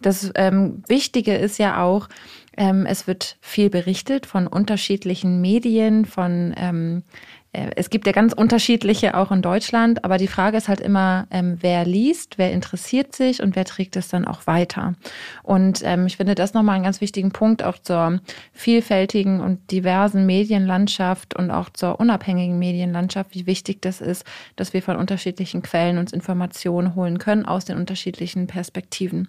Das 0.00 0.30
ähm, 0.36 0.84
Wichtige 0.86 1.34
ist 1.34 1.58
ja 1.58 1.82
auch, 1.82 2.08
ähm, 2.56 2.86
es 2.86 3.06
wird 3.06 3.38
viel 3.40 3.70
berichtet 3.70 4.26
von 4.26 4.46
unterschiedlichen 4.46 5.40
Medien, 5.40 6.04
von 6.04 6.54
ähm, 6.56 7.02
äh, 7.02 7.39
es 7.52 7.90
gibt 7.90 8.06
ja 8.06 8.12
ganz 8.12 8.32
unterschiedliche 8.32 9.16
auch 9.16 9.32
in 9.32 9.42
Deutschland, 9.42 10.04
aber 10.04 10.18
die 10.18 10.28
Frage 10.28 10.56
ist 10.56 10.68
halt 10.68 10.80
immer, 10.80 11.26
ähm, 11.32 11.58
wer 11.60 11.84
liest, 11.84 12.38
wer 12.38 12.52
interessiert 12.52 13.14
sich 13.14 13.42
und 13.42 13.56
wer 13.56 13.64
trägt 13.64 13.96
es 13.96 14.08
dann 14.08 14.24
auch 14.24 14.46
weiter. 14.46 14.94
Und 15.42 15.82
ähm, 15.84 16.06
ich 16.06 16.16
finde 16.16 16.36
das 16.36 16.54
nochmal 16.54 16.76
einen 16.76 16.84
ganz 16.84 17.00
wichtigen 17.00 17.32
Punkt 17.32 17.64
auch 17.64 17.78
zur 17.78 18.20
vielfältigen 18.52 19.40
und 19.40 19.72
diversen 19.72 20.26
Medienlandschaft 20.26 21.34
und 21.34 21.50
auch 21.50 21.70
zur 21.70 21.98
unabhängigen 21.98 22.58
Medienlandschaft, 22.58 23.34
wie 23.34 23.46
wichtig 23.46 23.82
das 23.82 24.00
ist, 24.00 24.24
dass 24.54 24.72
wir 24.72 24.82
von 24.82 24.96
unterschiedlichen 24.96 25.62
Quellen 25.62 25.98
uns 25.98 26.12
Informationen 26.12 26.94
holen 26.94 27.18
können 27.18 27.46
aus 27.46 27.64
den 27.64 27.78
unterschiedlichen 27.78 28.46
Perspektiven. 28.46 29.28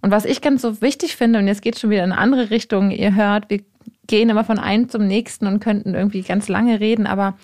Und 0.00 0.10
was 0.10 0.24
ich 0.24 0.40
ganz 0.40 0.62
so 0.62 0.80
wichtig 0.80 1.16
finde, 1.16 1.38
und 1.38 1.46
jetzt 1.46 1.60
geht 1.60 1.78
schon 1.78 1.90
wieder 1.90 2.04
in 2.04 2.12
eine 2.12 2.20
andere 2.20 2.48
Richtung, 2.48 2.90
ihr 2.90 3.14
hört, 3.14 3.50
wir 3.50 3.60
gehen 4.10 4.28
immer 4.28 4.42
von 4.42 4.58
einem 4.58 4.88
zum 4.88 5.06
nächsten 5.06 5.46
und 5.46 5.60
könnten 5.60 5.94
irgendwie 5.94 6.22
ganz 6.22 6.48
lange 6.48 6.80
reden, 6.80 7.06
aber 7.06 7.38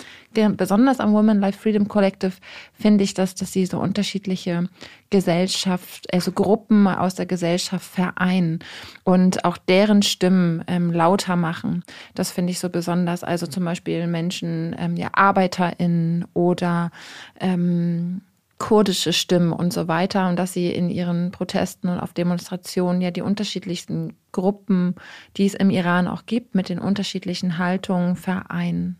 besonders 0.57 0.99
am 0.99 1.12
Women 1.12 1.39
Life 1.39 1.61
Freedom 1.61 1.87
Collective 1.87 2.33
finde 2.75 3.05
ich, 3.05 3.14
dass, 3.14 3.37
dass 3.37 3.53
sie 3.53 3.67
so 3.67 3.79
unterschiedliche 3.79 4.69
Gesellschaft, 5.09 6.12
also 6.12 6.33
Gruppen 6.33 6.89
aus 6.89 7.14
der 7.14 7.27
Gesellschaft 7.27 7.87
vereinen 7.87 8.59
und 9.05 9.45
auch 9.45 9.59
deren 9.59 10.03
Stimmen 10.03 10.64
ähm, 10.67 10.93
lauter 10.93 11.37
machen. 11.37 11.85
Das 12.17 12.33
finde 12.33 12.51
ich 12.51 12.59
so 12.59 12.69
besonders. 12.69 13.23
Also 13.23 13.47
zum 13.47 13.64
Beispiel 13.64 14.09
Menschen, 14.09 14.75
ähm, 14.77 14.97
ja, 14.97 15.11
ArbeiterInnen 15.12 16.25
oder 16.35 16.91
ähm, 17.39 18.23
kurdische 18.59 19.13
Stimmen 19.13 19.53
und 19.53 19.73
so 19.73 19.87
weiter 19.87 20.29
und 20.29 20.39
dass 20.39 20.53
sie 20.53 20.71
in 20.71 20.89
ihren 20.89 21.31
Protesten 21.31 21.89
und 21.89 21.99
auf 21.99 22.15
Demonstrationen 22.15 23.03
ja 23.03 23.11
die 23.11 23.21
unterschiedlichsten 23.21 24.17
Gruppen, 24.33 24.95
die 25.37 25.47
es 25.47 25.55
im 25.55 25.71
Iran 25.71 26.09
auch 26.09 26.25
gibt, 26.27 26.55
mit 26.55 26.69
den 26.69 26.79
unterschiedlichen 26.79 27.59
Haltungen 27.59 28.17
vereinen. 28.17 28.99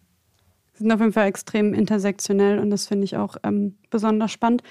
sind 0.75 0.93
auf 0.93 1.01
jeden 1.01 1.13
Fall 1.13 1.27
extrem 1.27 1.73
intersektionell 1.73 2.59
und 2.59 2.71
das 2.71 2.87
finde 2.87 3.05
ich 3.05 3.17
auch 3.17 3.37
ähm, 3.45 3.77
besonders 3.91 4.31
spannend. 4.31 4.63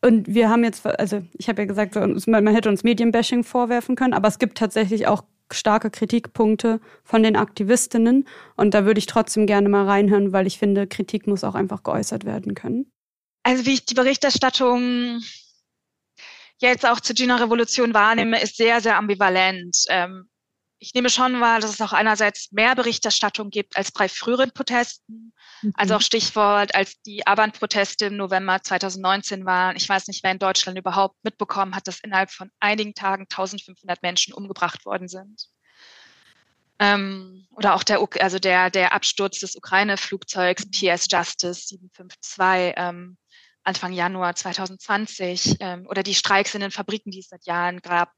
Und 0.00 0.32
wir 0.32 0.48
haben 0.48 0.64
jetzt, 0.64 0.86
also 0.86 1.22
ich 1.36 1.48
habe 1.48 1.62
ja 1.62 1.66
gesagt, 1.66 1.96
man 1.96 2.46
hätte 2.48 2.68
uns 2.68 2.84
Medienbashing 2.84 3.42
vorwerfen 3.42 3.96
können, 3.96 4.14
aber 4.14 4.28
es 4.28 4.38
gibt 4.38 4.58
tatsächlich 4.58 5.08
auch 5.08 5.24
starke 5.52 5.90
Kritikpunkte 5.90 6.80
von 7.02 7.22
den 7.22 7.36
Aktivistinnen. 7.36 8.26
Und 8.56 8.74
da 8.74 8.84
würde 8.84 8.98
ich 8.98 9.06
trotzdem 9.06 9.46
gerne 9.46 9.68
mal 9.68 9.86
reinhören, 9.86 10.32
weil 10.32 10.46
ich 10.46 10.58
finde, 10.58 10.86
Kritik 10.86 11.26
muss 11.26 11.42
auch 11.42 11.54
einfach 11.54 11.82
geäußert 11.82 12.24
werden 12.24 12.54
können. 12.54 12.86
Also 13.48 13.64
wie 13.64 13.72
ich 13.72 13.86
die 13.86 13.94
Berichterstattung 13.94 15.22
jetzt 16.58 16.84
auch 16.84 17.00
zur 17.00 17.16
Gina-Revolution 17.16 17.94
wahrnehme, 17.94 18.42
ist 18.42 18.58
sehr, 18.58 18.82
sehr 18.82 18.98
ambivalent. 18.98 19.74
Ähm, 19.88 20.28
ich 20.78 20.92
nehme 20.92 21.08
schon 21.08 21.40
wahr, 21.40 21.58
dass 21.58 21.72
es 21.72 21.80
auch 21.80 21.94
einerseits 21.94 22.52
mehr 22.52 22.74
Berichterstattung 22.74 23.48
gibt 23.48 23.78
als 23.78 23.90
bei 23.90 24.06
früheren 24.06 24.50
Protesten. 24.50 25.32
Mhm. 25.62 25.72
Also 25.76 25.94
auch 25.94 26.02
Stichwort, 26.02 26.74
als 26.74 27.00
die 27.00 27.26
Aband-Proteste 27.26 28.04
im 28.04 28.18
November 28.18 28.60
2019 28.62 29.46
waren. 29.46 29.76
Ich 29.76 29.88
weiß 29.88 30.08
nicht, 30.08 30.22
wer 30.22 30.32
in 30.32 30.38
Deutschland 30.38 30.78
überhaupt 30.78 31.16
mitbekommen 31.22 31.74
hat, 31.74 31.88
dass 31.88 32.00
innerhalb 32.00 32.30
von 32.30 32.50
einigen 32.60 32.92
Tagen 32.92 33.22
1500 33.30 34.02
Menschen 34.02 34.34
umgebracht 34.34 34.84
worden 34.84 35.08
sind. 35.08 35.48
Ähm, 36.80 37.46
oder 37.52 37.74
auch 37.74 37.82
der, 37.82 38.06
also 38.20 38.38
der, 38.38 38.68
der 38.68 38.92
Absturz 38.92 39.40
des 39.40 39.56
Ukraine-Flugzeugs 39.56 40.66
PS 40.70 41.06
Justice 41.10 41.66
752 41.68 42.74
ähm, 42.76 43.16
Anfang 43.68 43.92
Januar 43.92 44.34
2020 44.34 45.56
ähm, 45.60 45.86
oder 45.88 46.02
die 46.02 46.14
Streiks 46.14 46.54
in 46.54 46.60
den 46.60 46.70
Fabriken, 46.70 47.10
die 47.10 47.20
es 47.20 47.28
seit 47.28 47.46
Jahren 47.46 47.80
gab 47.80 48.12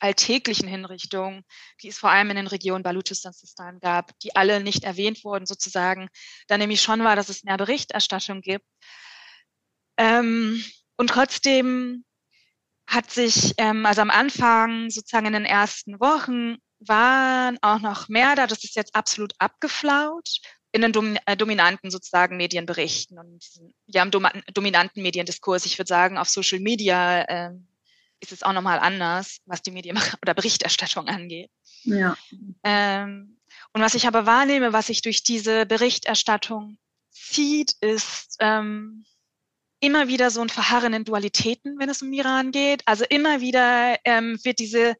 alltäglichen 0.00 0.66
Hinrichtungen, 0.66 1.44
die 1.82 1.88
es 1.88 1.98
vor 1.98 2.10
allem 2.10 2.30
in 2.30 2.36
den 2.36 2.46
Regionen 2.46 2.82
Baluchistan 2.82 3.78
gab, 3.80 4.18
die 4.20 4.34
alle 4.34 4.60
nicht 4.60 4.84
erwähnt 4.84 5.22
wurden 5.24 5.46
sozusagen, 5.46 6.08
da 6.48 6.58
nämlich 6.58 6.82
schon 6.82 7.04
war, 7.04 7.16
dass 7.16 7.28
es 7.28 7.44
mehr 7.44 7.56
Berichterstattung 7.56 8.40
gibt. 8.40 8.66
Ähm, 9.98 10.64
und 10.96 11.10
trotzdem 11.10 12.04
hat 12.86 13.10
sich, 13.10 13.54
ähm, 13.58 13.86
also 13.86 14.00
am 14.00 14.10
Anfang, 14.10 14.90
sozusagen 14.90 15.26
in 15.26 15.34
den 15.34 15.44
ersten 15.44 16.00
Wochen, 16.00 16.56
waren 16.80 17.58
auch 17.60 17.80
noch 17.80 18.08
mehr 18.08 18.34
da. 18.34 18.46
Das 18.46 18.64
ist 18.64 18.74
jetzt 18.74 18.94
absolut 18.94 19.34
abgeflaut 19.38 20.40
in 20.72 20.82
den 20.82 20.92
dom 20.92 21.16
äh, 21.26 21.36
dominanten 21.36 21.90
sozusagen 21.90 22.36
Medienberichten 22.36 23.18
und 23.18 23.44
ja, 23.86 24.02
im 24.02 24.10
dom 24.10 24.28
dominanten 24.52 25.02
Mediendiskurs. 25.02 25.66
Ich 25.66 25.78
würde 25.78 25.88
sagen, 25.88 26.18
auf 26.18 26.28
Social 26.28 26.60
Media 26.60 27.24
ähm, 27.28 27.66
ist 28.20 28.32
es 28.32 28.42
auch 28.42 28.52
nochmal 28.52 28.78
anders, 28.78 29.38
was 29.46 29.62
die 29.62 29.70
Medien 29.70 29.98
oder 30.22 30.34
Berichterstattung 30.34 31.08
angeht. 31.08 31.50
Ja. 31.82 32.16
Ähm, 32.62 33.38
und 33.72 33.82
was 33.82 33.94
ich 33.94 34.06
aber 34.06 34.26
wahrnehme, 34.26 34.72
was 34.72 34.88
sich 34.88 35.02
durch 35.02 35.22
diese 35.22 35.66
Berichterstattung 35.66 36.78
zieht, 37.10 37.74
ist 37.80 38.36
ähm, 38.40 39.04
immer 39.80 40.08
wieder 40.08 40.30
so 40.30 40.40
ein 40.40 40.48
Verharren 40.48 40.92
in 40.92 41.04
Dualitäten, 41.04 41.78
wenn 41.78 41.88
es 41.88 42.02
um 42.02 42.12
Iran 42.12 42.52
geht. 42.52 42.82
Also 42.86 43.04
immer 43.08 43.40
wieder 43.40 43.96
ähm, 44.04 44.38
wird 44.44 44.58
diese 44.58 44.94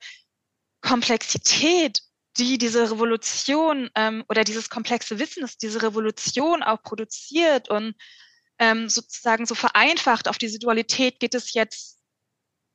Komplexität, 0.81 2.01
die 2.39 2.59
diese 2.59 2.91
Revolution 2.91 3.91
ähm, 3.95 4.25
oder 4.29 4.45
dieses 4.45 4.71
komplexe 4.71 5.19
Wissen, 5.19 5.43
das 5.43 5.57
diese 5.57 5.83
Revolution 5.83 6.63
auch 6.63 6.83
produziert 6.83 7.69
und 7.69 7.95
ähm, 8.59 8.89
sozusagen 8.89 9.47
so 9.47 9.55
vereinfacht 9.55 10.29
auf 10.29 10.39
diese 10.39 10.59
Dualität 10.59 11.19
geht 11.19 11.35
es 11.35 11.55
jetzt 11.55 11.99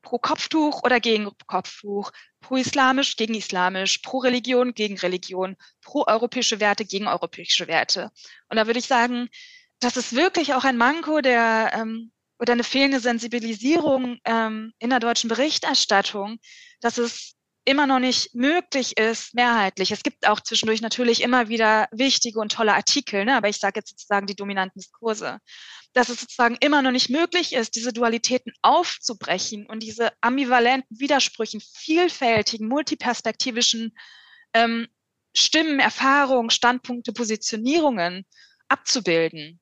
pro 0.01 0.19
Kopftuch 0.19 0.83
oder 0.83 0.99
gegen 0.99 1.29
Kopftuch, 1.47 2.11
pro 2.39 2.55
islamisch 2.55 3.15
gegen 3.17 3.33
islamisch, 3.33 3.99
pro 3.99 4.19
Religion 4.19 4.73
gegen 4.73 4.97
Religion, 4.97 5.55
pro 5.81 6.05
europäische 6.05 6.59
Werte 6.59 6.85
gegen 6.85 7.07
europäische 7.07 7.67
Werte. 7.67 8.11
Und 8.49 8.57
da 8.57 8.67
würde 8.67 8.79
ich 8.79 8.87
sagen, 8.87 9.29
das 9.79 9.97
ist 9.97 10.15
wirklich 10.15 10.53
auch 10.53 10.63
ein 10.63 10.77
Manko 10.77 11.21
der 11.21 11.71
ähm, 11.73 12.11
oder 12.39 12.53
eine 12.53 12.63
fehlende 12.63 12.99
Sensibilisierung 12.99 14.19
ähm, 14.25 14.73
in 14.79 14.89
der 14.89 14.99
deutschen 14.99 15.29
Berichterstattung, 15.29 16.37
dass 16.81 16.97
es 16.97 17.34
immer 17.65 17.87
noch 17.87 17.99
nicht 17.99 18.35
möglich 18.35 18.97
ist, 18.97 19.33
mehrheitlich. 19.33 19.91
Es 19.91 20.03
gibt 20.03 20.27
auch 20.27 20.39
zwischendurch 20.39 20.81
natürlich 20.81 21.21
immer 21.21 21.49
wieder 21.49 21.87
wichtige 21.91 22.39
und 22.39 22.51
tolle 22.51 22.73
Artikel, 22.73 23.25
ne? 23.25 23.35
aber 23.35 23.49
ich 23.49 23.57
sage 23.57 23.79
jetzt 23.79 23.89
sozusagen 23.89 24.27
die 24.27 24.35
dominanten 24.35 24.79
Diskurse 24.79 25.39
dass 25.95 26.09
es 26.09 26.19
sozusagen 26.19 26.57
immer 26.59 26.81
noch 26.81 26.91
nicht 26.91 27.09
möglich 27.09 27.53
ist, 27.53 27.75
diese 27.75 27.93
Dualitäten 27.93 28.51
aufzubrechen 28.61 29.65
und 29.65 29.81
diese 29.81 30.11
ambivalenten 30.19 30.99
Widersprüchen, 30.99 31.61
vielfältigen, 31.61 32.67
multiperspektivischen 32.67 33.95
ähm, 34.53 34.87
Stimmen, 35.33 35.79
Erfahrungen, 35.79 36.49
Standpunkte, 36.49 37.13
Positionierungen 37.13 38.25
abzubilden. 38.67 39.61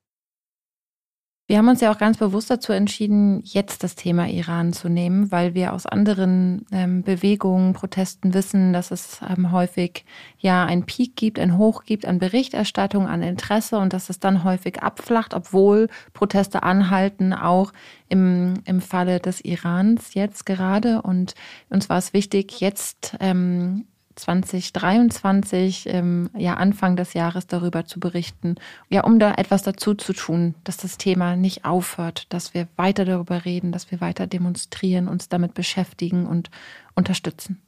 Wir 1.54 1.60
haben 1.60 1.68
uns 1.68 1.82
ja 1.82 1.94
auch 1.94 2.00
ganz 2.00 2.18
bewusst 2.18 2.50
dazu 2.50 2.74
entschieden, 2.74 3.44
jetzt 3.44 3.84
das 3.84 3.94
Thema 3.94 4.28
Iran 4.28 4.74
zu 4.74 4.90
nehmen, 4.90 5.32
weil 5.32 5.54
wir 5.54 5.74
aus 5.74 5.86
anderen 5.86 6.66
ähm, 6.72 7.04
Bewegungen, 7.04 7.74
Protesten 7.74 8.34
wissen, 8.34 8.74
dass 8.74 8.90
es 8.90 9.22
ähm, 9.22 9.52
häufig 9.52 10.04
ja 10.40 10.66
einen 10.66 10.88
Peak 10.88 11.16
gibt, 11.16 11.38
ein 11.38 11.56
Hoch 11.60 11.84
gibt 11.84 12.08
an 12.08 12.18
Berichterstattung, 12.18 13.06
an 13.06 13.22
Interesse 13.22 13.78
und 13.78 13.94
dass 13.94 14.10
es 14.10 14.20
dann 14.20 14.44
häufig 14.44 14.82
abflacht, 14.82 15.36
obwohl 15.36 15.90
Proteste 16.14 16.64
anhalten, 16.64 17.34
auch 17.34 17.72
im, 18.10 18.56
im 18.66 18.82
Falle 18.82 19.20
des 19.20 19.46
Irans 19.46 20.16
jetzt 20.16 20.48
gerade. 20.48 21.04
Und 21.04 21.36
uns 21.70 21.88
war 21.88 22.00
es 22.00 22.14
wichtig, 22.14 22.62
jetzt 22.62 23.16
ähm, 23.20 23.86
2023, 24.16 25.88
ähm, 25.88 26.30
ja 26.38 26.56
Anfang 26.56 26.96
des 26.96 27.14
Jahres 27.14 27.48
darüber 27.48 27.86
zu 27.86 28.00
berichten, 28.00 28.56
ja, 28.90 29.04
um 29.04 29.20
da 29.20 29.34
etwas 29.34 29.64
dazu 29.64 29.94
zu 29.96 30.14
tun, 30.14 30.56
dass 30.64 30.78
das 30.78 30.98
Thema 30.98 31.36
nicht 31.36 31.66
aufhört, 31.66 32.28
dass 32.30 32.54
wir 32.54 32.68
weiter 32.76 33.06
darüber 33.06 33.46
reden, 33.46 33.72
dass 33.72 33.92
wir 33.92 34.02
weiter 34.02 34.28
demonstrieren, 34.28 35.08
uns 35.08 35.30
damit 35.30 35.54
beschäftigen 35.54 36.26
und 36.26 36.50
unterstützen. 36.96 37.62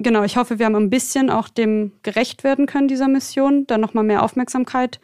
Genau, 0.00 0.22
ich 0.22 0.36
hoffe, 0.36 0.58
wir 0.58 0.66
haben 0.66 0.76
ein 0.76 0.90
bisschen 0.90 1.28
auch 1.28 1.48
dem 1.48 1.92
gerecht 2.02 2.44
werden 2.44 2.66
können, 2.66 2.86
dieser 2.86 3.08
Mission, 3.08 3.66
dann 3.66 3.80
nochmal 3.80 4.04
mehr 4.04 4.22
Aufmerksamkeit 4.22 5.00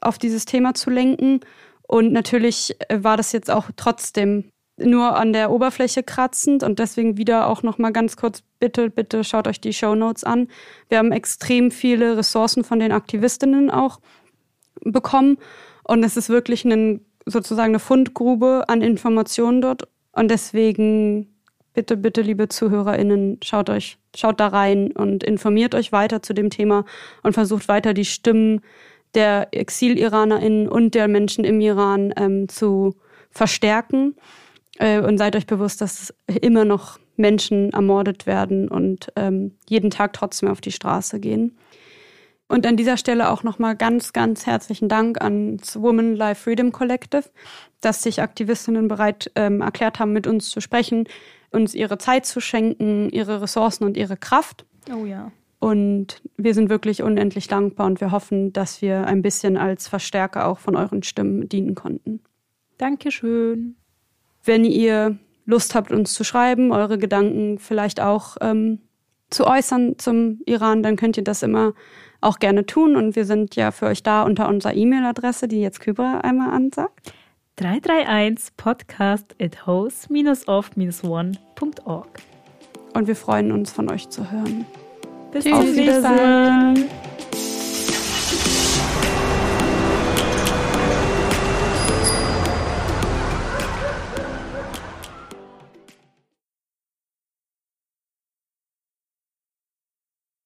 auf 0.00 0.18
dieses 0.18 0.46
Thema 0.46 0.74
zu 0.74 0.90
lenken. 0.90 1.40
Und 1.86 2.12
natürlich 2.12 2.74
äh, 2.88 3.04
war 3.04 3.16
das 3.16 3.32
jetzt 3.32 3.50
auch 3.50 3.70
trotzdem 3.76 4.50
nur 4.84 5.16
an 5.16 5.32
der 5.32 5.50
Oberfläche 5.50 6.02
kratzend 6.02 6.62
und 6.62 6.78
deswegen 6.78 7.16
wieder 7.16 7.48
auch 7.48 7.62
noch 7.62 7.78
mal 7.78 7.92
ganz 7.92 8.16
kurz 8.16 8.42
bitte 8.58 8.90
bitte 8.90 9.24
schaut 9.24 9.48
euch 9.48 9.60
die 9.60 9.72
Show 9.72 9.94
Notes 9.94 10.24
an. 10.24 10.48
Wir 10.88 10.98
haben 10.98 11.12
extrem 11.12 11.70
viele 11.70 12.16
Ressourcen 12.16 12.64
von 12.64 12.78
den 12.78 12.92
Aktivistinnen 12.92 13.70
auch 13.70 14.00
bekommen 14.84 15.38
und 15.84 16.04
es 16.04 16.16
ist 16.16 16.28
wirklich 16.28 16.64
ein, 16.64 17.04
sozusagen 17.26 17.72
eine 17.72 17.78
Fundgrube 17.78 18.64
an 18.68 18.82
Informationen 18.82 19.60
dort 19.60 19.88
und 20.12 20.30
deswegen 20.30 21.28
bitte 21.74 21.96
bitte 21.96 22.22
liebe 22.22 22.48
Zuhörerinnen 22.48 23.38
schaut 23.42 23.70
euch 23.70 23.98
schaut 24.14 24.40
da 24.40 24.48
rein 24.48 24.92
und 24.92 25.24
informiert 25.24 25.74
euch 25.74 25.92
weiter 25.92 26.22
zu 26.22 26.34
dem 26.34 26.50
Thema 26.50 26.84
und 27.22 27.32
versucht 27.32 27.68
weiter 27.68 27.94
die 27.94 28.04
Stimmen 28.04 28.60
der 29.14 29.48
Exil-Iranerinnen 29.52 30.68
und 30.68 30.94
der 30.94 31.08
Menschen 31.08 31.44
im 31.44 31.60
Iran 31.60 32.12
ähm, 32.16 32.48
zu 32.48 32.94
verstärken. 33.30 34.14
Äh, 34.78 35.00
und 35.00 35.18
seid 35.18 35.36
euch 35.36 35.46
bewusst, 35.46 35.80
dass 35.80 36.14
immer 36.26 36.64
noch 36.64 36.98
Menschen 37.16 37.72
ermordet 37.72 38.26
werden 38.26 38.68
und 38.68 39.12
ähm, 39.16 39.56
jeden 39.68 39.90
Tag 39.90 40.12
trotzdem 40.12 40.48
auf 40.48 40.60
die 40.60 40.72
Straße 40.72 41.20
gehen. 41.20 41.56
Und 42.48 42.66
an 42.66 42.76
dieser 42.76 42.98
Stelle 42.98 43.30
auch 43.30 43.44
nochmal 43.44 43.76
ganz, 43.76 44.12
ganz 44.12 44.44
herzlichen 44.44 44.88
Dank 44.88 45.22
ans 45.22 45.80
Women 45.80 46.14
Life 46.14 46.42
Freedom 46.42 46.70
Collective, 46.70 47.24
dass 47.80 48.02
sich 48.02 48.20
Aktivistinnen 48.20 48.88
bereit 48.88 49.30
ähm, 49.36 49.62
erklärt 49.62 49.98
haben, 49.98 50.12
mit 50.12 50.26
uns 50.26 50.50
zu 50.50 50.60
sprechen, 50.60 51.08
uns 51.50 51.74
ihre 51.74 51.96
Zeit 51.96 52.26
zu 52.26 52.40
schenken, 52.40 53.08
ihre 53.10 53.40
Ressourcen 53.40 53.84
und 53.84 53.96
ihre 53.96 54.16
Kraft. 54.16 54.66
Oh 54.94 55.06
ja. 55.06 55.32
Und 55.60 56.20
wir 56.36 56.54
sind 56.54 56.68
wirklich 56.68 57.02
unendlich 57.02 57.46
dankbar 57.46 57.86
und 57.86 58.00
wir 58.00 58.10
hoffen, 58.10 58.52
dass 58.52 58.82
wir 58.82 59.06
ein 59.06 59.22
bisschen 59.22 59.56
als 59.56 59.88
Verstärker 59.88 60.46
auch 60.46 60.58
von 60.58 60.76
euren 60.76 61.02
Stimmen 61.02 61.48
dienen 61.48 61.74
konnten. 61.74 62.20
Dankeschön. 62.78 63.76
Wenn 64.44 64.64
ihr 64.64 65.18
Lust 65.44 65.74
habt, 65.74 65.92
uns 65.92 66.14
zu 66.14 66.24
schreiben, 66.24 66.72
eure 66.72 66.98
Gedanken 66.98 67.58
vielleicht 67.58 68.00
auch 68.00 68.36
ähm, 68.40 68.80
zu 69.30 69.46
äußern 69.46 69.98
zum 69.98 70.40
Iran, 70.46 70.82
dann 70.82 70.96
könnt 70.96 71.16
ihr 71.16 71.24
das 71.24 71.42
immer 71.42 71.74
auch 72.20 72.38
gerne 72.38 72.66
tun. 72.66 72.96
Und 72.96 73.16
wir 73.16 73.24
sind 73.24 73.56
ja 73.56 73.70
für 73.70 73.86
euch 73.86 74.02
da 74.02 74.22
unter 74.22 74.48
unserer 74.48 74.74
E-Mail-Adresse, 74.74 75.48
die 75.48 75.60
jetzt 75.60 75.80
Kybra 75.80 76.20
einmal 76.20 76.52
ansagt. 76.52 77.12
331 77.56 78.56
podcast 78.56 79.34
at 79.40 79.66
host-off-one.org. 79.66 82.08
Und 82.94 83.06
wir 83.06 83.16
freuen 83.16 83.52
uns, 83.52 83.70
von 83.70 83.90
euch 83.90 84.08
zu 84.08 84.30
hören. 84.30 84.66
Bis 85.32 85.46
Auf 85.46 85.64
Wiedersehen. 85.64 86.88